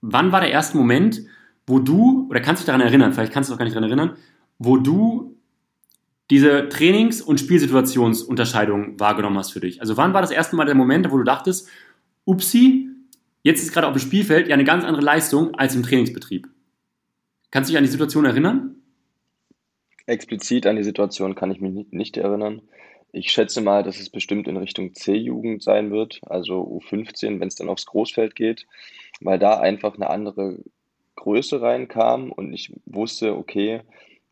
wann 0.03 0.33
war 0.33 0.41
der 0.43 0.51
erste 0.51 0.77
Moment, 0.77 1.23
wo 1.67 1.79
du, 1.79 2.27
oder 2.29 2.41
kannst 2.41 2.61
du 2.61 2.65
dich 2.65 2.67
daran 2.67 2.83
erinnern, 2.83 3.15
vielleicht 3.15 3.33
kannst 3.33 3.49
du 3.49 3.53
dich 3.53 3.57
auch 3.57 3.59
gar 3.59 3.65
nicht 3.65 3.75
daran 3.75 3.89
erinnern, 3.89 4.17
wo 4.59 4.77
du 4.77 5.35
diese 6.31 6.69
Trainings- 6.69 7.23
und 7.23 7.41
Spielsituationsunterscheidung 7.41 9.01
wahrgenommen 9.01 9.39
hast 9.39 9.53
für 9.53 9.61
dich? 9.61 9.81
Also 9.81 9.97
wann 9.97 10.13
war 10.13 10.21
das 10.21 10.31
erste 10.31 10.57
Mal 10.57 10.67
der 10.67 10.75
Moment, 10.75 11.11
wo 11.11 11.17
du 11.17 11.25
dachtest, 11.25 11.71
upsi, 12.27 12.91
jetzt 13.43 13.63
ist 13.63 13.73
gerade 13.73 13.87
auf 13.87 13.95
dem 13.95 14.01
Spielfeld 14.01 14.49
ja 14.49 14.53
eine 14.53 14.65
ganz 14.65 14.85
andere 14.85 15.03
Leistung 15.03 15.55
als 15.55 15.75
im 15.75 15.83
Trainingsbetrieb? 15.83 16.49
Kannst 17.51 17.71
du 17.71 17.73
dich 17.73 17.79
an 17.79 17.85
die 17.85 17.91
Situation 17.91 18.27
erinnern? 18.27 18.77
Explizit 20.07 20.67
an 20.67 20.77
die 20.77 20.85
Situation 20.85 21.35
kann 21.35 21.51
ich 21.51 21.61
mich 21.61 21.87
nicht 21.91 22.17
erinnern. 22.17 22.63
Ich 23.11 23.31
schätze 23.31 23.63
mal, 23.63 23.83
dass 23.83 24.01
es 24.01 24.11
bestimmt 24.11 24.49
in 24.49 24.59
Richtung 24.59 24.95
C-Jugend 24.95 25.63
sein 25.63 25.91
wird, 25.91 26.21
also 26.27 26.61
U15, 26.61 27.41
wenn 27.41 27.49
es 27.49 27.55
dann 27.55 27.71
aufs 27.71 27.87
Großfeld 27.87 28.35
geht, 28.35 28.67
weil 29.21 29.39
da 29.39 29.61
einfach 29.61 29.95
eine 29.95 30.11
andere 30.11 30.59
Größe 31.17 31.63
reinkam 31.63 32.31
und 32.31 32.53
ich 32.53 32.73
wusste, 32.85 33.35
okay, 33.35 33.81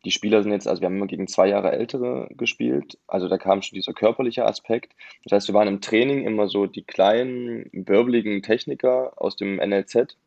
die 0.05 0.11
Spieler 0.11 0.43
sind 0.43 0.51
jetzt, 0.51 0.67
also 0.67 0.81
wir 0.81 0.85
haben 0.85 0.97
immer 0.97 1.07
gegen 1.07 1.27
zwei 1.27 1.47
Jahre 1.47 1.71
ältere 1.71 2.29
gespielt, 2.37 2.99
also 3.07 3.27
da 3.27 3.39
kam 3.39 3.63
schon 3.63 3.75
dieser 3.75 3.93
körperliche 3.93 4.45
Aspekt. 4.45 4.93
Das 5.23 5.31
heißt, 5.31 5.47
wir 5.47 5.55
waren 5.55 5.67
im 5.67 5.81
Training 5.81 6.23
immer 6.23 6.47
so 6.47 6.67
die 6.67 6.83
kleinen, 6.83 7.67
wirbeligen 7.73 8.43
Techniker 8.43 9.13
aus 9.15 9.35
dem 9.35 9.55
NLZ 9.55 10.17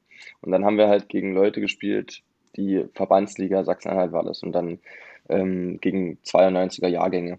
und 0.41 0.51
dann 0.51 0.65
haben 0.65 0.77
wir 0.77 0.89
halt 0.89 1.09
gegen 1.09 1.35
Leute 1.35 1.61
gespielt, 1.61 2.23
die 2.57 2.85
Verbandsliga 2.95 3.65
Sachsen-Anhalt 3.65 4.13
war 4.13 4.25
das 4.25 4.43
und 4.43 4.53
dann 4.53 4.79
ähm, 5.29 5.79
gegen 5.81 6.19
92er 6.25 6.89
Jahrgänge. 6.89 7.39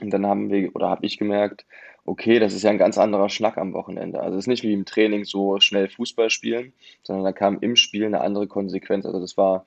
Und 0.00 0.10
dann 0.10 0.26
haben 0.26 0.50
wir 0.50 0.74
oder 0.74 0.88
habe 0.88 1.06
ich 1.06 1.18
gemerkt, 1.18 1.66
okay, 2.04 2.38
das 2.38 2.54
ist 2.54 2.62
ja 2.62 2.70
ein 2.70 2.78
ganz 2.78 2.98
anderer 2.98 3.28
Schnack 3.28 3.58
am 3.58 3.74
Wochenende. 3.74 4.20
Also 4.20 4.36
es 4.36 4.44
ist 4.44 4.48
nicht 4.48 4.62
wie 4.64 4.72
im 4.72 4.84
Training 4.84 5.24
so 5.24 5.60
schnell 5.60 5.88
Fußball 5.88 6.30
spielen, 6.30 6.72
sondern 7.02 7.24
da 7.24 7.32
kam 7.32 7.58
im 7.60 7.76
Spiel 7.76 8.06
eine 8.06 8.20
andere 8.22 8.48
Konsequenz. 8.48 9.06
Also 9.06 9.20
das 9.20 9.36
war 9.36 9.66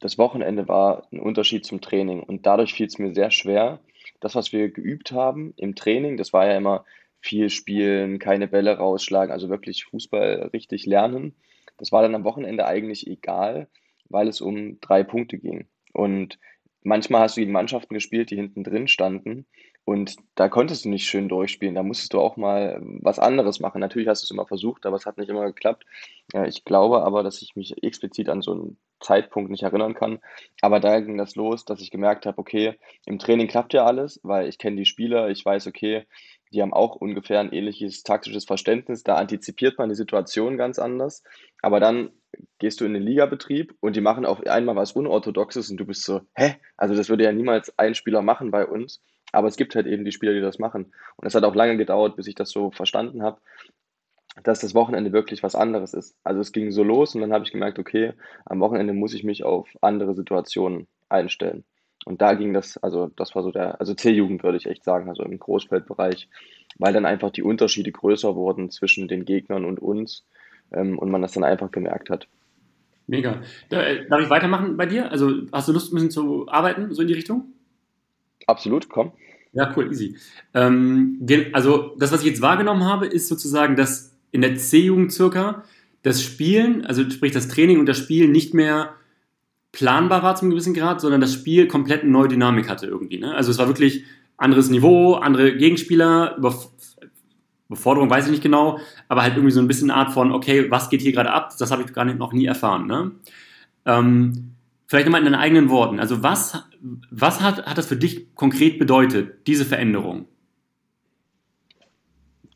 das 0.00 0.18
Wochenende 0.18 0.68
war 0.68 1.06
ein 1.12 1.20
Unterschied 1.20 1.64
zum 1.64 1.80
Training 1.80 2.22
und 2.22 2.46
dadurch 2.46 2.74
fiel 2.74 2.86
es 2.86 2.98
mir 2.98 3.14
sehr 3.14 3.30
schwer. 3.30 3.80
Das, 4.20 4.34
was 4.34 4.52
wir 4.52 4.70
geübt 4.70 5.12
haben 5.12 5.54
im 5.56 5.74
Training, 5.74 6.16
das 6.16 6.32
war 6.32 6.46
ja 6.46 6.56
immer 6.56 6.84
viel 7.20 7.50
spielen, 7.50 8.18
keine 8.18 8.46
Bälle 8.46 8.76
rausschlagen, 8.76 9.32
also 9.32 9.48
wirklich 9.48 9.84
Fußball 9.84 10.50
richtig 10.52 10.86
lernen. 10.86 11.34
Das 11.76 11.92
war 11.92 12.02
dann 12.02 12.14
am 12.14 12.24
Wochenende 12.24 12.66
eigentlich 12.66 13.06
egal, 13.06 13.68
weil 14.08 14.28
es 14.28 14.40
um 14.40 14.80
drei 14.80 15.02
Punkte 15.02 15.38
ging. 15.38 15.66
Und 15.92 16.38
manchmal 16.82 17.22
hast 17.22 17.36
du 17.36 17.40
gegen 17.40 17.52
Mannschaften 17.52 17.94
gespielt, 17.94 18.30
die 18.30 18.36
hinten 18.36 18.64
drin 18.64 18.88
standen. 18.88 19.46
Und 19.86 20.16
da 20.34 20.48
konntest 20.48 20.84
du 20.84 20.88
nicht 20.88 21.06
schön 21.06 21.28
durchspielen. 21.28 21.76
Da 21.76 21.84
musstest 21.84 22.12
du 22.12 22.18
auch 22.18 22.36
mal 22.36 22.82
was 22.82 23.20
anderes 23.20 23.60
machen. 23.60 23.80
Natürlich 23.80 24.08
hast 24.08 24.22
du 24.22 24.24
es 24.24 24.30
immer 24.32 24.44
versucht, 24.44 24.84
aber 24.84 24.96
es 24.96 25.06
hat 25.06 25.16
nicht 25.16 25.28
immer 25.28 25.46
geklappt. 25.46 25.86
Ich 26.46 26.64
glaube 26.64 27.04
aber, 27.04 27.22
dass 27.22 27.40
ich 27.40 27.54
mich 27.54 27.84
explizit 27.84 28.28
an 28.28 28.42
so 28.42 28.52
einen 28.52 28.78
Zeitpunkt 29.00 29.48
nicht 29.48 29.62
erinnern 29.62 29.94
kann. 29.94 30.18
Aber 30.60 30.80
da 30.80 30.98
ging 30.98 31.16
das 31.16 31.36
los, 31.36 31.64
dass 31.64 31.80
ich 31.80 31.92
gemerkt 31.92 32.26
habe, 32.26 32.36
okay, 32.38 32.74
im 33.04 33.20
Training 33.20 33.46
klappt 33.46 33.74
ja 33.74 33.86
alles, 33.86 34.18
weil 34.24 34.48
ich 34.48 34.58
kenne 34.58 34.74
die 34.74 34.86
Spieler, 34.86 35.30
ich 35.30 35.44
weiß, 35.44 35.68
okay, 35.68 36.04
die 36.52 36.62
haben 36.62 36.72
auch 36.72 36.96
ungefähr 36.96 37.38
ein 37.38 37.52
ähnliches 37.52 38.02
taktisches 38.02 38.44
Verständnis. 38.44 39.04
Da 39.04 39.14
antizipiert 39.14 39.78
man 39.78 39.88
die 39.88 39.94
Situation 39.94 40.56
ganz 40.56 40.80
anders. 40.80 41.22
Aber 41.62 41.78
dann 41.78 42.10
gehst 42.58 42.80
du 42.80 42.86
in 42.86 42.94
den 42.94 43.04
Ligabetrieb 43.04 43.76
und 43.78 43.94
die 43.94 44.00
machen 44.00 44.26
auf 44.26 44.44
einmal 44.48 44.74
was 44.74 44.92
Unorthodoxes 44.92 45.70
und 45.70 45.76
du 45.76 45.86
bist 45.86 46.02
so, 46.02 46.22
hä? 46.34 46.56
Also 46.76 46.96
das 46.96 47.08
würde 47.08 47.22
ja 47.22 47.32
niemals 47.32 47.72
ein 47.78 47.94
Spieler 47.94 48.22
machen 48.22 48.50
bei 48.50 48.66
uns. 48.66 49.00
Aber 49.36 49.48
es 49.48 49.56
gibt 49.56 49.74
halt 49.74 49.86
eben 49.86 50.06
die 50.06 50.12
Spieler, 50.12 50.32
die 50.32 50.40
das 50.40 50.58
machen. 50.58 50.94
Und 51.16 51.26
es 51.26 51.34
hat 51.34 51.44
auch 51.44 51.54
lange 51.54 51.76
gedauert, 51.76 52.16
bis 52.16 52.26
ich 52.26 52.34
das 52.34 52.48
so 52.48 52.70
verstanden 52.70 53.22
habe, 53.22 53.38
dass 54.42 54.60
das 54.60 54.74
Wochenende 54.74 55.12
wirklich 55.12 55.42
was 55.42 55.54
anderes 55.54 55.92
ist. 55.92 56.16
Also 56.24 56.40
es 56.40 56.52
ging 56.52 56.70
so 56.70 56.82
los 56.82 57.14
und 57.14 57.20
dann 57.20 57.34
habe 57.34 57.44
ich 57.44 57.52
gemerkt, 57.52 57.78
okay, 57.78 58.14
am 58.46 58.60
Wochenende 58.60 58.94
muss 58.94 59.12
ich 59.12 59.24
mich 59.24 59.44
auf 59.44 59.68
andere 59.82 60.14
Situationen 60.14 60.86
einstellen. 61.10 61.64
Und 62.06 62.22
da 62.22 62.32
ging 62.32 62.54
das, 62.54 62.78
also 62.78 63.08
das 63.14 63.34
war 63.34 63.42
so 63.42 63.50
der, 63.50 63.78
also 63.78 63.92
C-Jugend 63.92 64.42
würde 64.42 64.56
ich 64.56 64.64
echt 64.64 64.84
sagen, 64.84 65.10
also 65.10 65.22
im 65.22 65.38
Großfeldbereich, 65.38 66.30
weil 66.78 66.94
dann 66.94 67.04
einfach 67.04 67.30
die 67.30 67.42
Unterschiede 67.42 67.92
größer 67.92 68.36
wurden 68.36 68.70
zwischen 68.70 69.06
den 69.06 69.26
Gegnern 69.26 69.66
und 69.66 69.82
uns 69.82 70.24
ähm, 70.72 70.98
und 70.98 71.10
man 71.10 71.20
das 71.20 71.32
dann 71.32 71.44
einfach 71.44 71.70
gemerkt 71.70 72.08
hat. 72.08 72.26
Mega. 73.06 73.42
Darf 73.68 74.22
ich 74.22 74.30
weitermachen 74.30 74.78
bei 74.78 74.86
dir? 74.86 75.10
Also 75.10 75.30
hast 75.52 75.68
du 75.68 75.72
Lust, 75.72 75.92
ein 75.92 75.96
bisschen 75.96 76.10
zu 76.10 76.48
arbeiten, 76.48 76.94
so 76.94 77.02
in 77.02 77.08
die 77.08 77.14
Richtung? 77.14 77.52
Absolut, 78.46 78.88
komm. 78.88 79.12
Ja, 79.56 79.72
cool, 79.74 79.90
easy. 79.90 80.16
Ähm, 80.52 81.26
also 81.54 81.96
das, 81.98 82.12
was 82.12 82.20
ich 82.20 82.26
jetzt 82.26 82.42
wahrgenommen 82.42 82.84
habe, 82.84 83.06
ist 83.06 83.26
sozusagen, 83.26 83.74
dass 83.74 84.14
in 84.32 84.42
der 84.42 84.56
C-Jugend 84.56 85.12
circa 85.12 85.64
das 86.02 86.22
Spielen, 86.22 86.84
also 86.84 87.08
sprich 87.08 87.32
das 87.32 87.48
Training 87.48 87.80
und 87.80 87.86
das 87.86 87.96
Spielen 87.96 88.32
nicht 88.32 88.52
mehr 88.52 88.90
planbar 89.72 90.22
war 90.22 90.36
zum 90.36 90.50
gewissen 90.50 90.74
Grad, 90.74 91.00
sondern 91.00 91.22
das 91.22 91.32
Spiel 91.32 91.68
komplett 91.68 92.02
eine 92.02 92.10
neue 92.12 92.28
Dynamik 92.28 92.68
hatte 92.68 92.86
irgendwie. 92.86 93.18
Ne? 93.18 93.34
Also 93.34 93.50
es 93.50 93.56
war 93.58 93.66
wirklich 93.66 94.04
anderes 94.36 94.68
Niveau, 94.68 95.14
andere 95.14 95.56
Gegenspieler, 95.56 96.36
Überf 96.36 96.68
Beforderung 97.68 98.08
weiß 98.08 98.26
ich 98.26 98.30
nicht 98.30 98.44
genau, 98.44 98.78
aber 99.08 99.22
halt 99.22 99.34
irgendwie 99.34 99.50
so 99.50 99.58
ein 99.58 99.66
bisschen 99.66 99.90
eine 99.90 99.98
Art 99.98 100.12
von, 100.12 100.30
okay, 100.30 100.70
was 100.70 100.88
geht 100.88 101.00
hier 101.00 101.10
gerade 101.10 101.32
ab? 101.32 101.52
Das 101.58 101.72
habe 101.72 101.82
ich 101.82 101.92
gar 101.92 102.04
nicht, 102.04 102.16
noch 102.16 102.32
nie 102.32 102.46
erfahren. 102.46 102.86
Ne? 102.86 103.10
Ähm, 103.86 104.55
vielleicht 104.86 105.06
nochmal 105.06 105.20
in 105.20 105.26
deinen 105.26 105.40
eigenen 105.40 105.68
Worten. 105.68 106.00
Also 106.00 106.22
was, 106.22 106.68
was 107.10 107.40
hat, 107.40 107.66
hat 107.66 107.78
das 107.78 107.86
für 107.86 107.96
dich 107.96 108.34
konkret 108.34 108.78
bedeutet, 108.78 109.46
diese 109.46 109.64
Veränderung? 109.64 110.26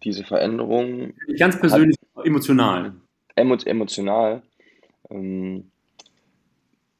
diese 0.03 0.25
Veränderung. 0.25 1.15
Ganz 1.39 1.59
persönlich, 1.61 1.97
emotional. 2.25 2.95
emotional. 3.37 4.43
Ähm, 5.11 5.71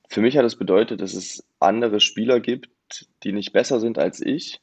für 0.09 0.21
mich 0.21 0.37
hat 0.37 0.45
es 0.45 0.53
das 0.53 0.59
bedeutet, 0.59 1.01
dass 1.01 1.15
es 1.15 1.45
andere 1.59 2.01
Spieler 2.01 2.41
gibt, 2.41 2.69
die 3.23 3.33
nicht 3.33 3.53
besser 3.53 3.81
sind 3.81 3.99
als 3.99 4.21
ich, 4.21 4.61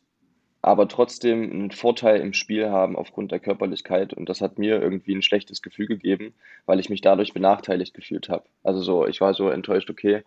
aber 0.62 0.88
trotzdem 0.88 1.50
einen 1.50 1.72
Vorteil 1.72 2.20
im 2.20 2.34
Spiel 2.34 2.70
haben 2.70 2.96
aufgrund 2.96 3.32
der 3.32 3.40
Körperlichkeit. 3.40 4.14
Und 4.14 4.28
das 4.28 4.42
hat 4.42 4.60
mir 4.60 4.82
irgendwie 4.82 5.16
ein 5.16 5.22
schlechtes 5.22 5.62
Gefühl 5.62 5.88
gegeben, 5.88 6.34
weil 6.66 6.80
ich 6.80 6.90
mich 6.90 7.02
dadurch 7.02 7.34
benachteiligt 7.34 7.94
gefühlt 7.94 8.28
habe. 8.28 8.46
Also 8.64 8.82
so, 8.82 9.08
ich 9.08 9.22
war 9.22 9.34
so 9.34 9.50
enttäuscht, 9.50 9.90
okay, 9.90 10.24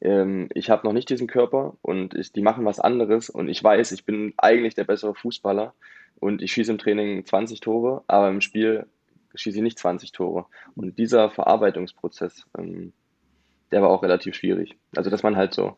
ähm, 0.00 0.48
ich 0.54 0.70
habe 0.70 0.86
noch 0.86 0.92
nicht 0.92 1.08
diesen 1.10 1.26
Körper 1.26 1.76
und 1.82 2.14
ich, 2.14 2.32
die 2.32 2.42
machen 2.42 2.64
was 2.64 2.80
anderes 2.80 3.30
und 3.30 3.48
ich 3.48 3.62
weiß, 3.62 3.92
ich 3.92 4.04
bin 4.04 4.34
eigentlich 4.36 4.74
der 4.74 4.84
bessere 4.84 5.14
Fußballer 5.14 5.74
und 6.20 6.42
ich 6.42 6.52
schieße 6.52 6.72
im 6.72 6.78
Training 6.78 7.24
20 7.24 7.60
Tore, 7.60 8.02
aber 8.06 8.28
im 8.28 8.40
Spiel 8.40 8.86
schieße 9.34 9.58
ich 9.58 9.62
nicht 9.62 9.78
20 9.78 10.12
Tore. 10.12 10.46
Und 10.76 10.98
dieser 10.98 11.30
Verarbeitungsprozess, 11.30 12.46
ähm, 12.56 12.92
der 13.72 13.82
war 13.82 13.90
auch 13.90 14.02
relativ 14.02 14.34
schwierig. 14.34 14.76
Also, 14.94 15.10
dass 15.10 15.22
man 15.22 15.36
halt 15.36 15.54
so, 15.54 15.76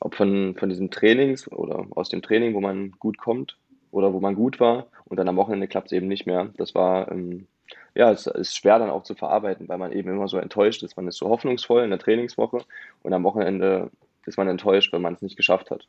ob 0.00 0.14
von, 0.14 0.56
von 0.58 0.68
diesen 0.68 0.90
Trainings 0.90 1.50
oder 1.50 1.86
aus 1.90 2.08
dem 2.08 2.22
Training, 2.22 2.54
wo 2.54 2.60
man 2.60 2.90
gut 2.92 3.18
kommt 3.18 3.56
oder 3.90 4.12
wo 4.12 4.20
man 4.20 4.34
gut 4.34 4.58
war 4.58 4.86
und 5.04 5.18
dann 5.18 5.28
am 5.28 5.36
Wochenende 5.36 5.68
klappt 5.68 5.88
es 5.88 5.92
eben 5.92 6.08
nicht 6.08 6.26
mehr. 6.26 6.50
Das 6.56 6.74
war, 6.74 7.10
ähm, 7.12 7.46
ja, 7.94 8.10
es 8.10 8.26
ist 8.26 8.56
schwer 8.56 8.78
dann 8.78 8.90
auch 8.90 9.04
zu 9.04 9.14
verarbeiten, 9.14 9.68
weil 9.68 9.78
man 9.78 9.92
eben 9.92 10.10
immer 10.10 10.28
so 10.28 10.38
enttäuscht 10.38 10.82
ist. 10.82 10.96
Man 10.96 11.08
ist 11.08 11.18
so 11.18 11.28
hoffnungsvoll 11.28 11.84
in 11.84 11.90
der 11.90 11.98
Trainingswoche 11.98 12.64
und 13.02 13.12
am 13.12 13.24
Wochenende 13.24 13.90
ist 14.26 14.36
man 14.38 14.48
enttäuscht, 14.48 14.92
weil 14.92 15.00
man 15.00 15.14
es 15.14 15.22
nicht 15.22 15.36
geschafft 15.36 15.70
hat. 15.70 15.86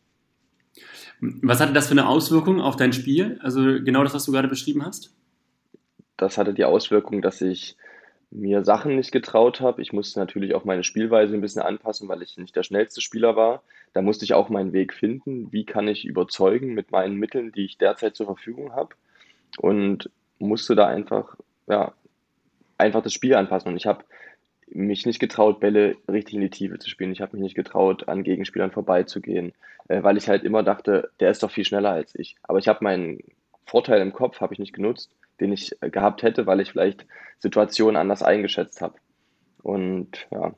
Was 1.19 1.61
hatte 1.61 1.73
das 1.73 1.87
für 1.87 1.93
eine 1.93 2.07
Auswirkung 2.07 2.61
auf 2.61 2.75
dein 2.75 2.93
Spiel? 2.93 3.39
Also 3.41 3.61
genau 3.61 4.03
das, 4.03 4.13
was 4.13 4.25
du 4.25 4.31
gerade 4.31 4.47
beschrieben 4.47 4.85
hast? 4.85 5.15
Das 6.17 6.37
hatte 6.37 6.53
die 6.53 6.65
Auswirkung, 6.65 7.21
dass 7.21 7.41
ich 7.41 7.77
mir 8.31 8.63
Sachen 8.63 8.95
nicht 8.95 9.11
getraut 9.11 9.61
habe. 9.61 9.81
Ich 9.81 9.93
musste 9.93 10.19
natürlich 10.19 10.55
auch 10.55 10.65
meine 10.65 10.83
Spielweise 10.83 11.33
ein 11.33 11.41
bisschen 11.41 11.61
anpassen, 11.61 12.07
weil 12.09 12.21
ich 12.21 12.37
nicht 12.37 12.55
der 12.55 12.63
schnellste 12.63 13.01
Spieler 13.01 13.35
war. 13.35 13.63
Da 13.93 14.01
musste 14.01 14.25
ich 14.25 14.33
auch 14.33 14.49
meinen 14.49 14.73
Weg 14.73 14.93
finden. 14.93 15.51
Wie 15.51 15.65
kann 15.65 15.87
ich 15.87 16.05
überzeugen 16.05 16.73
mit 16.73 16.91
meinen 16.91 17.15
Mitteln, 17.15 17.51
die 17.51 17.65
ich 17.65 17.77
derzeit 17.77 18.15
zur 18.15 18.25
Verfügung 18.25 18.73
habe? 18.73 18.95
Und 19.57 20.09
musste 20.37 20.75
da 20.75 20.87
einfach, 20.87 21.37
ja, 21.67 21.93
einfach 22.77 23.01
das 23.01 23.13
Spiel 23.13 23.35
anpassen. 23.35 23.69
Und 23.69 23.77
ich 23.77 23.85
habe 23.85 24.03
mich 24.67 25.05
nicht 25.05 25.19
getraut, 25.19 25.59
Bälle 25.59 25.95
richtig 26.07 26.35
in 26.35 26.41
die 26.41 26.49
Tiefe 26.49 26.79
zu 26.79 26.89
spielen. 26.89 27.11
Ich 27.11 27.21
habe 27.21 27.35
mich 27.35 27.43
nicht 27.43 27.55
getraut, 27.55 28.07
an 28.07 28.23
Gegenspielern 28.23 28.71
vorbeizugehen, 28.71 29.53
äh, 29.87 30.03
weil 30.03 30.17
ich 30.17 30.27
halt 30.27 30.43
immer 30.43 30.63
dachte, 30.63 31.09
der 31.19 31.29
ist 31.29 31.43
doch 31.43 31.51
viel 31.51 31.65
schneller 31.65 31.91
als 31.91 32.15
ich. 32.15 32.35
Aber 32.43 32.59
ich 32.59 32.67
habe 32.67 32.83
meinen 32.83 33.19
Vorteil 33.65 34.01
im 34.01 34.13
Kopf 34.13 34.41
habe 34.41 34.53
ich 34.53 34.59
nicht 34.59 34.73
genutzt, 34.73 35.11
den 35.39 35.51
ich 35.51 35.81
äh, 35.81 35.89
gehabt 35.89 36.23
hätte, 36.23 36.45
weil 36.45 36.59
ich 36.59 36.71
vielleicht 36.71 37.05
Situationen 37.39 37.95
anders 37.95 38.23
eingeschätzt 38.23 38.81
habe. 38.81 38.95
Und 39.61 40.27
ja, 40.31 40.53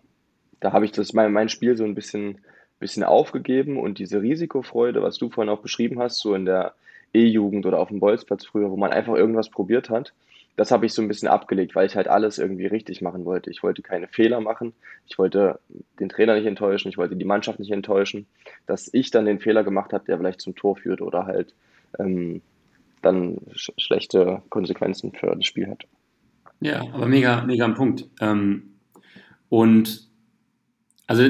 da 0.59 0.73
habe 0.73 0.85
ich 0.85 0.91
das 0.91 1.13
mein, 1.13 1.31
mein 1.31 1.49
Spiel 1.49 1.77
so 1.77 1.83
ein 1.83 1.95
bisschen, 1.95 2.39
bisschen 2.79 3.03
aufgegeben 3.03 3.79
und 3.79 3.99
diese 3.99 4.21
Risikofreude, 4.21 5.01
was 5.01 5.17
du 5.17 5.29
vorhin 5.29 5.51
auch 5.51 5.61
beschrieben 5.61 5.99
hast, 5.99 6.19
so 6.19 6.33
in 6.33 6.45
der 6.45 6.73
E-Jugend 7.13 7.65
oder 7.65 7.79
auf 7.79 7.89
dem 7.89 7.99
Bolzplatz 7.99 8.45
früher, 8.45 8.69
wo 8.69 8.75
man 8.75 8.91
einfach 8.91 9.15
irgendwas 9.15 9.49
probiert 9.49 9.89
hat, 9.89 10.13
das 10.57 10.71
habe 10.71 10.87
ich 10.87 10.93
so 10.93 11.03
ein 11.03 11.07
bisschen 11.07 11.29
abgelegt, 11.29 11.75
weil 11.75 11.85
ich 11.85 11.95
halt 11.95 12.07
alles 12.07 12.39
irgendwie 12.39 12.65
richtig 12.65 13.01
machen 13.01 13.25
wollte. 13.25 13.51
Ich 13.51 13.61
wollte 13.61 13.83
keine 13.83 14.07
Fehler 14.07 14.41
machen, 14.41 14.73
ich 15.05 15.17
wollte 15.19 15.59
den 15.99 16.09
Trainer 16.09 16.35
nicht 16.35 16.47
enttäuschen, 16.47 16.89
ich 16.89 16.97
wollte 16.97 17.15
die 17.15 17.25
Mannschaft 17.25 17.59
nicht 17.59 17.71
enttäuschen, 17.71 18.25
dass 18.65 18.91
ich 18.91 19.11
dann 19.11 19.25
den 19.25 19.39
Fehler 19.39 19.63
gemacht 19.63 19.93
habe, 19.93 20.03
der 20.05 20.17
vielleicht 20.17 20.41
zum 20.41 20.55
Tor 20.55 20.75
führt 20.75 21.01
oder 21.01 21.27
halt 21.27 21.53
ähm, 21.99 22.41
dann 23.03 23.37
sch 23.55 23.71
schlechte 23.77 24.41
Konsequenzen 24.49 25.13
für 25.13 25.27
das 25.27 25.45
Spiel 25.45 25.67
hat. 25.67 25.85
Ja, 26.59 26.81
aber 26.91 27.05
mega, 27.05 27.43
mega 27.43 27.63
ein 27.63 27.75
Punkt. 27.75 28.05
Ähm, 28.19 28.73
und 29.49 30.09
also 31.05 31.23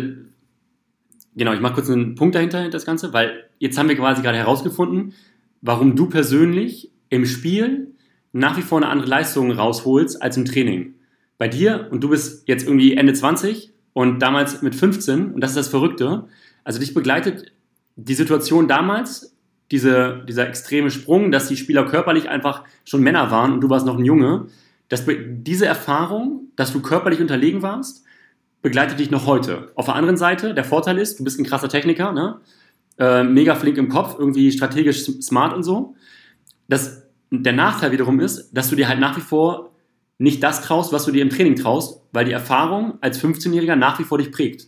genau, 1.35 1.51
ich 1.51 1.59
mache 1.59 1.73
kurz 1.73 1.89
einen 1.89 2.15
Punkt 2.15 2.33
dahinter, 2.33 2.69
das 2.69 2.85
Ganze, 2.85 3.11
weil 3.11 3.43
jetzt 3.59 3.77
haben 3.77 3.89
wir 3.89 3.97
quasi 3.97 4.21
gerade 4.21 4.37
herausgefunden, 4.37 5.13
warum 5.61 5.97
du 5.97 6.07
persönlich 6.07 6.91
im 7.09 7.25
Spiel 7.25 7.93
nach 8.37 8.57
wie 8.57 8.61
vor 8.61 8.77
eine 8.77 8.89
andere 8.89 9.09
Leistung 9.09 9.51
rausholst 9.51 10.21
als 10.21 10.37
im 10.37 10.45
Training. 10.45 10.95
Bei 11.37 11.47
dir, 11.47 11.87
und 11.91 12.03
du 12.03 12.09
bist 12.09 12.47
jetzt 12.47 12.65
irgendwie 12.65 12.95
Ende 12.95 13.13
20 13.13 13.71
und 13.93 14.19
damals 14.19 14.61
mit 14.61 14.75
15, 14.75 15.33
und 15.33 15.41
das 15.41 15.51
ist 15.51 15.57
das 15.57 15.67
Verrückte, 15.69 16.25
also 16.63 16.79
dich 16.79 16.93
begleitet 16.93 17.51
die 17.95 18.13
Situation 18.13 18.67
damals, 18.67 19.35
diese, 19.71 20.23
dieser 20.27 20.47
extreme 20.47 20.91
Sprung, 20.91 21.31
dass 21.31 21.47
die 21.47 21.57
Spieler 21.57 21.85
körperlich 21.85 22.29
einfach 22.29 22.63
schon 22.85 23.01
Männer 23.01 23.31
waren 23.31 23.53
und 23.53 23.61
du 23.61 23.69
warst 23.69 23.85
noch 23.85 23.97
ein 23.97 24.05
Junge, 24.05 24.47
dass 24.87 25.03
diese 25.07 25.65
Erfahrung, 25.65 26.51
dass 26.55 26.71
du 26.71 26.81
körperlich 26.81 27.19
unterlegen 27.19 27.61
warst, 27.61 28.05
begleitet 28.61 28.99
dich 28.99 29.11
noch 29.11 29.25
heute. 29.25 29.71
Auf 29.75 29.85
der 29.85 29.95
anderen 29.95 30.17
Seite, 30.17 30.53
der 30.53 30.63
Vorteil 30.63 30.97
ist, 30.99 31.19
du 31.19 31.23
bist 31.23 31.39
ein 31.39 31.45
krasser 31.45 31.69
Techniker, 31.69 32.11
ne? 32.11 32.39
Äh, 32.97 33.23
mega 33.23 33.53
flink 33.55 33.77
im 33.77 33.89
Kopf, 33.89 34.15
irgendwie 34.17 34.51
strategisch 34.51 35.03
smart 35.03 35.53
und 35.53 35.63
so. 35.63 35.95
Das 36.67 37.06
der 37.31 37.53
Nachteil 37.53 37.91
wiederum 37.91 38.19
ist, 38.19 38.51
dass 38.51 38.69
du 38.69 38.75
dir 38.75 38.87
halt 38.87 38.99
nach 38.99 39.17
wie 39.17 39.21
vor 39.21 39.71
nicht 40.17 40.41
das 40.41 40.61
traust, 40.61 40.93
was 40.93 41.05
du 41.05 41.11
dir 41.11 41.21
im 41.21 41.29
Training 41.29 41.55
traust, 41.55 42.01
weil 42.11 42.25
die 42.25 42.31
Erfahrung 42.31 42.97
als 43.01 43.21
15-Jähriger 43.21 43.75
nach 43.75 43.99
wie 43.99 44.03
vor 44.03 44.17
dich 44.17 44.31
prägt. 44.31 44.67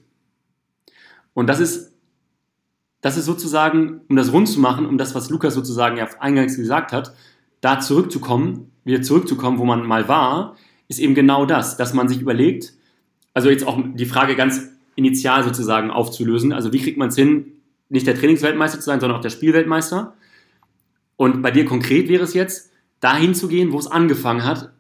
Und 1.33 1.47
das 1.47 1.59
ist, 1.59 1.93
das 3.01 3.17
ist 3.17 3.25
sozusagen, 3.25 4.01
um 4.09 4.15
das 4.15 4.33
rund 4.33 4.47
zu 4.47 4.59
machen, 4.59 4.85
um 4.85 4.97
das, 4.97 5.15
was 5.15 5.29
Lukas 5.29 5.53
sozusagen 5.53 5.97
ja 5.97 6.07
eingangs 6.19 6.55
gesagt 6.55 6.91
hat, 6.91 7.13
da 7.61 7.79
zurückzukommen, 7.79 8.71
wieder 8.83 9.01
zurückzukommen, 9.01 9.57
wo 9.57 9.65
man 9.65 9.85
mal 9.85 10.07
war, 10.07 10.55
ist 10.87 10.99
eben 10.99 11.15
genau 11.15 11.45
das, 11.45 11.77
dass 11.77 11.93
man 11.93 12.07
sich 12.07 12.21
überlegt, 12.21 12.73
also 13.33 13.49
jetzt 13.49 13.65
auch 13.65 13.79
die 13.93 14.05
Frage 14.05 14.35
ganz 14.35 14.69
initial 14.95 15.43
sozusagen 15.43 15.91
aufzulösen, 15.91 16.51
also 16.51 16.73
wie 16.73 16.79
kriegt 16.79 16.97
man 16.97 17.09
es 17.09 17.15
hin, 17.15 17.53
nicht 17.89 18.05
der 18.05 18.15
Trainingsweltmeister 18.15 18.79
zu 18.79 18.85
sein, 18.85 18.99
sondern 18.99 19.17
auch 19.17 19.21
der 19.21 19.29
Spielweltmeister. 19.29 20.13
Und 21.19 21.41
bei 21.41 21.51
dir 21.51 21.65
konkret 21.65 22.07
wäre 22.07 22.23
es 22.23 22.33
jetzt, 22.33 22.71
dahin 23.01 23.35
zu 23.35 23.49
gehen, 23.49 23.73
wo 23.73 23.77
es 23.77 23.87
angefangen 23.87 24.45
hat, 24.45 24.71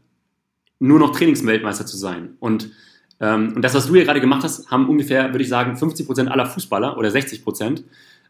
nur 0.79 0.97
noch 0.97 1.11
Trainingsweltmeister 1.11 1.85
zu 1.85 1.97
sein. 1.97 2.37
Und, 2.39 2.71
ähm, 3.19 3.51
und 3.57 3.61
das, 3.61 3.73
was 3.73 3.87
du 3.87 3.95
hier 3.95 4.05
gerade 4.05 4.21
gemacht 4.21 4.45
hast, 4.45 4.71
haben 4.71 4.87
ungefähr, 4.87 5.33
würde 5.33 5.43
ich 5.43 5.49
sagen, 5.49 5.75
50 5.75 6.05
Prozent 6.07 6.31
aller 6.31 6.45
Fußballer 6.45 6.97
oder 6.97 7.11
60 7.11 7.43
Prozent. 7.43 7.83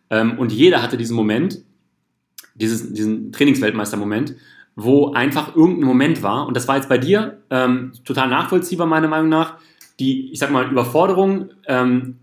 Ähm, 0.09 0.39
und 0.39 0.51
jeder 0.51 0.81
hatte 0.81 0.97
diesen 0.97 1.15
Moment, 1.15 1.61
dieses, 2.55 2.91
diesen 2.91 3.31
Trainingsweltmeister-Moment, 3.31 4.33
wo 4.75 5.13
einfach 5.13 5.55
irgendein 5.55 5.85
Moment 5.85 6.23
war. 6.23 6.47
Und 6.47 6.57
das 6.57 6.67
war 6.67 6.77
jetzt 6.77 6.89
bei 6.89 6.97
dir 6.97 7.43
ähm, 7.51 7.91
total 8.05 8.27
nachvollziehbar, 8.27 8.87
meiner 8.87 9.07
Meinung 9.07 9.29
nach. 9.29 9.59
Die, 9.99 10.31
ich 10.31 10.39
sag 10.39 10.49
mal, 10.49 10.67
Überforderung, 10.71 11.51
ähm, 11.67 12.17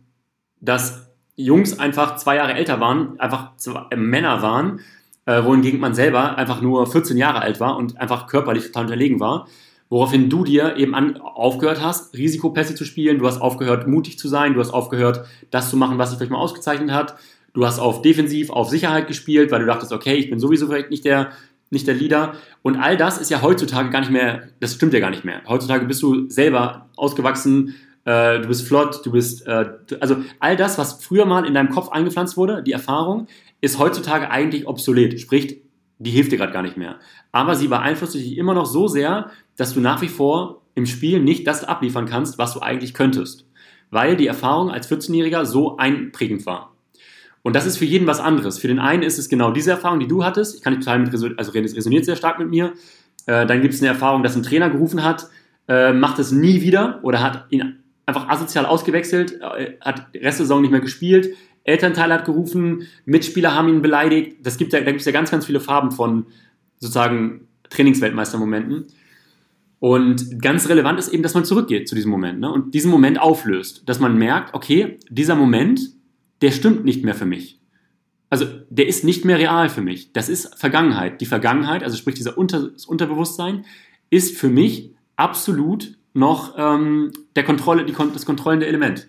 dass 0.61 1.07
Jungs 1.37 1.79
einfach 1.79 2.17
zwei 2.17 2.37
Jahre 2.37 2.55
älter 2.55 2.81
waren, 2.81 3.21
einfach 3.21 3.53
äh, 3.93 3.95
Männer 3.95 4.43
waren 4.43 4.81
äh, 5.27 5.45
wohingegen 5.45 5.81
man 5.81 5.95
selber 5.95 6.39
einfach 6.39 6.63
nur 6.63 6.87
14 6.87 7.17
Jahre 7.17 7.43
alt 7.43 7.61
war 7.61 7.77
und 7.77 8.01
einfach 8.01 8.27
körperlich 8.27 8.67
total 8.67 8.85
unterlegen 8.85 9.21
war. 9.21 9.47
Woraufhin 9.89 10.29
du 10.29 10.45
dir 10.45 10.77
eben 10.77 10.95
an, 10.95 11.17
aufgehört 11.19 11.81
hast, 11.81 12.17
Risikopässe 12.17 12.75
zu 12.75 12.85
spielen, 12.85 13.19
du 13.19 13.27
hast 13.27 13.41
aufgehört, 13.41 13.87
mutig 13.87 14.19
zu 14.19 14.27
sein, 14.29 14.55
du 14.55 14.61
hast 14.61 14.71
aufgehört, 14.71 15.27
das 15.51 15.71
zu 15.71 15.77
machen, 15.77 15.99
was 15.99 16.11
dich 16.11 16.19
vielleicht 16.19 16.33
mal 16.33 16.39
ausgezeichnet 16.39 16.91
hat. 16.91 17.17
Du 17.53 17.65
hast 17.65 17.79
auf 17.79 18.03
defensiv, 18.03 18.51
auf 18.51 18.69
Sicherheit 18.69 19.07
gespielt, 19.07 19.51
weil 19.51 19.61
du 19.61 19.67
dachtest, 19.67 19.93
okay, 19.93 20.15
ich 20.15 20.29
bin 20.29 20.41
sowieso 20.41 20.67
vielleicht 20.67 20.91
nicht 20.91 21.05
der, 21.05 21.31
nicht 21.71 21.87
der 21.87 21.95
Leader. 21.95 22.35
Und 22.63 22.77
all 22.77 22.97
das 22.97 23.19
ist 23.19 23.31
ja 23.31 23.43
heutzutage 23.43 23.91
gar 23.91 24.01
nicht 24.01 24.13
mehr, 24.13 24.49
das 24.61 24.75
stimmt 24.75 24.93
ja 24.93 25.01
gar 25.01 25.11
nicht 25.11 25.25
mehr. 25.25 25.41
Heutzutage 25.47 25.87
bist 25.87 26.03
du 26.03 26.29
selber 26.29 26.89
ausgewachsen, 26.97 27.75
äh, 28.05 28.41
du 28.41 28.49
bist 28.49 28.67
flott, 28.67 29.05
du 29.05 29.13
bist, 29.13 29.47
äh, 29.47 29.71
also 30.01 30.19
all 30.39 30.57
das, 30.57 30.79
was 30.79 31.03
früher 31.03 31.27
mal 31.27 31.45
in 31.45 31.55
deinem 31.55 31.71
Kopf 31.71 31.89
eingepflanzt 31.89 32.37
wurde, 32.37 32.63
die 32.63 32.73
Erfahrung, 32.73 33.27
ist 33.61 33.79
heutzutage 33.79 34.31
eigentlich 34.31 34.67
obsolet. 34.67 35.21
Sprich, 35.21 35.63
die 35.99 36.11
hilft 36.11 36.33
dir 36.33 36.39
gerade 36.39 36.53
gar 36.53 36.63
nicht 36.63 36.77
mehr. 36.77 36.99
Aber 37.33 37.55
sie 37.55 37.69
beeinflusst 37.69 38.15
dich 38.15 38.37
immer 38.37 38.55
noch 38.55 38.67
so 38.67 38.87
sehr, 38.89 39.31
dass 39.57 39.75
du 39.75 39.81
nach 39.81 40.03
wie 40.03 40.09
vor 40.09 40.63
im 40.75 40.87
Spiel 40.87 41.21
nicht 41.21 41.47
das 41.47 41.65
abliefern 41.65 42.07
kannst, 42.07 42.39
was 42.39 42.53
du 42.53 42.61
eigentlich 42.61 42.95
könntest. 42.95 43.47
Weil 43.91 44.17
die 44.17 44.27
Erfahrung 44.27 44.71
als 44.71 44.91
14-Jähriger 44.91 45.45
so 45.45 45.79
einprägend 45.79 46.45
war. 46.45 46.77
Und 47.43 47.55
das 47.55 47.65
ist 47.65 47.79
für 47.79 47.85
jeden 47.85 48.07
was 48.07 48.21
anderes. 48.21 48.59
Für 48.59 48.69
den 48.69 48.81
einen 48.81 49.03
ist 49.03 49.19
es 49.19 49.29
genau 49.29 49.53
diese 49.53 49.71
Erfahrung, 49.71 50.01
die 50.01 50.09
du 50.09 50.25
hattest. 50.25 50.57
Ich 50.57 50.63
kann 50.63 50.75
nicht 50.75 50.85
total 50.85 50.99
mit 50.99 51.15
also 51.15 51.53
es 51.55 51.77
resoniert 51.77 52.05
sehr 52.05 52.17
stark 52.17 52.39
mit 52.39 52.51
mir. 52.51 52.73
Äh, 53.27 53.47
dann 53.47 53.63
gibt 53.63 53.73
es 53.73 53.81
eine 53.81 53.89
Erfahrung, 53.89 54.23
dass 54.23 54.37
ein 54.37 54.43
Trainer 54.43 54.69
gerufen 54.69 55.05
hat, 55.05 55.29
äh, 55.69 55.93
macht 55.93 56.19
es 56.19 56.33
nie 56.33 56.63
wieder 56.63 57.01
oder 57.03 57.23
hat 57.23 57.47
ihn 57.51 57.79
einfach 58.05 58.29
asozial 58.29 58.67
ausgewechselt, 58.67 59.41
äh, 59.41 59.75
hat 59.81 60.09
Restsaison 60.15 60.61
nicht 60.61 60.71
mehr 60.71 60.81
gespielt, 60.81 61.37
Elternteil 61.67 62.13
hat 62.13 62.25
gerufen, 62.25 62.87
Mitspieler 63.05 63.55
haben 63.55 63.69
ihn 63.69 63.83
beleidigt. 63.83 64.39
Das 64.43 64.57
gibt 64.57 64.73
ja, 64.73 64.81
da 64.81 64.87
gibt 64.87 65.01
es 65.01 65.07
ja 65.07 65.13
ganz, 65.13 65.31
ganz 65.31 65.47
viele 65.47 65.61
Farben 65.61 65.91
von 65.91 66.27
sozusagen 66.79 67.49
Trainingsweltmeistermomenten. 67.71 68.87
Und 69.79 70.41
ganz 70.41 70.69
relevant 70.69 70.99
ist 70.99 71.09
eben, 71.09 71.23
dass 71.23 71.35
man 71.35 71.45
zurückgeht 71.45 71.89
zu 71.89 71.95
diesem 71.95 72.11
Moment 72.11 72.41
ne? 72.41 72.51
und 72.51 72.73
diesen 72.75 72.91
Moment 72.91 73.21
auflöst. 73.21 73.83
Dass 73.87 74.01
man 74.01 74.17
merkt, 74.17 74.55
okay, 74.55 74.99
dieser 75.11 75.35
Moment, 75.35 75.81
der 76.41 76.53
stimmt 76.53 76.85
nicht 76.85 77.05
mehr 77.05 77.15
für 77.15 77.27
mich. 77.27 77.61
also 78.31 78.47
der 78.71 78.87
ist 78.87 79.05
nicht 79.05 79.25
mehr 79.25 79.39
real 79.39 79.69
für 79.69 79.83
mich. 79.83 80.13
Das 80.13 80.29
ist 80.29 80.55
Vergangenheit. 80.59 81.21
Die 81.21 81.27
Vergangenheit, 81.27 81.83
also 81.83 81.97
sprich 81.97 82.15
dieser 82.15 82.39
Unter, 82.39 82.69
das 82.69 82.87
Unterbewusstsein, 82.87 83.65
ist 84.09 84.37
für 84.37 84.49
mich 84.49 84.95
absolut 85.17 85.97
noch 86.15 86.55
ähm, 86.57 87.11
der 87.35 87.45
Kontrolle, 87.45 87.85
die, 87.85 87.93
das 87.93 88.25
kontrollende 88.25 88.67
Element. 88.67 89.09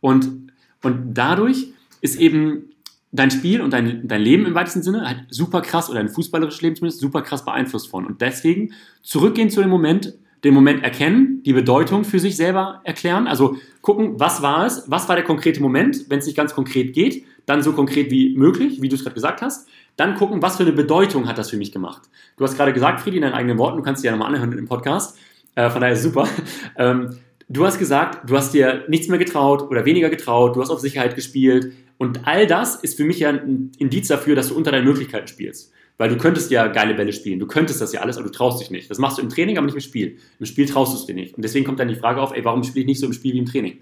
Und, 0.00 0.52
und 0.82 1.14
dadurch 1.14 1.72
ist 2.00 2.16
eben 2.16 2.70
dein 3.12 3.30
Spiel 3.30 3.60
und 3.60 3.72
dein, 3.72 4.06
dein 4.06 4.20
Leben 4.20 4.46
im 4.46 4.54
weitesten 4.54 4.82
Sinne 4.82 5.06
halt 5.06 5.24
super 5.30 5.62
krass, 5.62 5.88
oder 5.88 5.98
dein 5.98 6.08
fußballerisches 6.08 6.62
Leben 6.62 6.76
zumindest, 6.76 7.00
super 7.00 7.22
krass 7.22 7.44
beeinflusst 7.44 7.88
von. 7.88 8.06
Und 8.06 8.20
deswegen 8.20 8.74
zurückgehen 9.02 9.50
zu 9.50 9.60
dem 9.60 9.70
Moment, 9.70 10.14
den 10.44 10.54
Moment 10.54 10.84
erkennen, 10.84 11.42
die 11.42 11.52
Bedeutung 11.52 12.04
für 12.04 12.20
sich 12.20 12.36
selber 12.36 12.80
erklären, 12.84 13.26
also 13.26 13.56
gucken, 13.80 14.20
was 14.20 14.42
war 14.42 14.66
es, 14.66 14.84
was 14.86 15.08
war 15.08 15.16
der 15.16 15.24
konkrete 15.24 15.60
Moment, 15.60 16.08
wenn 16.08 16.20
es 16.20 16.26
nicht 16.26 16.36
ganz 16.36 16.54
konkret 16.54 16.92
geht, 16.92 17.24
dann 17.46 17.62
so 17.62 17.72
konkret 17.72 18.10
wie 18.10 18.36
möglich, 18.36 18.80
wie 18.82 18.88
du 18.88 18.94
es 18.94 19.02
gerade 19.02 19.14
gesagt 19.14 19.42
hast, 19.42 19.68
dann 19.96 20.14
gucken, 20.14 20.42
was 20.42 20.56
für 20.56 20.62
eine 20.62 20.72
Bedeutung 20.72 21.26
hat 21.26 21.38
das 21.38 21.50
für 21.50 21.56
mich 21.56 21.72
gemacht. 21.72 22.02
Du 22.36 22.44
hast 22.44 22.56
gerade 22.56 22.72
gesagt, 22.72 23.00
Friedi, 23.00 23.16
in 23.16 23.22
deinen 23.22 23.32
eigenen 23.32 23.58
Worten, 23.58 23.78
du 23.78 23.82
kannst 23.82 24.04
dir 24.04 24.08
ja 24.08 24.12
nochmal 24.12 24.32
anhören 24.32 24.56
im 24.56 24.68
Podcast, 24.68 25.18
äh, 25.56 25.70
von 25.70 25.80
daher 25.80 25.96
super. 25.96 26.28
Ähm, 26.76 27.18
du 27.48 27.64
hast 27.64 27.78
gesagt, 27.78 28.28
du 28.28 28.36
hast 28.36 28.52
dir 28.52 28.84
nichts 28.88 29.08
mehr 29.08 29.18
getraut 29.18 29.62
oder 29.70 29.84
weniger 29.84 30.10
getraut, 30.10 30.56
du 30.56 30.60
hast 30.60 30.70
auf 30.70 30.80
Sicherheit 30.80 31.14
gespielt 31.14 31.72
und 31.96 32.26
all 32.26 32.46
das 32.46 32.76
ist 32.76 32.96
für 32.96 33.04
mich 33.04 33.20
ja 33.20 33.30
ein 33.30 33.72
Indiz 33.78 34.08
dafür, 34.08 34.36
dass 34.36 34.48
du 34.48 34.54
unter 34.54 34.70
deinen 34.70 34.84
Möglichkeiten 34.84 35.26
spielst. 35.26 35.72
Weil 35.96 36.10
du 36.10 36.16
könntest 36.16 36.52
ja 36.52 36.68
geile 36.68 36.94
Bälle 36.94 37.12
spielen, 37.12 37.40
du 37.40 37.48
könntest 37.48 37.80
das 37.80 37.92
ja 37.92 38.00
alles, 38.02 38.18
aber 38.18 38.26
du 38.26 38.32
traust 38.32 38.60
dich 38.60 38.70
nicht. 38.70 38.88
Das 38.88 38.98
machst 38.98 39.18
du 39.18 39.22
im 39.22 39.28
Training, 39.28 39.58
aber 39.58 39.66
nicht 39.66 39.74
im 39.74 39.80
Spiel. 39.80 40.18
Im 40.38 40.46
Spiel 40.46 40.66
traust 40.66 40.92
du 40.92 40.96
es 40.96 41.06
dir 41.06 41.14
nicht. 41.14 41.34
Und 41.34 41.42
deswegen 41.42 41.64
kommt 41.64 41.80
dann 41.80 41.88
die 41.88 41.96
Frage 41.96 42.22
auf, 42.22 42.32
ey, 42.32 42.44
warum 42.44 42.62
spiele 42.62 42.82
ich 42.82 42.86
nicht 42.86 43.00
so 43.00 43.06
im 43.06 43.12
Spiel 43.12 43.34
wie 43.34 43.38
im 43.38 43.46
Training? 43.46 43.78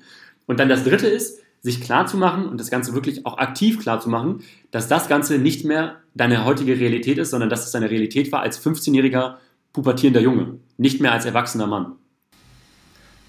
Und 0.46 0.58
dann 0.58 0.70
das 0.70 0.84
dritte 0.84 1.08
ist, 1.08 1.42
sich 1.60 1.82
klar 1.82 2.06
zu 2.06 2.16
machen 2.16 2.46
und 2.46 2.58
das 2.58 2.70
Ganze 2.70 2.94
wirklich 2.94 3.26
auch 3.26 3.36
aktiv 3.36 3.80
klar 3.80 4.00
zu 4.00 4.08
machen, 4.08 4.42
dass 4.70 4.88
das 4.88 5.08
Ganze 5.08 5.38
nicht 5.38 5.66
mehr 5.66 5.96
deine 6.14 6.46
heutige 6.46 6.78
Realität 6.78 7.18
ist, 7.18 7.30
sondern 7.30 7.50
dass 7.50 7.66
es 7.66 7.72
deine 7.72 7.90
Realität 7.90 8.32
war 8.32 8.40
als 8.40 8.64
15-jähriger 8.64 9.34
pubertierender 9.74 10.20
Junge, 10.20 10.58
nicht 10.78 11.02
mehr 11.02 11.12
als 11.12 11.26
erwachsener 11.26 11.66
Mann. 11.66 11.96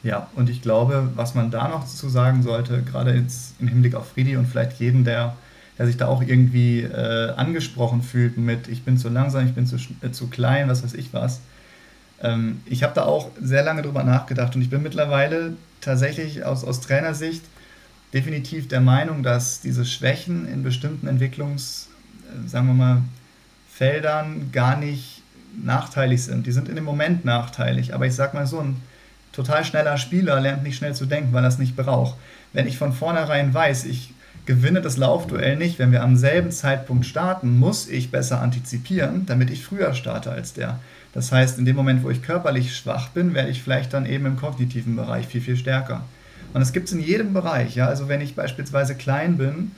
Ja, 0.03 0.29
und 0.35 0.49
ich 0.49 0.61
glaube, 0.61 1.09
was 1.15 1.35
man 1.35 1.51
da 1.51 1.67
noch 1.67 1.85
zu 1.85 2.07
sagen 2.09 2.43
sollte, 2.43 2.83
gerade 2.83 3.13
jetzt 3.13 3.55
im 3.59 3.67
Hinblick 3.67 3.95
auf 3.95 4.09
Friedi 4.09 4.37
und 4.37 4.45
vielleicht 4.45 4.79
jeden, 4.79 5.03
der, 5.03 5.35
der 5.77 5.87
sich 5.87 5.97
da 5.97 6.07
auch 6.07 6.21
irgendwie 6.21 6.81
äh, 6.81 7.31
angesprochen 7.31 8.01
fühlt 8.01 8.37
mit, 8.37 8.67
ich 8.67 8.83
bin 8.83 8.97
zu 8.97 9.09
langsam, 9.09 9.45
ich 9.45 9.53
bin 9.53 9.65
zu, 9.65 9.77
äh, 10.01 10.11
zu 10.11 10.27
klein, 10.27 10.69
was 10.69 10.83
weiß 10.83 10.93
ich 10.93 11.13
was. 11.13 11.41
Ähm, 12.21 12.61
ich 12.65 12.83
habe 12.83 12.93
da 12.93 13.03
auch 13.03 13.29
sehr 13.41 13.63
lange 13.63 13.81
drüber 13.81 14.03
nachgedacht 14.03 14.55
und 14.55 14.61
ich 14.61 14.69
bin 14.69 14.83
mittlerweile 14.83 15.53
tatsächlich 15.81 16.43
aus, 16.43 16.63
aus 16.63 16.79
Trainersicht 16.81 17.43
definitiv 18.13 18.67
der 18.67 18.81
Meinung, 18.81 19.23
dass 19.23 19.61
diese 19.61 19.85
Schwächen 19.85 20.47
in 20.47 20.63
bestimmten 20.63 21.07
Entwicklungs, 21.07 21.89
äh, 22.29 22.47
sagen 22.47 22.67
wir 22.67 22.73
mal, 22.73 23.01
Feldern 23.71 24.51
gar 24.51 24.77
nicht 24.77 25.21
nachteilig 25.63 26.23
sind. 26.23 26.47
Die 26.47 26.51
sind 26.51 26.69
in 26.69 26.75
dem 26.75 26.83
Moment 26.83 27.25
nachteilig, 27.25 27.93
aber 27.93 28.05
ich 28.05 28.15
sag 28.15 28.33
mal 28.33 28.47
so, 28.47 28.59
ein 28.59 28.77
total 29.37 29.63
schneller 29.63 29.97
Spieler 29.97 30.41
lernt 30.41 30.63
nicht 30.63 30.77
schnell 30.77 30.95
zu 30.95 31.05
denken, 31.05 31.31
weil 31.31 31.43
er 31.43 31.49
es 31.49 31.59
nicht 31.59 31.75
braucht. 31.75 32.17
Wenn 32.53 32.67
ich 32.67 32.77
von 32.77 32.91
vornherein 32.91 33.53
weiß, 33.53 33.85
ich 33.85 34.13
gewinne 34.47 34.81
das 34.81 34.97
Laufduell 34.97 35.57
nicht, 35.57 35.77
wenn 35.77 35.91
wir 35.91 36.01
am 36.01 36.17
selben 36.17 36.51
Zeitpunkt 36.51 37.05
starten, 37.05 37.59
muss 37.59 37.87
ich 37.87 38.09
besser 38.09 38.41
antizipieren, 38.41 39.27
damit 39.27 39.51
ich 39.51 39.63
früher 39.63 39.93
starte 39.93 40.31
als 40.31 40.53
der. 40.53 40.79
Das 41.13 41.31
heißt, 41.31 41.59
in 41.59 41.65
dem 41.65 41.75
Moment, 41.75 42.03
wo 42.03 42.09
ich 42.09 42.23
körperlich 42.23 42.75
schwach 42.75 43.09
bin, 43.09 43.35
werde 43.35 43.51
ich 43.51 43.61
vielleicht 43.61 43.93
dann 43.93 44.07
eben 44.07 44.25
im 44.25 44.37
kognitiven 44.37 44.95
Bereich 44.95 45.27
viel, 45.27 45.41
viel 45.41 45.57
stärker. 45.57 46.03
Und 46.53 46.59
das 46.59 46.73
gibt 46.73 46.87
es 46.87 46.93
in 46.93 46.99
jedem 46.99 47.33
Bereich. 47.33 47.75
Ja? 47.75 47.87
Also 47.87 48.07
wenn 48.07 48.21
ich 48.21 48.35
beispielsweise 48.35 48.95
klein 48.95 49.37
bin, 49.37 49.71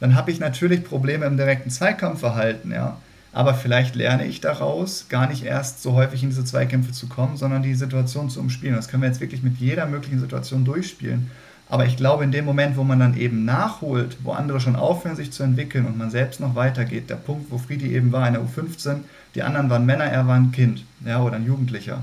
dann 0.00 0.14
habe 0.14 0.30
ich 0.30 0.40
natürlich 0.40 0.84
Probleme 0.84 1.26
im 1.26 1.36
direkten 1.36 1.68
Zweikampfverhalten. 1.68 2.72
Ja? 2.72 2.96
Aber 3.32 3.54
vielleicht 3.54 3.94
lerne 3.94 4.26
ich 4.26 4.40
daraus, 4.40 5.06
gar 5.08 5.26
nicht 5.26 5.44
erst 5.44 5.82
so 5.82 5.94
häufig 5.94 6.22
in 6.22 6.28
diese 6.28 6.44
Zweikämpfe 6.44 6.92
zu 6.92 7.08
kommen, 7.08 7.36
sondern 7.36 7.62
die 7.62 7.74
Situation 7.74 8.28
zu 8.28 8.40
umspielen. 8.40 8.76
Das 8.76 8.88
können 8.88 9.02
wir 9.02 9.08
jetzt 9.08 9.20
wirklich 9.20 9.42
mit 9.42 9.56
jeder 9.56 9.86
möglichen 9.86 10.20
Situation 10.20 10.64
durchspielen. 10.64 11.30
Aber 11.70 11.86
ich 11.86 11.96
glaube, 11.96 12.24
in 12.24 12.32
dem 12.32 12.44
Moment, 12.44 12.76
wo 12.76 12.84
man 12.84 12.98
dann 12.98 13.16
eben 13.16 13.46
nachholt, 13.46 14.18
wo 14.22 14.32
andere 14.32 14.60
schon 14.60 14.76
aufhören, 14.76 15.16
sich 15.16 15.32
zu 15.32 15.42
entwickeln 15.42 15.86
und 15.86 15.96
man 15.96 16.10
selbst 16.10 16.38
noch 16.38 16.54
weitergeht, 16.54 17.08
der 17.08 17.16
Punkt, 17.16 17.50
wo 17.50 17.56
Friedi 17.56 17.94
eben 17.94 18.12
war 18.12 18.26
in 18.28 18.34
der 18.34 18.42
U15, 18.42 18.98
die 19.34 19.42
anderen 19.42 19.70
waren 19.70 19.86
Männer, 19.86 20.04
er 20.04 20.26
war 20.26 20.36
ein 20.36 20.52
Kind 20.52 20.84
ja, 21.06 21.22
oder 21.22 21.36
ein 21.36 21.46
Jugendlicher. 21.46 22.02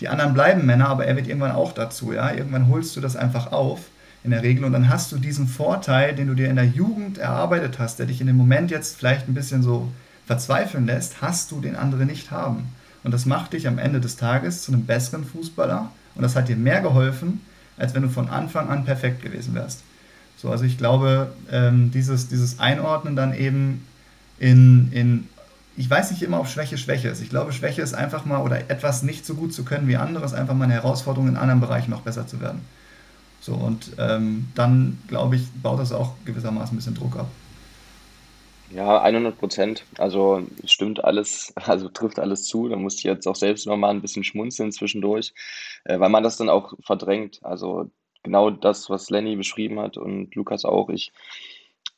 Die 0.00 0.08
anderen 0.08 0.34
bleiben 0.34 0.66
Männer, 0.66 0.88
aber 0.88 1.06
er 1.06 1.14
wird 1.14 1.28
irgendwann 1.28 1.52
auch 1.52 1.72
dazu. 1.72 2.12
Ja? 2.12 2.32
Irgendwann 2.32 2.68
holst 2.68 2.96
du 2.96 3.00
das 3.00 3.14
einfach 3.14 3.52
auf 3.52 3.80
in 4.24 4.32
der 4.32 4.42
Regel 4.42 4.64
und 4.64 4.72
dann 4.72 4.88
hast 4.88 5.12
du 5.12 5.18
diesen 5.18 5.46
Vorteil, 5.46 6.12
den 6.16 6.26
du 6.26 6.34
dir 6.34 6.50
in 6.50 6.56
der 6.56 6.66
Jugend 6.66 7.18
erarbeitet 7.18 7.78
hast, 7.78 8.00
der 8.00 8.06
dich 8.06 8.20
in 8.20 8.26
dem 8.26 8.36
Moment 8.36 8.72
jetzt 8.72 8.96
vielleicht 8.96 9.28
ein 9.28 9.34
bisschen 9.34 9.62
so 9.62 9.88
verzweifeln 10.26 10.86
lässt, 10.86 11.22
hast 11.22 11.50
du 11.52 11.60
den 11.60 11.76
anderen 11.76 12.08
nicht 12.08 12.30
haben. 12.30 12.68
Und 13.04 13.12
das 13.12 13.24
macht 13.24 13.52
dich 13.52 13.68
am 13.68 13.78
Ende 13.78 14.00
des 14.00 14.16
Tages 14.16 14.62
zu 14.62 14.72
einem 14.72 14.84
besseren 14.84 15.24
Fußballer 15.24 15.90
und 16.16 16.22
das 16.22 16.34
hat 16.34 16.48
dir 16.48 16.56
mehr 16.56 16.80
geholfen, 16.80 17.40
als 17.76 17.94
wenn 17.94 18.02
du 18.02 18.08
von 18.08 18.28
Anfang 18.28 18.68
an 18.68 18.84
perfekt 18.84 19.22
gewesen 19.22 19.54
wärst. 19.54 19.82
So, 20.36 20.50
also 20.50 20.64
ich 20.64 20.76
glaube, 20.76 21.32
ähm, 21.50 21.90
dieses, 21.92 22.28
dieses 22.28 22.58
Einordnen 22.58 23.16
dann 23.16 23.32
eben 23.32 23.86
in, 24.38 24.90
in, 24.92 25.28
ich 25.76 25.88
weiß 25.88 26.10
nicht 26.10 26.22
immer, 26.22 26.40
ob 26.40 26.48
Schwäche 26.48 26.78
Schwäche 26.78 27.08
ist. 27.08 27.22
Ich 27.22 27.30
glaube, 27.30 27.52
Schwäche 27.52 27.80
ist 27.80 27.94
einfach 27.94 28.24
mal, 28.24 28.42
oder 28.42 28.70
etwas 28.70 29.02
nicht 29.02 29.24
so 29.24 29.34
gut 29.34 29.54
zu 29.54 29.64
können 29.64 29.88
wie 29.88 29.96
anderes, 29.96 30.34
einfach 30.34 30.54
mal 30.54 30.64
eine 30.64 30.74
Herausforderung 30.74 31.28
in 31.28 31.36
anderen 31.36 31.60
Bereichen 31.60 31.90
noch 31.90 32.02
besser 32.02 32.26
zu 32.26 32.40
werden. 32.40 32.60
So, 33.40 33.54
und 33.54 33.92
ähm, 33.98 34.48
dann, 34.54 34.98
glaube 35.06 35.36
ich, 35.36 35.46
baut 35.62 35.78
das 35.78 35.92
auch 35.92 36.14
gewissermaßen 36.24 36.74
ein 36.74 36.76
bisschen 36.76 36.94
Druck 36.94 37.16
ab. 37.16 37.28
Ja, 38.68 39.00
100 39.00 39.38
Prozent. 39.38 39.84
Also 39.96 40.42
stimmt 40.64 41.04
alles, 41.04 41.52
also 41.56 41.88
trifft 41.88 42.18
alles 42.18 42.44
zu. 42.44 42.68
Da 42.68 42.76
musste 42.76 43.00
ich 43.00 43.04
jetzt 43.04 43.26
auch 43.26 43.36
selbst 43.36 43.66
nochmal 43.66 43.90
ein 43.90 44.02
bisschen 44.02 44.24
schmunzeln 44.24 44.72
zwischendurch, 44.72 45.32
äh, 45.84 45.98
weil 46.00 46.08
man 46.08 46.22
das 46.22 46.36
dann 46.36 46.48
auch 46.48 46.74
verdrängt. 46.82 47.40
Also 47.42 47.90
genau 48.22 48.50
das, 48.50 48.90
was 48.90 49.10
Lenny 49.10 49.36
beschrieben 49.36 49.78
hat 49.78 49.96
und 49.96 50.34
Lukas 50.34 50.64
auch. 50.64 50.88
Ich, 50.90 51.12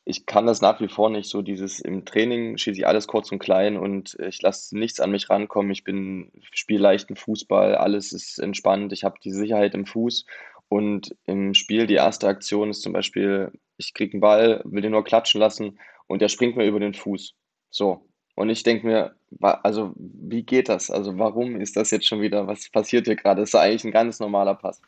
ich 0.05 0.27
kann 0.27 0.47
das 0.47 0.61
nach 0.61 0.81
wie 0.81 0.89
vor 0.89 1.09
nicht 1.11 1.31
so 1.31 1.41
dieses 1.43 1.81
im 1.81 2.05
Training 2.05 2.59
schieße 2.59 2.81
ich 2.81 2.87
alles 2.87 3.07
kurz 3.07 3.33
und 3.33 3.39
klein 3.39 3.79
und 3.79 4.17
ich 4.21 4.43
lasse 4.43 4.77
nichts 4.77 5.01
an 5.01 5.11
mich 5.11 5.31
rankommen. 5.31 5.71
Ich 5.71 5.85
bin 5.85 6.31
spiele 6.53 6.81
leichten 6.81 7.17
Fußball, 7.17 7.77
alles 7.77 8.13
ist 8.13 8.39
entspannt. 8.39 8.93
Ich 8.93 9.05
habe 9.05 9.19
die 9.25 9.33
Sicherheit 9.33 9.75
im 9.75 9.87
Fuß 9.87 10.27
und 10.69 11.17
im 11.25 11.55
Spiel 11.55 11.87
die 11.87 11.95
erste 11.95 12.29
Aktion 12.29 12.69
ist 12.71 12.83
zum 12.83 12.93
Beispiel, 12.93 13.53
ich 13.79 13.95
kriege 13.95 14.13
einen 14.13 14.21
Ball, 14.21 14.61
will 14.65 14.83
den 14.83 14.93
nur 14.93 15.05
klatschen 15.05 15.41
lassen 15.41 15.79
und 16.09 16.21
der 16.21 16.29
springt 16.29 16.57
mir 16.57 16.67
über 16.67 16.81
den 16.81 16.95
Fuß. 16.95 17.35
So. 17.71 18.05
Und 18.35 18.51
ich 18.51 18.63
denke 18.63 18.87
mir, 18.87 19.15
also 19.41 19.93
wie 19.97 20.43
geht 20.43 20.69
das? 20.69 20.91
Also 20.91 21.19
warum 21.19 21.61
ist 21.61 21.77
das 21.77 21.91
jetzt 21.91 22.07
schon 22.07 22.21
wieder, 22.21 22.47
was 22.47 22.71
passiert 22.71 23.07
hier 23.07 23.17
gerade? 23.17 23.41
Das 23.41 23.51
ist 23.51 23.55
eigentlich 23.55 23.85
ein 23.85 23.93
ganz 23.93 24.21
normaler 24.21 24.55
Pass. 24.55 24.81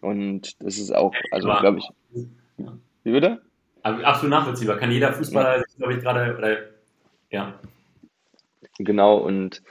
Und 0.00 0.62
das 0.62 0.78
ist 0.78 0.94
auch, 0.94 1.14
also 1.30 1.48
glaube 1.48 1.78
ich. 1.78 1.88
Wie 3.04 3.12
bitte? 3.12 3.42
Absolut 3.82 4.30
nachvollziehbar. 4.30 4.76
Kann 4.76 4.90
jeder 4.90 5.12
Fußballer, 5.12 5.58
ja. 5.58 5.64
glaube 5.78 5.94
ich, 5.94 6.00
gerade, 6.00 6.36
oder, 6.36 6.58
ja. 7.30 7.58
Genau, 8.78 9.18
und 9.18 9.62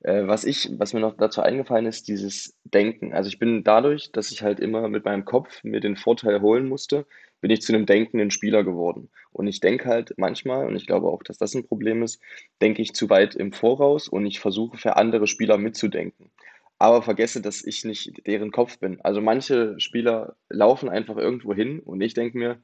äh, 0.00 0.26
was 0.26 0.44
ich, 0.44 0.70
was 0.78 0.92
mir 0.92 1.00
noch 1.00 1.16
dazu 1.16 1.42
eingefallen 1.42 1.86
ist, 1.86 2.08
dieses 2.08 2.54
Denken. 2.64 3.12
Also 3.12 3.28
ich 3.28 3.38
bin 3.38 3.64
dadurch, 3.64 4.12
dass 4.12 4.30
ich 4.30 4.42
halt 4.42 4.60
immer 4.60 4.88
mit 4.88 5.04
meinem 5.04 5.24
Kopf 5.24 5.64
mir 5.64 5.80
den 5.80 5.96
Vorteil 5.96 6.40
holen 6.40 6.68
musste, 6.68 7.06
bin 7.40 7.50
ich 7.50 7.62
zu 7.62 7.72
einem 7.72 7.86
denkenden 7.86 8.30
Spieler 8.30 8.64
geworden. 8.64 9.08
Und 9.32 9.46
ich 9.46 9.60
denke 9.60 9.88
halt 9.88 10.14
manchmal, 10.16 10.66
und 10.66 10.76
ich 10.76 10.86
glaube 10.86 11.08
auch, 11.08 11.22
dass 11.22 11.38
das 11.38 11.54
ein 11.54 11.66
Problem 11.66 12.02
ist, 12.02 12.20
denke 12.60 12.82
ich 12.82 12.94
zu 12.94 13.08
weit 13.10 13.34
im 13.34 13.52
Voraus 13.52 14.08
und 14.08 14.26
ich 14.26 14.40
versuche 14.40 14.76
für 14.76 14.96
andere 14.96 15.26
Spieler 15.26 15.58
mitzudenken. 15.58 16.30
Aber 16.78 17.02
vergesse, 17.02 17.40
dass 17.40 17.64
ich 17.64 17.84
nicht 17.84 18.26
deren 18.26 18.52
Kopf 18.52 18.78
bin. 18.78 19.00
Also 19.00 19.20
manche 19.20 19.78
Spieler 19.80 20.36
laufen 20.48 20.88
einfach 20.88 21.16
irgendwo 21.16 21.52
hin 21.52 21.80
und 21.80 22.00
ich 22.00 22.14
denke 22.14 22.38
mir, 22.38 22.58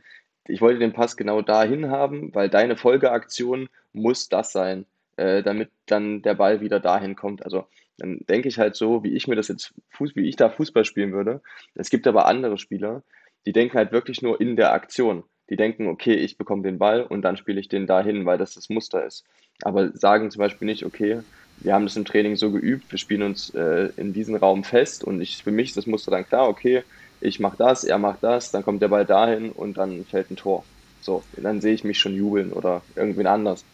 ich 0.46 0.60
wollte 0.60 0.78
den 0.78 0.92
Pass 0.92 1.16
genau 1.16 1.42
dahin 1.42 1.90
haben, 1.90 2.34
weil 2.34 2.48
deine 2.48 2.76
Folgeaktion 2.76 3.68
muss 3.92 4.28
das 4.28 4.52
sein, 4.52 4.86
äh, 5.16 5.42
damit 5.42 5.70
dann 5.86 6.22
der 6.22 6.34
Ball 6.34 6.60
wieder 6.60 6.80
dahin 6.80 7.16
kommt. 7.16 7.44
Also 7.44 7.66
dann 7.98 8.20
denke 8.28 8.48
ich 8.48 8.58
halt 8.58 8.76
so, 8.76 9.04
wie 9.04 9.14
ich 9.14 9.28
mir 9.28 9.36
das 9.36 9.48
jetzt, 9.48 9.72
wie 9.98 10.28
ich 10.28 10.36
da 10.36 10.50
Fußball 10.50 10.84
spielen 10.84 11.12
würde. 11.12 11.40
Es 11.74 11.90
gibt 11.90 12.06
aber 12.06 12.26
andere 12.26 12.58
Spieler, 12.58 13.02
die 13.46 13.52
denken 13.52 13.76
halt 13.76 13.92
wirklich 13.92 14.22
nur 14.22 14.40
in 14.40 14.56
der 14.56 14.72
Aktion. 14.72 15.24
Die 15.50 15.56
denken, 15.56 15.88
okay, 15.88 16.14
ich 16.14 16.38
bekomme 16.38 16.62
den 16.62 16.78
Ball 16.78 17.02
und 17.02 17.22
dann 17.22 17.36
spiele 17.36 17.60
ich 17.60 17.68
den 17.68 17.86
dahin, 17.86 18.24
weil 18.24 18.38
das 18.38 18.54
das 18.54 18.70
Muster 18.70 19.04
ist. 19.04 19.24
Aber 19.62 19.90
sagen 19.96 20.30
zum 20.30 20.40
Beispiel 20.40 20.66
nicht, 20.66 20.84
okay, 20.84 21.20
wir 21.58 21.74
haben 21.74 21.84
das 21.84 21.96
im 21.96 22.04
Training 22.04 22.36
so 22.36 22.50
geübt, 22.50 22.90
wir 22.90 22.98
spielen 22.98 23.22
uns 23.22 23.50
äh, 23.50 23.90
in 23.96 24.12
diesen 24.12 24.36
Raum 24.36 24.64
fest 24.64 25.04
und 25.04 25.20
ich, 25.20 25.42
für 25.42 25.52
mich 25.52 25.68
ist 25.68 25.76
das 25.76 25.86
Muster 25.86 26.10
dann 26.10 26.26
klar, 26.26 26.48
okay, 26.48 26.82
ich 27.20 27.40
mache 27.40 27.56
das, 27.56 27.84
er 27.84 27.98
macht 27.98 28.22
das, 28.22 28.50
dann 28.50 28.64
kommt 28.64 28.82
der 28.82 28.88
Ball 28.88 29.04
dahin 29.04 29.50
und 29.50 29.76
dann 29.76 30.04
fällt 30.04 30.30
ein 30.30 30.36
Tor. 30.36 30.64
So, 31.00 31.22
dann 31.36 31.60
sehe 31.60 31.74
ich 31.74 31.84
mich 31.84 31.98
schon 31.98 32.14
jubeln 32.14 32.52
oder 32.52 32.82
irgendwen 32.96 33.26
anders. 33.26 33.64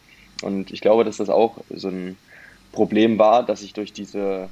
Und 0.43 0.73
ich 0.73 0.81
glaube, 0.81 1.05
dass 1.05 1.18
das 1.18 1.31
auch 1.31 1.59
so 1.71 1.89
ein 1.89 2.16
Problem 2.73 3.18
war, 3.18 3.45
dass 3.45 3.62
ich 3.62 3.73
durch 3.73 3.93
diese, 3.93 4.49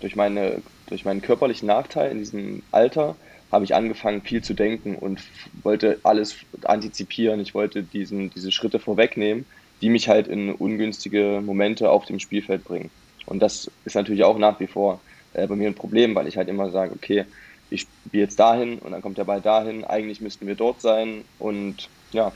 durch 0.00 0.16
meine, 0.16 0.62
durch 0.88 1.04
meinen 1.04 1.22
körperlichen 1.22 1.66
Nachteil 1.66 2.10
in 2.10 2.18
diesem 2.18 2.62
Alter 2.72 3.16
habe 3.50 3.64
ich 3.64 3.74
angefangen, 3.74 4.22
viel 4.22 4.42
zu 4.42 4.54
denken 4.54 4.94
und 4.94 5.22
wollte 5.62 5.98
alles 6.02 6.36
antizipieren. 6.62 7.40
Ich 7.40 7.54
wollte 7.54 7.82
diesen, 7.82 8.30
diese 8.30 8.52
Schritte 8.52 8.78
vorwegnehmen, 8.78 9.44
die 9.80 9.88
mich 9.88 10.08
halt 10.08 10.28
in 10.28 10.52
ungünstige 10.52 11.40
Momente 11.44 11.90
auf 11.90 12.04
dem 12.04 12.20
Spielfeld 12.20 12.64
bringen. 12.64 12.90
Und 13.26 13.40
das 13.40 13.70
ist 13.84 13.94
natürlich 13.94 14.24
auch 14.24 14.38
nach 14.38 14.60
wie 14.60 14.66
vor 14.66 15.00
äh, 15.34 15.46
bei 15.46 15.56
mir 15.56 15.68
ein 15.68 15.74
Problem, 15.74 16.14
weil 16.14 16.26
ich 16.26 16.36
halt 16.36 16.48
immer 16.48 16.70
sage, 16.70 16.92
okay, 16.92 17.24
ich 17.70 17.82
spiele 17.82 18.24
jetzt 18.24 18.38
dahin 18.38 18.78
und 18.78 18.92
dann 18.92 19.02
kommt 19.02 19.18
der 19.18 19.24
Ball 19.24 19.40
dahin, 19.40 19.84
eigentlich 19.84 20.20
müssten 20.20 20.46
wir 20.46 20.56
dort 20.56 20.80
sein 20.80 21.24
und 21.38 21.88
ja, 22.12 22.32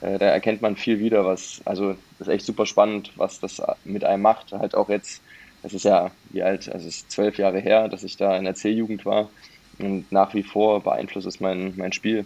äh, 0.00 0.18
da 0.18 0.26
erkennt 0.26 0.62
man 0.62 0.76
viel 0.76 0.98
wieder, 0.98 1.24
was, 1.24 1.60
also 1.64 1.96
ist 2.18 2.28
echt 2.28 2.46
super 2.46 2.66
spannend, 2.66 3.12
was 3.16 3.40
das 3.40 3.60
mit 3.84 4.04
einem 4.04 4.22
macht. 4.22 4.52
Halt 4.52 4.74
auch 4.74 4.88
jetzt, 4.88 5.22
es 5.62 5.74
ist 5.74 5.84
ja, 5.84 6.10
wie 6.30 6.42
alt, 6.42 6.68
also 6.72 6.88
es 6.88 6.96
ist 6.96 7.10
zwölf 7.10 7.38
Jahre 7.38 7.60
her, 7.60 7.88
dass 7.88 8.02
ich 8.02 8.16
da 8.16 8.36
in 8.36 8.44
der 8.44 8.54
C-Jugend 8.54 9.04
war 9.04 9.30
und 9.78 10.10
nach 10.10 10.34
wie 10.34 10.42
vor 10.42 10.82
beeinflusst 10.82 11.26
es 11.26 11.40
mein, 11.40 11.74
mein 11.76 11.92
Spiel. 11.92 12.24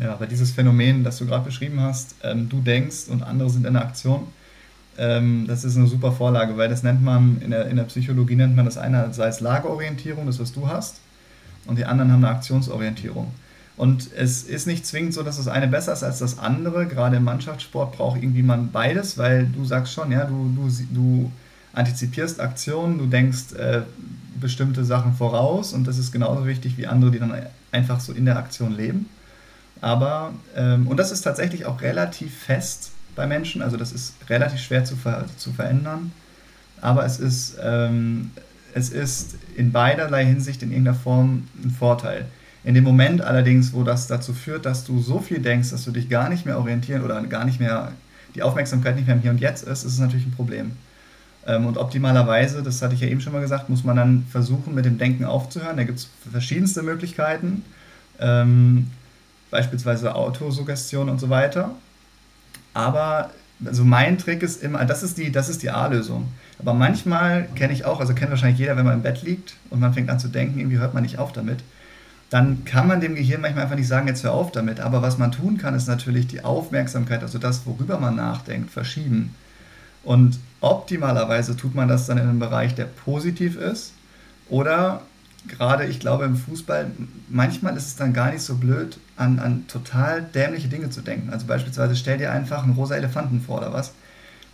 Ja, 0.00 0.12
aber 0.12 0.26
dieses 0.26 0.52
Phänomen, 0.52 1.02
das 1.02 1.18
du 1.18 1.26
gerade 1.26 1.44
beschrieben 1.44 1.80
hast, 1.80 2.14
ähm, 2.22 2.48
du 2.48 2.60
denkst 2.60 3.08
und 3.08 3.22
andere 3.22 3.50
sind 3.50 3.66
in 3.66 3.74
der 3.74 3.82
Aktion, 3.82 4.28
ähm, 4.96 5.46
das 5.46 5.64
ist 5.64 5.76
eine 5.76 5.86
super 5.86 6.12
Vorlage, 6.12 6.56
weil 6.56 6.68
das 6.68 6.82
nennt 6.82 7.02
man, 7.02 7.40
in 7.40 7.50
der, 7.50 7.66
in 7.68 7.76
der 7.76 7.84
Psychologie 7.84 8.36
nennt 8.36 8.56
man 8.56 8.64
das 8.64 8.78
einerseits 8.78 9.40
Lageorientierung, 9.40 10.26
das 10.26 10.40
was 10.40 10.52
du 10.52 10.68
hast, 10.68 11.00
und 11.66 11.78
die 11.78 11.84
anderen 11.84 12.12
haben 12.12 12.24
eine 12.24 12.34
Aktionsorientierung. 12.34 13.32
Und 13.76 14.12
es 14.12 14.42
ist 14.42 14.66
nicht 14.66 14.84
zwingend 14.84 15.14
so, 15.14 15.22
dass 15.22 15.36
das 15.36 15.46
eine 15.46 15.68
besser 15.68 15.92
ist 15.92 16.02
als 16.02 16.18
das 16.18 16.40
andere. 16.40 16.86
Gerade 16.86 17.16
im 17.16 17.24
Mannschaftssport 17.24 17.96
braucht 17.96 18.20
irgendwie 18.20 18.42
man 18.42 18.72
beides, 18.72 19.16
weil 19.18 19.46
du 19.46 19.64
sagst 19.64 19.92
schon, 19.92 20.10
ja, 20.10 20.24
du, 20.24 20.52
du, 20.56 20.68
du 20.92 21.30
antizipierst 21.72 22.40
Aktionen, 22.40 22.98
du 22.98 23.06
denkst 23.06 23.52
äh, 23.54 23.82
bestimmte 24.40 24.84
Sachen 24.84 25.14
voraus 25.14 25.72
und 25.72 25.86
das 25.86 25.98
ist 25.98 26.12
genauso 26.12 26.46
wichtig 26.46 26.76
wie 26.78 26.86
andere, 26.86 27.10
die 27.10 27.18
dann 27.18 27.32
einfach 27.72 28.00
so 28.00 28.12
in 28.12 28.24
der 28.24 28.36
Aktion 28.36 28.76
leben. 28.76 29.08
Aber, 29.80 30.32
ähm, 30.56 30.88
und 30.88 30.96
das 30.96 31.12
ist 31.12 31.22
tatsächlich 31.22 31.66
auch 31.66 31.80
relativ 31.82 32.36
fest 32.36 32.90
bei 33.14 33.26
Menschen, 33.26 33.62
also 33.62 33.76
das 33.76 33.92
ist 33.92 34.14
relativ 34.28 34.60
schwer 34.60 34.84
zu, 34.84 34.96
ver 34.96 35.26
zu 35.36 35.52
verändern, 35.52 36.12
aber 36.80 37.04
es 37.04 37.18
ist, 37.18 37.56
ähm, 37.62 38.30
es 38.74 38.90
ist 38.90 39.36
in 39.56 39.72
beiderlei 39.72 40.24
Hinsicht 40.24 40.62
in 40.62 40.70
irgendeiner 40.70 40.96
Form 40.96 41.48
ein 41.62 41.70
Vorteil. 41.70 42.26
In 42.64 42.74
dem 42.74 42.84
Moment 42.84 43.20
allerdings, 43.20 43.72
wo 43.72 43.82
das 43.82 44.08
dazu 44.08 44.32
führt, 44.34 44.66
dass 44.66 44.84
du 44.84 45.00
so 45.00 45.20
viel 45.20 45.38
denkst, 45.40 45.70
dass 45.70 45.84
du 45.84 45.90
dich 45.90 46.08
gar 46.08 46.28
nicht 46.28 46.44
mehr 46.44 46.58
orientieren 46.58 47.02
oder 47.02 47.20
gar 47.22 47.44
nicht 47.44 47.60
mehr, 47.60 47.92
die 48.34 48.42
Aufmerksamkeit 48.42 48.96
nicht 48.96 49.06
mehr 49.06 49.16
im 49.16 49.22
Hier 49.22 49.30
und 49.30 49.40
Jetzt 49.40 49.62
ist, 49.62 49.84
ist 49.84 49.92
es 49.92 49.98
natürlich 49.98 50.26
ein 50.26 50.32
Problem. 50.32 50.72
Ähm, 51.48 51.66
und 51.66 51.78
optimalerweise, 51.78 52.62
das 52.62 52.82
hatte 52.82 52.94
ich 52.94 53.00
ja 53.00 53.08
eben 53.08 53.22
schon 53.22 53.32
mal 53.32 53.40
gesagt, 53.40 53.70
muss 53.70 53.82
man 53.82 53.96
dann 53.96 54.26
versuchen, 54.30 54.74
mit 54.74 54.84
dem 54.84 54.98
Denken 54.98 55.24
aufzuhören. 55.24 55.78
Da 55.78 55.84
gibt 55.84 55.98
es 55.98 56.08
verschiedenste 56.30 56.82
Möglichkeiten, 56.82 57.64
ähm, 58.20 58.90
beispielsweise 59.50 60.14
Autosuggestion 60.14 61.08
und 61.08 61.18
so 61.18 61.30
weiter. 61.30 61.70
Aber 62.74 63.30
also 63.64 63.82
mein 63.82 64.18
Trick 64.18 64.42
ist 64.42 64.62
immer, 64.62 64.84
das 64.84 65.02
ist 65.02 65.18
die, 65.18 65.32
das 65.32 65.48
ist 65.48 65.62
die 65.62 65.70
A-Lösung. 65.70 66.28
Aber 66.58 66.74
manchmal 66.74 67.48
kenne 67.54 67.72
ich 67.72 67.84
auch, 67.86 67.98
also 67.98 68.14
kennt 68.14 68.30
wahrscheinlich 68.30 68.58
jeder, 68.58 68.76
wenn 68.76 68.84
man 68.84 68.94
im 68.94 69.02
Bett 69.02 69.22
liegt 69.22 69.56
und 69.70 69.80
man 69.80 69.94
fängt 69.94 70.10
an 70.10 70.20
zu 70.20 70.28
denken, 70.28 70.58
irgendwie 70.58 70.78
hört 70.78 70.94
man 70.94 71.02
nicht 71.02 71.18
auf 71.18 71.32
damit. 71.32 71.60
Dann 72.30 72.66
kann 72.66 72.86
man 72.86 73.00
dem 73.00 73.14
Gehirn 73.14 73.40
manchmal 73.40 73.64
einfach 73.64 73.76
nicht 73.76 73.88
sagen, 73.88 74.06
jetzt 74.06 74.22
hör 74.22 74.34
auf 74.34 74.52
damit. 74.52 74.80
Aber 74.80 75.00
was 75.00 75.16
man 75.16 75.32
tun 75.32 75.56
kann, 75.56 75.74
ist 75.74 75.88
natürlich 75.88 76.26
die 76.26 76.44
Aufmerksamkeit, 76.44 77.22
also 77.22 77.38
das, 77.38 77.64
worüber 77.64 77.98
man 77.98 78.16
nachdenkt, 78.16 78.70
verschieben. 78.70 79.34
Und 80.04 80.38
optimalerweise 80.60 81.56
tut 81.56 81.74
man 81.74 81.88
das 81.88 82.06
dann 82.06 82.18
in 82.18 82.24
einem 82.24 82.38
Bereich, 82.38 82.74
der 82.74 82.84
positiv 82.84 83.56
ist. 83.56 83.92
Oder 84.48 85.02
gerade, 85.46 85.86
ich 85.86 86.00
glaube, 86.00 86.24
im 86.24 86.36
Fußball, 86.36 86.90
manchmal 87.28 87.76
ist 87.76 87.86
es 87.86 87.96
dann 87.96 88.12
gar 88.12 88.32
nicht 88.32 88.42
so 88.42 88.56
blöd, 88.56 88.98
an, 89.16 89.38
an 89.38 89.66
total 89.68 90.22
dämliche 90.22 90.68
Dinge 90.68 90.90
zu 90.90 91.00
denken. 91.00 91.30
Also 91.30 91.46
beispielsweise 91.46 91.96
stell 91.96 92.18
dir 92.18 92.32
einfach 92.32 92.62
einen 92.62 92.74
rosa 92.74 92.96
Elefanten 92.96 93.40
vor 93.40 93.58
oder 93.58 93.72
was. 93.72 93.92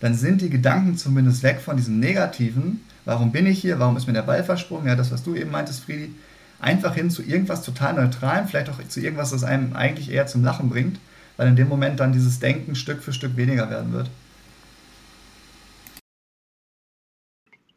Dann 0.01 0.15
sind 0.15 0.41
die 0.41 0.51
Gedanken 0.51 0.97
zumindest 0.97 1.43
weg 1.43 1.61
von 1.61 1.77
diesem 1.77 2.01
Negativen. 2.01 2.81
Warum 3.05 3.33
bin 3.33 3.47
ich 3.47 3.61
hier? 3.61 3.79
Warum 3.79 3.97
ist 3.97 4.07
mir 4.07 4.13
der 4.13 4.23
Ball 4.23 4.45
versprungen? 4.45 4.87
Ja, 4.87 4.97
das, 4.97 5.11
was 5.11 5.23
du 5.23 5.35
eben 5.35 5.51
meintest, 5.51 5.85
Friedi. 5.85 6.15
Einfach 6.61 6.95
hin 6.95 7.11
zu 7.11 7.23
irgendwas 7.23 7.63
total 7.63 7.95
Neutralem, 7.95 8.49
vielleicht 8.49 8.71
auch 8.71 8.79
zu 8.89 9.01
irgendwas, 9.01 9.31
das 9.31 9.45
einem 9.45 9.75
eigentlich 9.75 10.11
eher 10.11 10.27
zum 10.27 10.45
Lachen 10.45 10.71
bringt, 10.71 10.99
weil 11.37 11.49
in 11.49 11.57
dem 11.57 11.69
Moment 11.69 12.01
dann 12.01 12.13
dieses 12.13 12.39
Denken 12.39 12.75
Stück 12.75 13.03
für 13.03 13.13
Stück 13.13 13.37
weniger 13.37 13.69
werden 13.71 13.93
wird. 13.93 14.09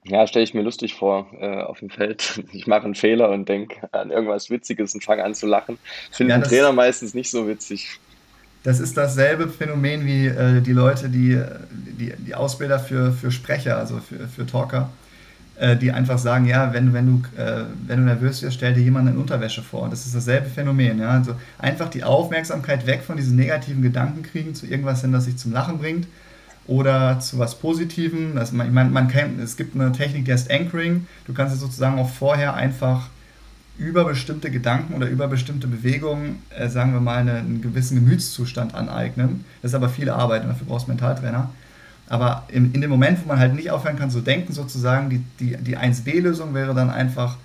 Ja, 0.09 0.25
stelle 0.25 0.43
ich 0.43 0.53
mir 0.53 0.61
lustig 0.61 0.95
vor 0.95 1.27
äh, 1.39 1.61
auf 1.61 1.79
dem 1.79 1.89
Feld. 1.89 2.41
Ich 2.53 2.65
mache 2.65 2.85
einen 2.85 2.95
Fehler 2.95 3.29
und 3.29 3.47
denke 3.47 3.93
an 3.93 4.09
irgendwas 4.09 4.49
Witziges 4.49 4.93
und 4.93 5.03
fange 5.03 5.23
an 5.23 5.35
zu 5.35 5.45
lachen. 5.45 5.77
Finde 6.11 6.33
ja, 6.33 6.41
Trainer 6.41 6.71
meistens 6.71 7.13
nicht 7.13 7.29
so 7.29 7.47
witzig. 7.47 7.99
Das 8.63 8.79
ist 8.79 8.97
dasselbe 8.97 9.47
Phänomen 9.47 10.05
wie 10.05 10.27
äh, 10.27 10.61
die 10.61 10.73
Leute, 10.73 11.09
die, 11.09 11.41
die, 11.71 12.13
die 12.17 12.35
Ausbilder 12.35 12.79
für, 12.79 13.11
für 13.11 13.31
Sprecher, 13.31 13.77
also 13.77 13.99
für, 13.99 14.27
für 14.27 14.45
Talker, 14.45 14.89
äh, 15.57 15.75
die 15.75 15.91
einfach 15.91 16.17
sagen, 16.17 16.45
ja, 16.45 16.73
wenn, 16.73 16.93
wenn, 16.93 17.05
du, 17.05 17.41
äh, 17.41 17.65
wenn 17.85 17.99
du 17.99 18.05
nervös 18.05 18.41
wirst, 18.41 18.55
stell 18.55 18.73
dir 18.73 18.81
jemanden 18.81 19.13
in 19.13 19.17
Unterwäsche 19.17 19.61
vor. 19.61 19.89
Das 19.89 20.05
ist 20.05 20.15
dasselbe 20.15 20.49
Phänomen. 20.49 20.99
Ja? 20.99 21.11
Also 21.11 21.35
einfach 21.59 21.89
die 21.89 22.03
Aufmerksamkeit 22.03 22.87
weg 22.87 23.01
von 23.03 23.17
diesen 23.17 23.35
negativen 23.35 23.81
Gedanken 23.81 24.23
kriegen 24.23 24.55
zu 24.55 24.65
irgendwas 24.65 25.01
hin, 25.01 25.11
das 25.11 25.25
sich 25.25 25.37
zum 25.37 25.51
Lachen 25.51 25.77
bringt 25.77 26.07
oder 26.67 27.19
zu 27.19 27.39
was 27.39 27.55
Positivem. 27.59 28.37
Also 28.37 28.55
man, 28.55 28.73
man, 28.73 28.91
man 28.91 29.07
kann, 29.07 29.39
es 29.39 29.57
gibt 29.57 29.75
eine 29.75 29.91
Technik, 29.91 30.25
die 30.25 30.33
heißt 30.33 30.51
Anchoring. 30.51 31.07
Du 31.25 31.33
kannst 31.33 31.55
es 31.55 31.61
sozusagen 31.61 31.97
auch 31.97 32.09
vorher 32.09 32.53
einfach 32.53 33.09
über 33.77 34.05
bestimmte 34.05 34.49
Gedanken 34.51 34.95
oder 34.95 35.07
über 35.07 35.27
bestimmte 35.27 35.67
Bewegungen, 35.67 36.41
äh, 36.49 36.67
sagen 36.67 36.93
wir 36.93 36.99
mal, 36.99 37.17
eine, 37.17 37.35
einen 37.35 37.61
gewissen 37.61 37.95
Gemütszustand 37.95 38.73
aneignen. 38.73 39.45
Das 39.61 39.71
ist 39.71 39.75
aber 39.75 39.89
viel 39.89 40.09
Arbeit 40.09 40.43
und 40.43 40.49
dafür 40.49 40.67
brauchst 40.67 40.87
du 40.87 40.91
Mentaltrainer. 40.91 41.51
Aber 42.09 42.43
in, 42.47 42.73
in 42.73 42.81
dem 42.81 42.89
Moment, 42.89 43.23
wo 43.23 43.27
man 43.27 43.39
halt 43.39 43.53
nicht 43.53 43.69
aufhören 43.69 43.97
kann 43.97 44.09
zu 44.09 44.21
denken, 44.21 44.53
sozusagen, 44.53 45.09
die, 45.09 45.23
die, 45.39 45.57
die 45.57 45.77
1b-Lösung 45.77 46.53
wäre 46.53 46.73
dann 46.73 46.89
einfach, 46.89 47.37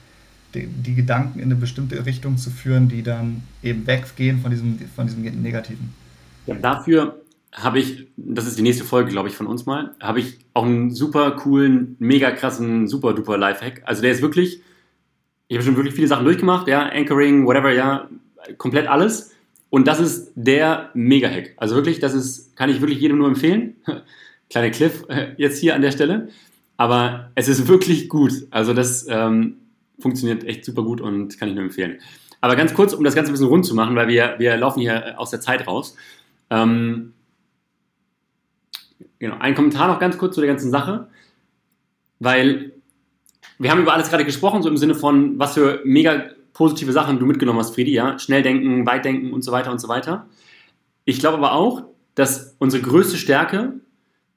die, 0.55 0.67
die, 0.67 0.95
Gedanken 0.95 1.39
in 1.39 1.47
eine 1.47 1.57
bestimmte 1.57 2.05
Richtung 2.05 2.37
zu 2.37 2.51
führen, 2.51 2.89
die 2.89 3.03
dann 3.03 3.43
eben 3.63 3.87
weggehen 3.87 4.41
von 4.41 4.51
diesem, 4.51 4.79
von 4.95 5.07
diesem 5.07 5.23
Negativen. 5.43 5.93
Ja, 6.47 6.55
dafür 6.55 7.22
habe 7.53 7.79
ich, 7.79 8.09
das 8.17 8.47
ist 8.47 8.59
die 8.59 8.63
nächste 8.63 8.85
Folge, 8.85 9.11
glaube 9.11 9.29
ich, 9.29 9.37
von 9.37 9.47
uns 9.47 9.67
mal, 9.67 9.95
habe 10.01 10.21
ich 10.21 10.39
auch 10.55 10.65
einen 10.65 10.91
super 10.91 11.33
coolen, 11.33 11.97
mega 11.99 12.31
krassen, 12.31 12.89
super 12.89 13.13
duper 13.13 13.37
Lifehack. 13.37 13.83
Also 13.85 14.01
der 14.01 14.13
ist 14.13 14.23
wirklich, 14.23 14.63
ich 15.49 15.57
habe 15.57 15.65
schon 15.65 15.77
wirklich 15.77 15.95
viele 15.95 16.09
Sachen 16.09 16.25
durchgemacht, 16.25 16.67
ja, 16.67 16.89
Anchoring, 16.89 17.47
whatever, 17.47 17.73
ja, 17.73 18.09
komplett 18.57 18.89
alles. 18.89 19.33
Und 19.69 19.87
das 19.87 20.01
ist 20.01 20.33
der 20.35 20.91
Mega-Hack. 20.95 21.55
Also 21.57 21.75
wirklich, 21.75 21.99
das 21.99 22.15
ist, 22.15 22.57
kann 22.57 22.71
ich 22.71 22.81
wirklich 22.81 23.01
jedem 23.01 23.19
nur 23.19 23.29
empfehlen. 23.29 23.77
Kleiner 24.51 24.71
Cliff 24.71 25.05
jetzt 25.37 25.59
hier 25.59 25.75
an 25.75 25.83
der 25.83 25.93
Stelle. 25.93 26.29
Aber 26.79 27.31
es 27.35 27.49
ist 27.49 27.69
wirklich 27.69 28.09
gut. 28.09 28.33
Also 28.51 28.75
das 28.75 29.07
ähm, 29.09 29.59
funktioniert 29.99 30.45
echt 30.45 30.65
super 30.65 30.83
gut 30.83 31.01
und 31.01 31.39
kann 31.39 31.49
ich 31.49 31.55
nur 31.55 31.65
empfehlen. 31.65 32.01
Aber 32.41 32.57
ganz 32.57 32.75
kurz, 32.75 32.93
um 32.93 33.05
das 33.05 33.15
Ganze 33.15 33.31
ein 33.31 33.35
bisschen 33.35 33.49
rund 33.49 33.65
zu 33.65 33.75
machen, 33.75 33.95
weil 33.95 34.09
wir, 34.09 34.35
wir 34.39 34.57
laufen 34.57 34.81
hier 34.81 35.19
aus 35.19 35.31
der 35.31 35.41
Zeit 35.41 35.67
raus. 35.67 35.97
Ähm, 36.51 37.13
Genau, 39.23 39.37
ein 39.39 39.55
Kommentar 39.55 39.87
noch 39.87 40.01
ganz 40.01 40.19
kurz 40.19 40.35
zu 40.35 40.41
der 40.41 40.49
ganzen 40.49 40.73
Sache, 40.73 41.07
weil 42.19 42.73
wir 43.61 43.71
haben 43.71 43.81
über 43.81 43.95
alles 43.95 44.09
gerade 44.09 44.25
gesprochen, 44.25 44.65
so 44.65 44.69
im 44.69 44.77
Sinne 44.77 44.97
von, 44.97 45.39
was 45.39 45.55
für 45.55 45.81
mega 45.85 46.31
positive 46.53 46.91
Sachen 46.91 47.21
du 47.21 47.27
mitgenommen 47.27 47.61
hast, 47.61 47.73
Friedi, 47.73 47.93
ja, 47.93 48.19
schnell 48.19 48.43
denken, 48.43 48.85
weit 48.85 49.05
denken 49.05 49.33
und 49.33 49.43
so 49.43 49.53
weiter 49.53 49.71
und 49.71 49.81
so 49.81 49.87
weiter. 49.87 50.27
Ich 51.05 51.21
glaube 51.21 51.37
aber 51.37 51.53
auch, 51.53 51.85
dass 52.17 52.57
unsere 52.59 52.83
größte 52.83 53.17
Stärke 53.17 53.75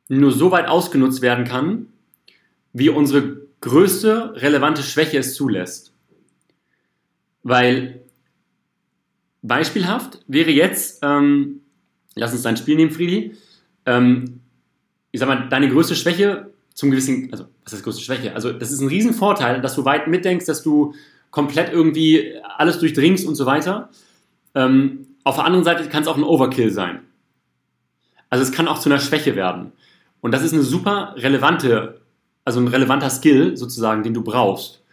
nur 0.08 0.32
so 0.32 0.52
weit 0.52 0.68
ausgenutzt 0.68 1.24
werden 1.24 1.46
kann, 1.46 1.88
wie 2.72 2.90
unsere 2.90 3.42
größte 3.62 4.34
relevante 4.36 4.84
Schwäche 4.84 5.18
es 5.18 5.34
zulässt. 5.34 5.96
Weil 7.42 8.04
beispielhaft 9.42 10.20
wäre 10.28 10.52
jetzt, 10.52 11.00
ähm, 11.02 11.62
lass 12.14 12.34
uns 12.34 12.44
dein 12.44 12.58
Spiel 12.58 12.76
nehmen, 12.76 12.92
Friedi, 12.92 13.36
ähm, 13.88 14.42
ich 15.16 15.22
sag 15.22 15.30
mal, 15.30 15.48
deine 15.50 15.70
größte 15.70 15.96
Schwäche 15.96 16.52
zum 16.74 16.92
gewissen, 16.92 17.30
also 17.32 17.46
was 17.64 17.72
ist 17.72 17.84
größte 17.84 18.02
Schwäche? 18.02 18.36
Also 18.36 18.52
das 18.52 18.70
ist 18.70 18.82
ein 18.82 18.90
Riesenvorteil, 18.90 19.62
dass 19.62 19.76
du 19.76 19.86
weit 19.86 20.08
mitdenkst, 20.08 20.46
dass 20.46 20.62
du 20.62 20.94
komplett 21.32 21.72
irgendwie 21.72 22.34
alles 22.58 22.80
durchdringst 22.80 23.26
und 23.26 23.36
so 23.36 23.46
weiter. 23.46 23.90
Ähm, 24.56 25.08
auf 25.24 25.36
der 25.36 25.46
anderen 25.46 25.64
Seite 25.64 25.88
kann 25.88 26.04
es 26.04 26.10
auch 26.10 26.18
ein 26.18 26.24
Overkill 26.24 26.70
sein. 26.70 27.00
Also 28.30 28.44
es 28.44 28.52
kann 28.52 28.68
auch 28.68 28.78
zu 28.80 28.90
einer 28.90 29.00
Schwäche 29.00 29.38
werden. 29.38 29.72
Und 30.20 30.34
das 30.34 30.44
ist 30.44 30.52
eine 30.52 30.64
super 30.64 31.16
relevante, 31.16 32.02
also 32.44 32.60
ein 32.60 32.68
relevanter 32.68 33.10
Skill 33.10 33.56
sozusagen, 33.56 34.04
den 34.04 34.14
du 34.14 34.22
brauchst. 34.22 34.84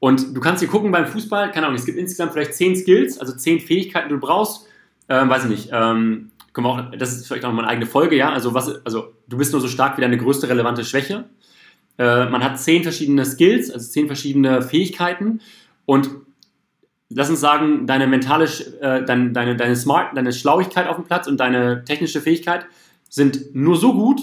Und 0.00 0.34
du 0.36 0.40
kannst 0.40 0.60
hier 0.60 0.68
gucken 0.68 0.90
beim 0.90 1.06
Fußball, 1.06 1.52
keine 1.52 1.66
Ahnung, 1.66 1.78
es 1.78 1.86
gibt 1.86 1.96
insgesamt 1.96 2.32
vielleicht 2.32 2.54
zehn 2.54 2.74
Skills, 2.74 3.20
also 3.20 3.36
zehn 3.36 3.60
Fähigkeiten, 3.60 4.08
die 4.08 4.14
du 4.14 4.20
brauchst. 4.20 4.66
Ähm, 5.08 5.28
weiß 5.28 5.44
ich 5.44 5.50
nicht. 5.50 5.68
Ähm, 5.72 6.29
können 6.52 6.66
wir 6.66 6.70
auch, 6.70 6.90
das 6.96 7.12
ist 7.12 7.26
vielleicht 7.26 7.44
auch 7.44 7.52
mal 7.52 7.62
eine 7.62 7.70
eigene 7.70 7.86
Folge, 7.86 8.16
ja. 8.16 8.32
Also 8.32 8.54
was, 8.54 8.84
also 8.84 9.12
du 9.28 9.36
bist 9.36 9.52
nur 9.52 9.60
so 9.60 9.68
stark 9.68 9.96
wie 9.96 10.02
deine 10.02 10.18
größte 10.18 10.48
relevante 10.48 10.84
Schwäche. 10.84 11.24
Äh, 11.98 12.28
man 12.28 12.42
hat 12.42 12.58
zehn 12.58 12.82
verschiedene 12.82 13.24
Skills, 13.24 13.70
also 13.70 13.88
zehn 13.88 14.06
verschiedene 14.06 14.62
Fähigkeiten 14.62 15.40
und 15.84 16.10
lass 17.10 17.30
uns 17.30 17.40
sagen, 17.40 17.86
deine 17.86 18.06
mentale, 18.06 18.46
äh, 18.80 19.04
deine, 19.04 19.32
deine, 19.32 19.56
deine 19.56 19.76
Smart, 19.76 20.16
deine 20.16 20.32
Schlauigkeit 20.32 20.88
auf 20.88 20.96
dem 20.96 21.04
Platz 21.04 21.26
und 21.26 21.38
deine 21.38 21.84
technische 21.84 22.20
Fähigkeit 22.20 22.66
sind 23.08 23.54
nur 23.54 23.76
so 23.76 23.92
gut, 23.92 24.20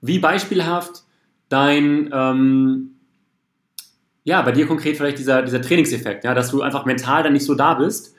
wie 0.00 0.18
beispielhaft 0.18 1.04
dein, 1.48 2.10
ähm, 2.12 2.90
ja, 4.24 4.42
bei 4.42 4.52
dir 4.52 4.66
konkret 4.66 4.96
vielleicht 4.96 5.18
dieser, 5.18 5.42
dieser 5.42 5.62
Trainingseffekt, 5.62 6.24
ja, 6.24 6.34
dass 6.34 6.50
du 6.50 6.60
einfach 6.62 6.84
mental 6.84 7.22
dann 7.22 7.32
nicht 7.32 7.46
so 7.46 7.54
da 7.54 7.74
bist, 7.74 8.14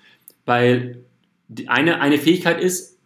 weil 0.45 1.03
eine, 1.67 2.01
eine 2.01 2.17
Fähigkeit 2.17 2.61
ist, 2.61 2.96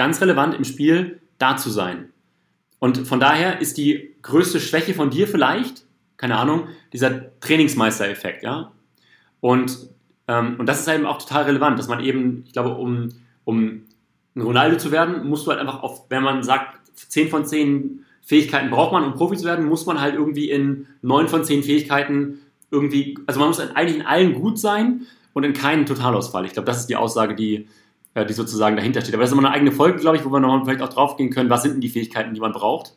ganz 0.00 0.22
relevant 0.22 0.54
im 0.54 0.64
Spiel 0.64 1.20
da 1.36 1.58
zu 1.58 1.68
sein. 1.68 2.08
Und 2.78 3.06
von 3.06 3.20
daher 3.20 3.60
ist 3.60 3.76
die 3.76 4.14
größte 4.22 4.58
Schwäche 4.58 4.94
von 4.94 5.10
dir 5.10 5.28
vielleicht, 5.28 5.84
keine 6.16 6.38
Ahnung, 6.38 6.68
dieser 6.94 7.38
Trainingsmeister-Effekt, 7.40 8.42
ja. 8.42 8.72
Und, 9.40 9.90
ähm, 10.26 10.56
und 10.56 10.64
das 10.64 10.80
ist 10.80 10.88
eben 10.88 11.04
auch 11.04 11.18
total 11.18 11.42
relevant, 11.42 11.78
dass 11.78 11.88
man 11.88 12.00
eben, 12.00 12.44
ich 12.46 12.54
glaube, 12.54 12.76
um, 12.76 13.10
um 13.44 13.82
ein 14.34 14.40
Ronaldo 14.40 14.78
zu 14.78 14.90
werden, 14.90 15.28
musst 15.28 15.46
du 15.46 15.50
halt 15.50 15.60
einfach 15.60 15.82
auf, 15.82 16.06
wenn 16.08 16.22
man 16.22 16.42
sagt, 16.42 16.78
10 16.94 17.28
von 17.28 17.44
10 17.44 18.06
Fähigkeiten 18.22 18.70
braucht 18.70 18.94
man, 18.94 19.04
um 19.04 19.12
Profi 19.12 19.36
zu 19.36 19.44
werden, 19.44 19.66
muss 19.66 19.84
man 19.84 20.00
halt 20.00 20.14
irgendwie 20.14 20.48
in 20.48 20.86
9 21.02 21.28
von 21.28 21.44
10 21.44 21.62
Fähigkeiten 21.62 22.38
irgendwie, 22.70 23.18
also 23.26 23.38
man 23.38 23.50
muss 23.50 23.60
eigentlich 23.60 23.96
in 23.96 24.06
allen 24.06 24.32
gut 24.32 24.58
sein 24.58 25.02
und 25.34 25.44
in 25.44 25.52
keinen 25.52 25.84
Totalausfall. 25.84 26.46
Ich 26.46 26.54
glaube, 26.54 26.64
das 26.64 26.78
ist 26.78 26.86
die 26.86 26.96
Aussage, 26.96 27.34
die, 27.34 27.68
die 28.14 28.32
sozusagen 28.32 28.76
dahinter 28.76 29.00
steht. 29.00 29.14
Aber 29.14 29.22
das 29.22 29.30
ist 29.30 29.38
immer 29.38 29.46
eine 29.46 29.54
eigene 29.54 29.72
Folge, 29.72 29.98
glaube 29.98 30.16
ich, 30.16 30.24
wo 30.24 30.30
wir 30.30 30.40
nochmal 30.40 30.64
vielleicht 30.64 30.82
auch 30.82 30.92
drauf 30.92 31.16
gehen 31.16 31.30
können, 31.30 31.50
was 31.50 31.62
sind 31.62 31.74
denn 31.74 31.80
die 31.80 31.88
Fähigkeiten, 31.88 32.34
die 32.34 32.40
man 32.40 32.52
braucht, 32.52 32.94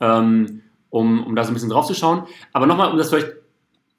ähm, 0.00 0.62
um, 0.90 1.24
um 1.24 1.36
da 1.36 1.44
so 1.44 1.50
ein 1.50 1.54
bisschen 1.54 1.68
drauf 1.70 1.86
zu 1.86 1.94
schauen. 1.94 2.26
Aber 2.52 2.66
nochmal, 2.66 2.90
um 2.90 2.98
das 2.98 3.10
vielleicht, 3.10 3.32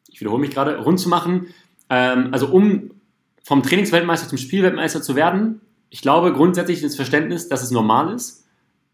ich 0.10 0.20
wiederhole 0.20 0.42
mich 0.42 0.52
gerade, 0.52 0.78
rund 0.78 1.00
zu 1.00 1.10
machen, 1.10 1.48
ähm, 1.90 2.30
also 2.32 2.48
um 2.48 2.92
vom 3.44 3.64
Trainingsweltmeister 3.64 4.28
zum 4.28 4.38
Spielweltmeister 4.38 5.02
zu 5.02 5.16
werden, 5.16 5.62
ich 5.90 6.02
glaube 6.02 6.34
grundsätzlich 6.34 6.82
das 6.82 6.96
Verständnis, 6.96 7.48
dass 7.48 7.64
es 7.64 7.72
normal 7.72 8.14
ist, 8.14 8.46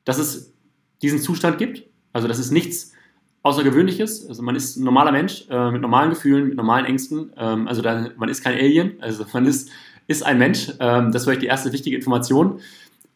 dass 0.05 0.20
es 0.20 0.53
diesen 1.01 1.20
Zustand 1.20 1.57
gibt. 1.57 1.84
Also 2.11 2.28
das 2.28 2.39
ist 2.39 2.51
nichts 2.51 2.93
Außergewöhnliches. 3.41 4.28
Also 4.28 4.43
man 4.43 4.55
ist 4.55 4.78
ein 4.78 4.84
normaler 4.84 5.11
Mensch 5.11 5.45
äh, 5.49 5.72
mit 5.72 5.82
normalen 5.82 6.11
Gefühlen, 6.11 6.49
mit 6.49 6.55
normalen 6.55 6.86
Ängsten. 6.86 7.34
Ähm, 7.38 7.68
also 7.68 7.82
man 7.82 8.30
ist 8.30 8.43
kein 8.43 8.53
Alien, 8.57 9.01
also 9.01 9.26
man 9.34 9.45
ist, 9.45 9.70
ist 10.08 10.26
ein 10.26 10.38
Mensch. 10.38 10.72
Ähm, 10.80 11.12
das 11.12 11.24
vielleicht 11.24 11.41
die 11.41 11.47
erste 11.47 11.72
wichtige 11.72 11.95
Information. 11.95 12.60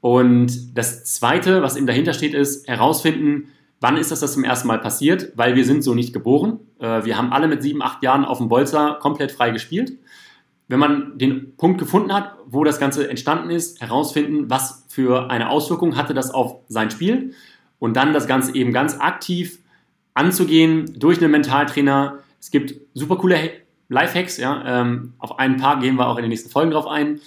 Und 0.01 0.77
das 0.77 1.05
Zweite, 1.05 1.61
was 1.61 1.75
eben 1.75 1.87
dahinter 1.87 2.13
steht, 2.13 2.33
ist 2.33 2.67
herausfinden, 2.67 3.49
wann 3.79 3.97
ist 3.97 4.11
das 4.11 4.19
das 4.19 4.33
zum 4.33 4.43
ersten 4.43 4.67
Mal 4.67 4.79
passiert, 4.79 5.31
weil 5.35 5.55
wir 5.55 5.65
sind 5.65 5.83
so 5.83 5.93
nicht 5.93 6.13
geboren. 6.13 6.59
Äh, 6.79 7.05
wir 7.05 7.17
haben 7.17 7.31
alle 7.31 7.47
mit 7.47 7.61
sieben, 7.61 7.81
acht 7.81 8.03
Jahren 8.03 8.25
auf 8.25 8.37
dem 8.37 8.49
Bolzer 8.49 8.97
komplett 9.01 9.31
frei 9.31 9.51
gespielt. 9.51 9.93
Wenn 10.67 10.79
man 10.79 11.17
den 11.17 11.55
Punkt 11.55 11.79
gefunden 11.79 12.13
hat, 12.13 12.35
wo 12.45 12.63
das 12.63 12.79
Ganze 12.79 13.09
entstanden 13.09 13.49
ist, 13.49 13.79
herausfinden, 13.79 14.49
was 14.49 14.85
für 14.89 15.29
eine 15.29 15.49
Auswirkung 15.49 15.95
hatte 15.95 16.13
das 16.13 16.31
auf 16.31 16.57
sein 16.67 16.91
Spiel 16.91 17.33
und 17.79 17.95
dann 17.95 18.13
das 18.13 18.27
Ganze 18.27 18.53
eben 18.53 18.73
ganz 18.73 18.99
aktiv 18.99 19.59
anzugehen 20.13 20.93
durch 20.97 21.21
einen 21.21 21.31
Mentaltrainer. 21.31 22.19
Es 22.39 22.51
gibt 22.51 22.75
super 22.93 23.15
coole 23.17 23.37
Lifehacks, 23.89 24.37
ja. 24.37 24.81
Ähm, 24.81 25.13
auf 25.17 25.39
ein 25.39 25.57
paar 25.57 25.79
gehen 25.79 25.95
wir 25.95 26.07
auch 26.07 26.17
in 26.17 26.23
den 26.23 26.29
nächsten 26.29 26.49
Folgen 26.49 26.71
drauf 26.71 26.87
ein. 26.87 27.19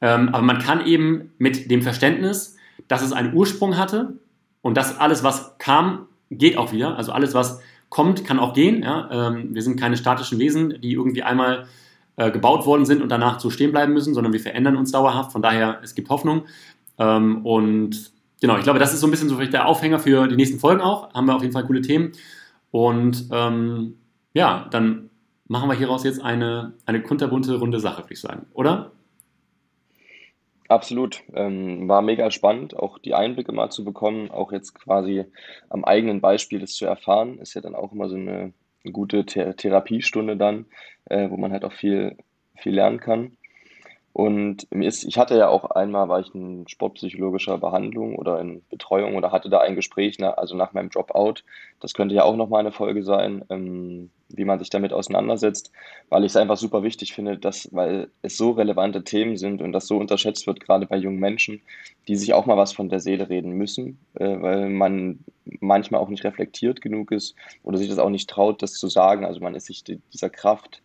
Ähm, 0.00 0.30
aber 0.30 0.42
man 0.42 0.58
kann 0.58 0.86
eben 0.86 1.32
mit 1.38 1.70
dem 1.70 1.82
Verständnis, 1.82 2.56
dass 2.88 3.02
es 3.02 3.12
einen 3.12 3.34
Ursprung 3.34 3.76
hatte 3.76 4.18
und 4.62 4.76
dass 4.76 4.98
alles, 4.98 5.22
was 5.22 5.58
kam, 5.58 6.06
geht 6.30 6.56
auch 6.56 6.72
wieder. 6.72 6.96
Also 6.96 7.12
alles, 7.12 7.34
was 7.34 7.60
kommt, 7.88 8.24
kann 8.24 8.38
auch 8.38 8.52
gehen. 8.52 8.82
Ja? 8.82 9.28
Ähm, 9.28 9.54
wir 9.54 9.62
sind 9.62 9.78
keine 9.78 9.96
statischen 9.96 10.38
Wesen, 10.38 10.80
die 10.80 10.92
irgendwie 10.92 11.22
einmal 11.22 11.66
äh, 12.16 12.30
gebaut 12.30 12.66
worden 12.66 12.84
sind 12.84 13.02
und 13.02 13.10
danach 13.10 13.40
so 13.40 13.50
stehen 13.50 13.72
bleiben 13.72 13.92
müssen, 13.92 14.14
sondern 14.14 14.32
wir 14.32 14.40
verändern 14.40 14.76
uns 14.76 14.90
dauerhaft. 14.92 15.32
Von 15.32 15.42
daher, 15.42 15.80
es 15.82 15.94
gibt 15.94 16.08
Hoffnung. 16.08 16.46
Ähm, 16.98 17.44
und 17.44 18.12
genau, 18.40 18.56
ich 18.56 18.64
glaube, 18.64 18.78
das 18.78 18.94
ist 18.94 19.00
so 19.00 19.06
ein 19.06 19.10
bisschen 19.10 19.28
so 19.28 19.36
vielleicht 19.36 19.52
der 19.52 19.66
Aufhänger 19.66 19.98
für 19.98 20.26
die 20.26 20.36
nächsten 20.36 20.58
Folgen 20.58 20.80
auch. 20.80 21.12
Haben 21.14 21.26
wir 21.26 21.36
auf 21.36 21.42
jeden 21.42 21.52
Fall 21.52 21.66
coole 21.66 21.82
Themen. 21.82 22.12
Und 22.70 23.28
ähm, 23.32 23.94
ja, 24.34 24.66
dann 24.70 25.05
machen 25.48 25.68
wir 25.68 25.76
hieraus 25.76 26.04
jetzt 26.04 26.20
eine, 26.20 26.74
eine 26.86 27.02
kunterbunte, 27.02 27.58
runde 27.58 27.80
Sache, 27.80 28.02
würde 28.02 28.14
ich 28.14 28.20
sagen, 28.20 28.46
oder? 28.52 28.92
Absolut. 30.68 31.22
Ähm, 31.32 31.88
war 31.88 32.02
mega 32.02 32.30
spannend, 32.30 32.76
auch 32.76 32.98
die 32.98 33.14
Einblicke 33.14 33.52
mal 33.52 33.70
zu 33.70 33.84
bekommen, 33.84 34.30
auch 34.30 34.50
jetzt 34.52 34.74
quasi 34.74 35.24
am 35.68 35.84
eigenen 35.84 36.20
Beispiel 36.20 36.58
das 36.58 36.74
zu 36.74 36.86
erfahren. 36.86 37.38
Ist 37.38 37.54
ja 37.54 37.60
dann 37.60 37.76
auch 37.76 37.92
immer 37.92 38.08
so 38.08 38.16
eine, 38.16 38.52
gute 38.92 39.26
Th 39.26 39.56
Therapiestunde 39.56 40.36
dann, 40.36 40.66
äh, 41.06 41.28
wo 41.30 41.36
man 41.36 41.52
halt 41.52 41.64
auch 41.64 41.72
viel, 41.72 42.16
viel 42.56 42.74
lernen 42.74 43.00
kann. 43.00 43.36
Und 44.16 44.66
ich 44.70 45.18
hatte 45.18 45.36
ja 45.36 45.50
auch 45.50 45.72
einmal, 45.72 46.08
war 46.08 46.20
ich 46.20 46.34
in 46.34 46.66
sportpsychologischer 46.66 47.58
Behandlung 47.58 48.16
oder 48.16 48.40
in 48.40 48.62
Betreuung 48.70 49.14
oder 49.14 49.30
hatte 49.30 49.50
da 49.50 49.58
ein 49.58 49.76
Gespräch, 49.76 50.18
ne, 50.18 50.38
also 50.38 50.56
nach 50.56 50.72
meinem 50.72 50.88
Dropout. 50.88 51.42
Das 51.80 51.92
könnte 51.92 52.14
ja 52.14 52.24
auch 52.24 52.34
nochmal 52.34 52.60
eine 52.60 52.72
Folge 52.72 53.02
sein, 53.02 53.44
ähm, 53.50 54.08
wie 54.30 54.46
man 54.46 54.58
sich 54.58 54.70
damit 54.70 54.94
auseinandersetzt, 54.94 55.70
weil 56.08 56.24
ich 56.24 56.32
es 56.32 56.36
einfach 56.36 56.56
super 56.56 56.82
wichtig 56.82 57.12
finde, 57.12 57.36
dass, 57.36 57.68
weil 57.74 58.08
es 58.22 58.38
so 58.38 58.52
relevante 58.52 59.04
Themen 59.04 59.36
sind 59.36 59.60
und 59.60 59.72
das 59.72 59.86
so 59.86 59.98
unterschätzt 59.98 60.46
wird, 60.46 60.60
gerade 60.60 60.86
bei 60.86 60.96
jungen 60.96 61.20
Menschen, 61.20 61.60
die 62.08 62.16
sich 62.16 62.32
auch 62.32 62.46
mal 62.46 62.56
was 62.56 62.72
von 62.72 62.88
der 62.88 63.00
Seele 63.00 63.28
reden 63.28 63.52
müssen, 63.52 63.98
äh, 64.14 64.40
weil 64.40 64.70
man 64.70 65.18
manchmal 65.60 66.00
auch 66.00 66.08
nicht 66.08 66.24
reflektiert 66.24 66.80
genug 66.80 67.12
ist 67.12 67.34
oder 67.64 67.76
sich 67.76 67.90
das 67.90 67.98
auch 67.98 68.08
nicht 68.08 68.30
traut, 68.30 68.62
das 68.62 68.72
zu 68.72 68.88
sagen. 68.88 69.26
Also 69.26 69.40
man 69.40 69.54
ist 69.54 69.66
sich 69.66 69.84
dieser 69.84 70.30
Kraft 70.30 70.80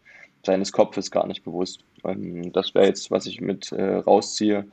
seines 0.45 0.71
Kopfes 0.71 1.11
gar 1.11 1.27
nicht 1.27 1.43
bewusst. 1.43 1.85
Ähm, 2.05 2.51
das 2.51 2.73
wäre 2.73 2.85
jetzt, 2.85 3.11
was 3.11 3.25
ich 3.25 3.41
mit 3.41 3.71
äh, 3.71 3.95
rausziehe 3.95 4.65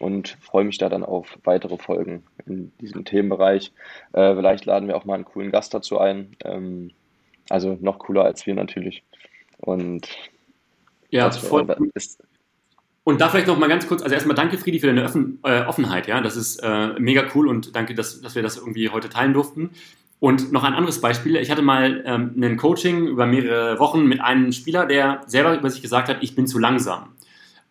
und 0.00 0.36
freue 0.40 0.64
mich 0.64 0.78
da 0.78 0.88
dann 0.88 1.04
auf 1.04 1.38
weitere 1.44 1.76
Folgen 1.76 2.24
in 2.46 2.72
diesem 2.80 3.04
Themenbereich. 3.04 3.72
Äh, 4.12 4.34
vielleicht 4.34 4.64
laden 4.64 4.88
wir 4.88 4.96
auch 4.96 5.04
mal 5.04 5.14
einen 5.14 5.24
coolen 5.24 5.52
Gast 5.52 5.74
dazu 5.74 5.98
ein. 5.98 6.36
Ähm, 6.44 6.90
also 7.48 7.76
noch 7.80 7.98
cooler 7.98 8.24
als 8.24 8.46
wir 8.46 8.54
natürlich. 8.54 9.02
Und 9.58 10.08
ja, 11.10 11.30
voll. 11.30 11.66
Ist, 11.94 12.22
und 13.04 13.20
da 13.20 13.28
vielleicht 13.28 13.48
noch 13.48 13.58
mal 13.58 13.68
ganz 13.68 13.86
kurz, 13.86 14.02
also 14.02 14.14
erstmal 14.14 14.36
danke 14.36 14.58
Friedi 14.58 14.78
für 14.78 14.86
deine 14.86 15.04
Offen, 15.04 15.40
äh, 15.42 15.62
Offenheit, 15.62 16.06
ja, 16.06 16.20
das 16.20 16.36
ist 16.36 16.58
äh, 16.62 16.98
mega 16.98 17.24
cool 17.34 17.48
und 17.48 17.74
danke, 17.74 17.94
dass, 17.94 18.20
dass 18.20 18.34
wir 18.34 18.42
das 18.42 18.56
irgendwie 18.56 18.88
heute 18.90 19.08
teilen 19.08 19.32
durften. 19.32 19.70
Und 20.22 20.52
noch 20.52 20.62
ein 20.62 20.74
anderes 20.74 21.00
Beispiel. 21.00 21.34
Ich 21.34 21.50
hatte 21.50 21.62
mal 21.62 22.04
ähm, 22.06 22.34
ein 22.40 22.56
Coaching 22.56 23.08
über 23.08 23.26
mehrere 23.26 23.80
Wochen 23.80 24.04
mit 24.04 24.20
einem 24.20 24.52
Spieler, 24.52 24.86
der 24.86 25.22
selber 25.26 25.58
über 25.58 25.68
sich 25.68 25.82
gesagt 25.82 26.08
hat, 26.08 26.18
ich 26.20 26.36
bin 26.36 26.46
zu 26.46 26.60
langsam. 26.60 27.08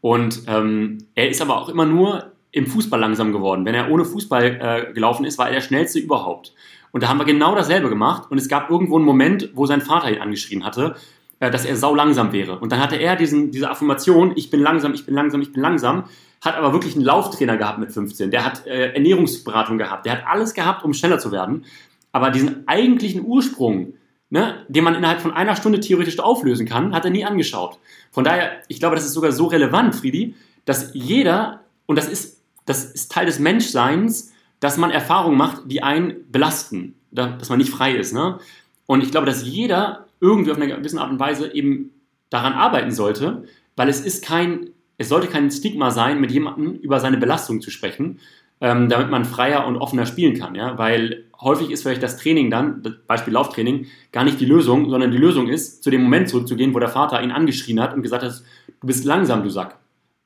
Und 0.02 0.42
ähm, 0.48 0.98
er 1.16 1.30
ist 1.30 1.42
aber 1.42 1.58
auch 1.58 1.70
immer 1.70 1.86
nur 1.86 2.34
im 2.52 2.68
Fußball 2.68 3.00
langsam 3.00 3.32
geworden. 3.32 3.64
Wenn 3.64 3.74
er 3.74 3.90
ohne 3.90 4.04
Fußball 4.04 4.44
äh, 4.90 4.94
gelaufen 4.94 5.24
ist, 5.24 5.38
war 5.38 5.48
er 5.48 5.54
der 5.54 5.62
schnellste 5.62 6.00
überhaupt. 6.00 6.54
Und 6.92 7.04
da 7.04 7.08
haben 7.08 7.20
wir 7.20 7.26
genau 7.26 7.56
dasselbe 7.56 7.88
gemacht. 7.88 8.30
Und 8.30 8.38
es 8.38 8.50
gab 8.50 8.70
irgendwo 8.70 8.98
einen 8.98 9.06
Moment, 9.06 9.52
wo 9.54 9.66
sein 9.66 9.80
Vater 9.80 10.12
ihn 10.12 10.20
angeschrien 10.20 10.66
hatte, 10.66 10.98
äh, 11.40 11.52
dass 11.52 11.64
er 11.64 11.78
sau 11.78 11.96
langsam 11.96 12.34
wäre. 12.34 12.60
Und 12.60 12.74
dann 12.74 12.82
hatte 12.82 12.98
er 12.98 13.16
diesen, 13.16 13.52
diese 13.52 13.70
Affirmation, 13.70 14.34
ich 14.36 14.50
bin 14.50 14.60
langsam, 14.60 14.94
ich 14.94 15.06
bin 15.06 15.16
langsam, 15.16 15.40
ich 15.42 15.54
bin 15.54 15.62
langsam, 15.62 16.04
hat 16.42 16.58
aber 16.58 16.74
wirklich 16.74 16.96
einen 16.96 17.06
Lauftrainer 17.06 17.56
gehabt 17.56 17.80
mit 17.80 17.94
15. 17.94 18.30
Der 18.30 18.44
hat 18.44 18.68
äh, 18.68 18.92
Ernährungsberatung 18.92 19.78
gehabt. 19.78 20.06
Der 20.06 20.18
hat 20.18 20.28
alles 20.28 20.54
gehabt, 20.54 20.84
um 20.84 20.94
schneller 20.94 21.18
zu 21.18 21.32
werden. 21.32 21.64
Aber 22.12 22.30
diesen 22.30 22.68
eigentlichen 22.68 23.26
Ursprung, 23.26 23.94
ne, 24.30 24.66
den 24.68 24.84
man 24.84 24.96
innerhalb 24.96 25.22
von 25.22 25.34
einer 25.34 25.56
Stunde 25.56 25.80
theoretisch 25.80 26.20
auflösen 26.20 26.66
kann, 26.66 26.94
hat 26.94 27.06
er 27.06 27.12
nie 27.12 27.26
angeschaut. 27.26 27.78
Von 28.12 28.24
daher, 28.24 28.52
ich 28.68 28.80
glaube, 28.80 28.96
das 28.96 29.06
ist 29.06 29.14
sogar 29.14 29.32
so 29.32 29.48
relevant, 29.48 29.96
Friedi, 29.96 30.36
dass 30.66 30.92
jeder, 30.94 31.62
und 31.86 31.98
das 31.98 32.08
ist, 32.08 32.42
das 32.66 32.86
ist 32.86 33.12
Teil 33.12 33.26
des 33.26 33.40
Menschseins, 33.40 34.32
dass 34.60 34.78
man 34.78 34.92
Erfahrungen 34.92 35.38
macht, 35.38 35.64
die 35.66 35.84
einen 35.84 36.32
belasten, 36.32 36.96
dass 37.12 37.50
man 37.50 37.58
nicht 37.58 37.72
frei 37.72 37.94
ist. 37.94 38.14
Ne? 38.14 38.40
Und 38.86 39.04
ich 39.04 39.12
glaube, 39.12 39.26
dass 39.26 39.44
jeder 39.44 40.06
irgendwie 40.20 40.52
auf 40.52 40.58
eine 40.58 40.68
gewisse 40.68 41.02
Art 41.02 41.10
und 41.10 41.20
Weise 41.20 41.54
eben 41.54 41.92
daran 42.30 42.54
arbeiten 42.54 42.92
sollte, 42.92 43.44
weil 43.76 43.90
es 43.90 44.02
ist 44.02 44.24
kein, 44.24 44.70
es 44.98 45.10
sollte 45.10 45.28
kein 45.28 45.50
Stigma 45.50 45.92
sein, 45.92 46.22
mit 46.22 46.32
jemandem 46.32 46.76
über 46.76 47.00
seine 47.00 47.18
Belastung 47.18 47.62
zu 47.62 47.72
sprechen, 47.72 48.20
ähm, 48.62 48.88
damit 48.88 49.10
man 49.10 49.26
freier 49.26 49.66
und 49.66 49.78
offener 49.78 50.06
spielen 50.06 50.38
kann. 50.38 50.54
Ja? 50.54 50.78
Weil 50.78 51.26
häufig 51.42 51.72
ist 51.72 51.84
vielleicht 51.84 52.04
das 52.04 52.18
Training 52.18 52.50
dann, 52.50 52.84
Beispiel 53.08 53.34
Lauftraining, 53.34 53.88
gar 54.12 54.24
nicht 54.24 54.40
die 54.40 54.46
Lösung, 54.46 54.90
sondern 54.90 55.12
die 55.12 55.18
Lösung 55.18 55.48
ist, 55.48 55.84
zu 55.84 55.90
dem 55.90 56.04
Moment 56.04 56.30
zurückzugehen, 56.30 56.74
wo 56.74 56.80
der 56.80 56.90
Vater 56.90 57.22
ihn 57.22 57.32
angeschrien 57.32 57.80
hat 57.80 57.94
und 57.94 58.02
gesagt 58.02 58.24
hat, 58.24 58.44
du 58.80 58.88
bist 58.88 59.06
langsam, 59.06 59.44
du 59.44 59.50
Sack. 59.50 59.78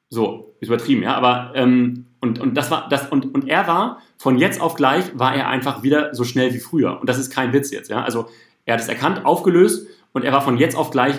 So, 0.10 0.56
ist 0.60 0.68
übertrieben, 0.68 1.04
ja, 1.04 1.16
aber 1.16 1.52
ähm, 1.56 2.06
und, 2.22 2.40
und 2.40 2.56
das 2.56 2.72
war 2.72 2.88
das 2.90 3.10
und, 3.10 3.34
und 3.34 3.48
er 3.48 3.68
war 3.68 4.02
von 4.18 4.38
jetzt 4.38 4.62
auf 4.62 4.76
gleich 4.76 5.18
war 5.18 5.36
er 5.36 5.50
einfach 5.50 5.84
wieder 5.84 6.14
so 6.14 6.24
schnell 6.24 6.54
wie 6.54 6.60
früher 6.60 7.00
und 7.00 7.10
das 7.10 7.18
ist 7.18 7.32
kein 7.32 7.54
Witz 7.54 7.72
jetzt, 7.72 7.90
ja. 7.90 8.04
Also 8.04 8.30
er 8.66 8.76
hat 8.76 8.82
es 8.82 8.88
erkannt, 8.88 9.26
aufgelöst 9.26 9.88
und 10.14 10.24
er 10.24 10.32
war 10.32 10.42
von 10.42 10.58
jetzt 10.58 10.76
auf 10.76 10.92
gleich 10.92 11.16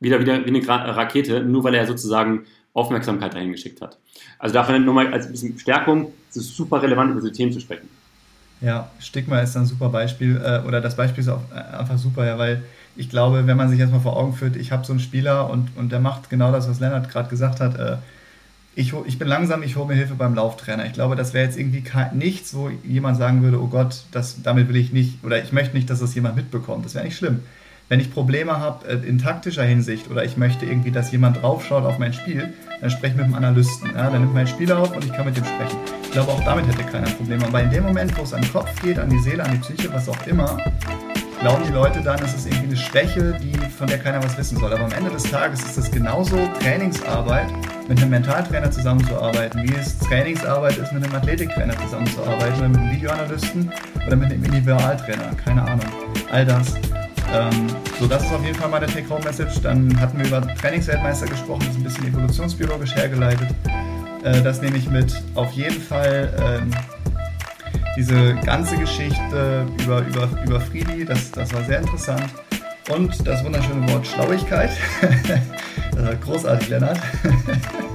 wieder 0.00 0.20
wieder 0.20 0.44
wie 0.44 0.48
eine 0.48 0.66
Rakete, 0.68 1.42
nur 1.42 1.64
weil 1.64 1.74
er 1.74 1.86
sozusagen 1.86 2.44
Aufmerksamkeit 2.72 3.34
dahin 3.34 3.52
geschickt 3.52 3.80
hat. 3.80 3.98
Also 4.38 4.54
davon 4.54 4.84
nur 4.84 4.94
mal 4.94 5.12
als 5.12 5.30
bisschen 5.30 5.58
Stärkung, 5.58 6.12
es 6.30 6.36
ist 6.36 6.56
super 6.56 6.80
relevant, 6.80 7.10
über 7.10 7.20
diese 7.20 7.32
Themen 7.32 7.52
zu 7.52 7.60
sprechen. 7.60 7.88
Ja, 8.60 8.90
Stigma 8.98 9.40
ist 9.40 9.56
ein 9.56 9.66
super 9.66 9.88
Beispiel, 9.88 10.36
äh, 10.36 10.66
oder 10.66 10.80
das 10.80 10.96
Beispiel 10.96 11.22
ist 11.22 11.28
auch 11.28 11.42
äh, 11.54 11.76
einfach 11.76 11.98
super, 11.98 12.26
ja, 12.26 12.38
weil 12.38 12.62
ich 12.96 13.08
glaube, 13.08 13.46
wenn 13.46 13.56
man 13.56 13.68
sich 13.68 13.78
jetzt 13.78 13.92
mal 13.92 14.00
vor 14.00 14.16
Augen 14.16 14.34
führt, 14.34 14.56
ich 14.56 14.72
habe 14.72 14.84
so 14.84 14.92
einen 14.92 15.00
Spieler 15.00 15.48
und, 15.48 15.68
und 15.76 15.92
der 15.92 16.00
macht 16.00 16.30
genau 16.30 16.50
das, 16.50 16.68
was 16.68 16.80
Lennart 16.80 17.08
gerade 17.08 17.28
gesagt 17.28 17.60
hat. 17.60 17.78
Äh, 17.78 17.96
ich, 18.74 18.92
ich 19.06 19.18
bin 19.18 19.28
langsam, 19.28 19.62
ich 19.62 19.76
hole 19.76 19.86
mir 19.86 19.94
Hilfe 19.94 20.14
beim 20.14 20.34
Lauftrainer. 20.34 20.86
Ich 20.86 20.92
glaube, 20.92 21.16
das 21.16 21.34
wäre 21.34 21.44
jetzt 21.44 21.58
irgendwie 21.58 21.82
nichts, 22.14 22.54
wo 22.54 22.70
jemand 22.84 23.16
sagen 23.16 23.42
würde, 23.42 23.60
oh 23.60 23.66
Gott, 23.66 24.04
das, 24.12 24.42
damit 24.42 24.68
will 24.68 24.76
ich 24.76 24.92
nicht, 24.92 25.24
oder 25.24 25.42
ich 25.42 25.52
möchte 25.52 25.76
nicht, 25.76 25.90
dass 25.90 26.00
das 26.00 26.14
jemand 26.14 26.36
mitbekommt. 26.36 26.84
Das 26.84 26.94
wäre 26.94 27.04
nicht 27.04 27.16
schlimm. 27.16 27.40
Wenn 27.88 28.00
ich 28.00 28.12
Probleme 28.12 28.58
habe 28.58 28.86
äh, 28.86 29.08
in 29.08 29.18
taktischer 29.18 29.64
Hinsicht 29.64 30.10
oder 30.10 30.22
ich 30.22 30.36
möchte 30.36 30.66
irgendwie, 30.66 30.90
dass 30.90 31.10
jemand 31.10 31.42
draufschaut 31.42 31.84
auf 31.84 31.98
mein 31.98 32.12
Spiel, 32.12 32.52
dann 32.82 32.90
spreche 32.90 33.14
ich 33.14 33.16
mit 33.16 33.26
dem 33.26 33.34
Analysten. 33.34 33.90
Ja? 33.94 34.10
Dann 34.10 34.20
nimmt 34.20 34.34
mein 34.34 34.46
Spieler 34.46 34.78
auf 34.78 34.94
und 34.94 35.04
ich 35.04 35.12
kann 35.12 35.24
mit 35.24 35.36
dem 35.36 35.44
sprechen. 35.44 35.78
Ich 36.02 36.10
glaube, 36.10 36.32
auch 36.32 36.44
damit 36.44 36.66
hätte 36.66 36.84
keiner 36.84 37.06
ein 37.06 37.16
Problem. 37.16 37.42
Aber 37.42 37.62
in 37.62 37.70
dem 37.70 37.84
Moment, 37.84 38.16
wo 38.18 38.22
es 38.22 38.34
an 38.34 38.42
den 38.42 38.52
Kopf 38.52 38.70
geht, 38.82 38.98
an 38.98 39.08
die 39.08 39.18
Seele, 39.20 39.42
an 39.42 39.52
die 39.52 39.58
Psyche, 39.58 39.90
was 39.92 40.06
auch 40.06 40.26
immer, 40.26 40.58
glauben 41.40 41.62
die 41.66 41.72
Leute 41.72 42.02
dann, 42.02 42.22
es 42.22 42.34
ist 42.34 42.46
irgendwie 42.46 42.66
eine 42.66 42.76
Schwäche, 42.76 43.38
die, 43.40 43.56
von 43.70 43.86
der 43.86 43.98
keiner 43.98 44.22
was 44.22 44.36
wissen 44.36 44.58
soll. 44.58 44.70
Aber 44.70 44.84
am 44.84 44.92
Ende 44.92 45.10
des 45.10 45.22
Tages 45.22 45.62
ist 45.62 45.78
es 45.78 45.90
genauso 45.90 46.36
Trainingsarbeit, 46.60 47.46
mit 47.88 47.98
einem 47.98 48.10
Mentaltrainer 48.10 48.70
zusammenzuarbeiten, 48.70 49.62
wie 49.62 49.74
es 49.74 49.98
Trainingsarbeit 49.98 50.76
ist, 50.76 50.92
mit 50.92 51.04
einem 51.04 51.14
Athletiktrainer 51.14 51.78
zusammenzuarbeiten, 51.78 52.58
oder 52.58 52.68
mit 52.68 52.78
einem 52.80 52.92
Videoanalysten 52.92 53.72
oder 54.06 54.16
mit 54.16 54.30
einem 54.30 54.44
Individualtrainer. 54.44 55.30
Keine 55.42 55.62
Ahnung. 55.62 55.86
All 56.30 56.44
das. 56.44 56.74
Ähm, 57.32 57.66
so, 57.98 58.06
das 58.06 58.24
ist 58.24 58.32
auf 58.32 58.44
jeden 58.44 58.56
Fall 58.56 58.68
meine 58.68 58.86
Take-Home-Message. 58.86 59.60
Dann 59.62 59.98
hatten 60.00 60.18
wir 60.18 60.26
über 60.26 60.40
Trainingsweltmeister 60.56 61.26
gesprochen, 61.26 61.60
das 61.60 61.70
ist 61.70 61.76
ein 61.76 61.84
bisschen 61.84 62.06
evolutionsbiologisch 62.08 62.94
hergeleitet. 62.94 63.48
Äh, 64.22 64.40
das 64.42 64.62
nehme 64.62 64.76
ich 64.76 64.88
mit. 64.88 65.12
Auf 65.34 65.52
jeden 65.52 65.80
Fall 65.80 66.32
ähm, 66.40 66.70
diese 67.96 68.34
ganze 68.36 68.76
Geschichte 68.76 69.66
über, 69.82 70.00
über, 70.06 70.28
über 70.44 70.60
Friedi, 70.60 71.04
das, 71.04 71.30
das 71.30 71.52
war 71.52 71.62
sehr 71.64 71.80
interessant. 71.80 72.32
Und 72.88 73.26
das 73.26 73.44
wunderschöne 73.44 73.86
Wort 73.92 74.06
Schlauigkeit. 74.06 74.70
das 75.92 76.02
war 76.02 76.14
großartig, 76.14 76.68
Lennart. 76.68 76.98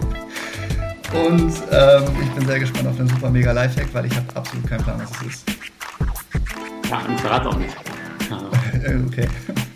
Und 1.14 1.54
ähm, 1.72 2.04
ich 2.22 2.30
bin 2.32 2.46
sehr 2.46 2.60
gespannt 2.60 2.88
auf 2.88 2.98
den 2.98 3.08
super 3.08 3.30
mega 3.30 3.52
Lifehack, 3.52 3.88
weil 3.94 4.06
ich 4.08 4.16
habe 4.16 4.26
absolut 4.36 4.68
keinen 4.68 4.84
Plan, 4.84 5.00
was 5.00 5.12
es 5.22 5.28
ist. 5.28 5.50
Ja, 6.90 7.02
ich 7.14 7.22
verrate 7.22 7.50
auch 7.50 7.58
nicht. 7.58 7.76
okay. 9.08 9.28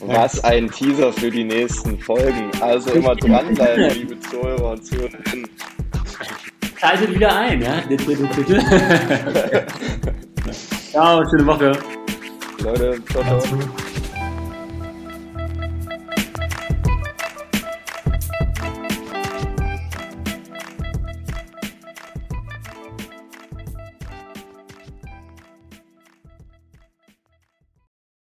Was 0.02 0.44
ein 0.44 0.70
Teaser 0.70 1.12
für 1.12 1.30
die 1.30 1.44
nächsten 1.44 2.00
Folgen. 2.00 2.50
Also 2.62 2.92
immer 2.92 3.16
dranbleiben, 3.16 3.90
liebe 3.96 4.20
Zuhörer 4.20 4.72
und 4.72 4.86
Zuhörerinnen. 4.86 5.50
Schaltet 6.78 7.14
wieder 7.14 7.36
ein, 7.36 7.62
ja? 7.62 7.82
Ciao, 10.92 11.24
schöne 11.30 11.46
Woche. 11.46 11.72
Leute, 12.64 13.00
ciao, 13.12 13.24
ciao. 13.24 13.42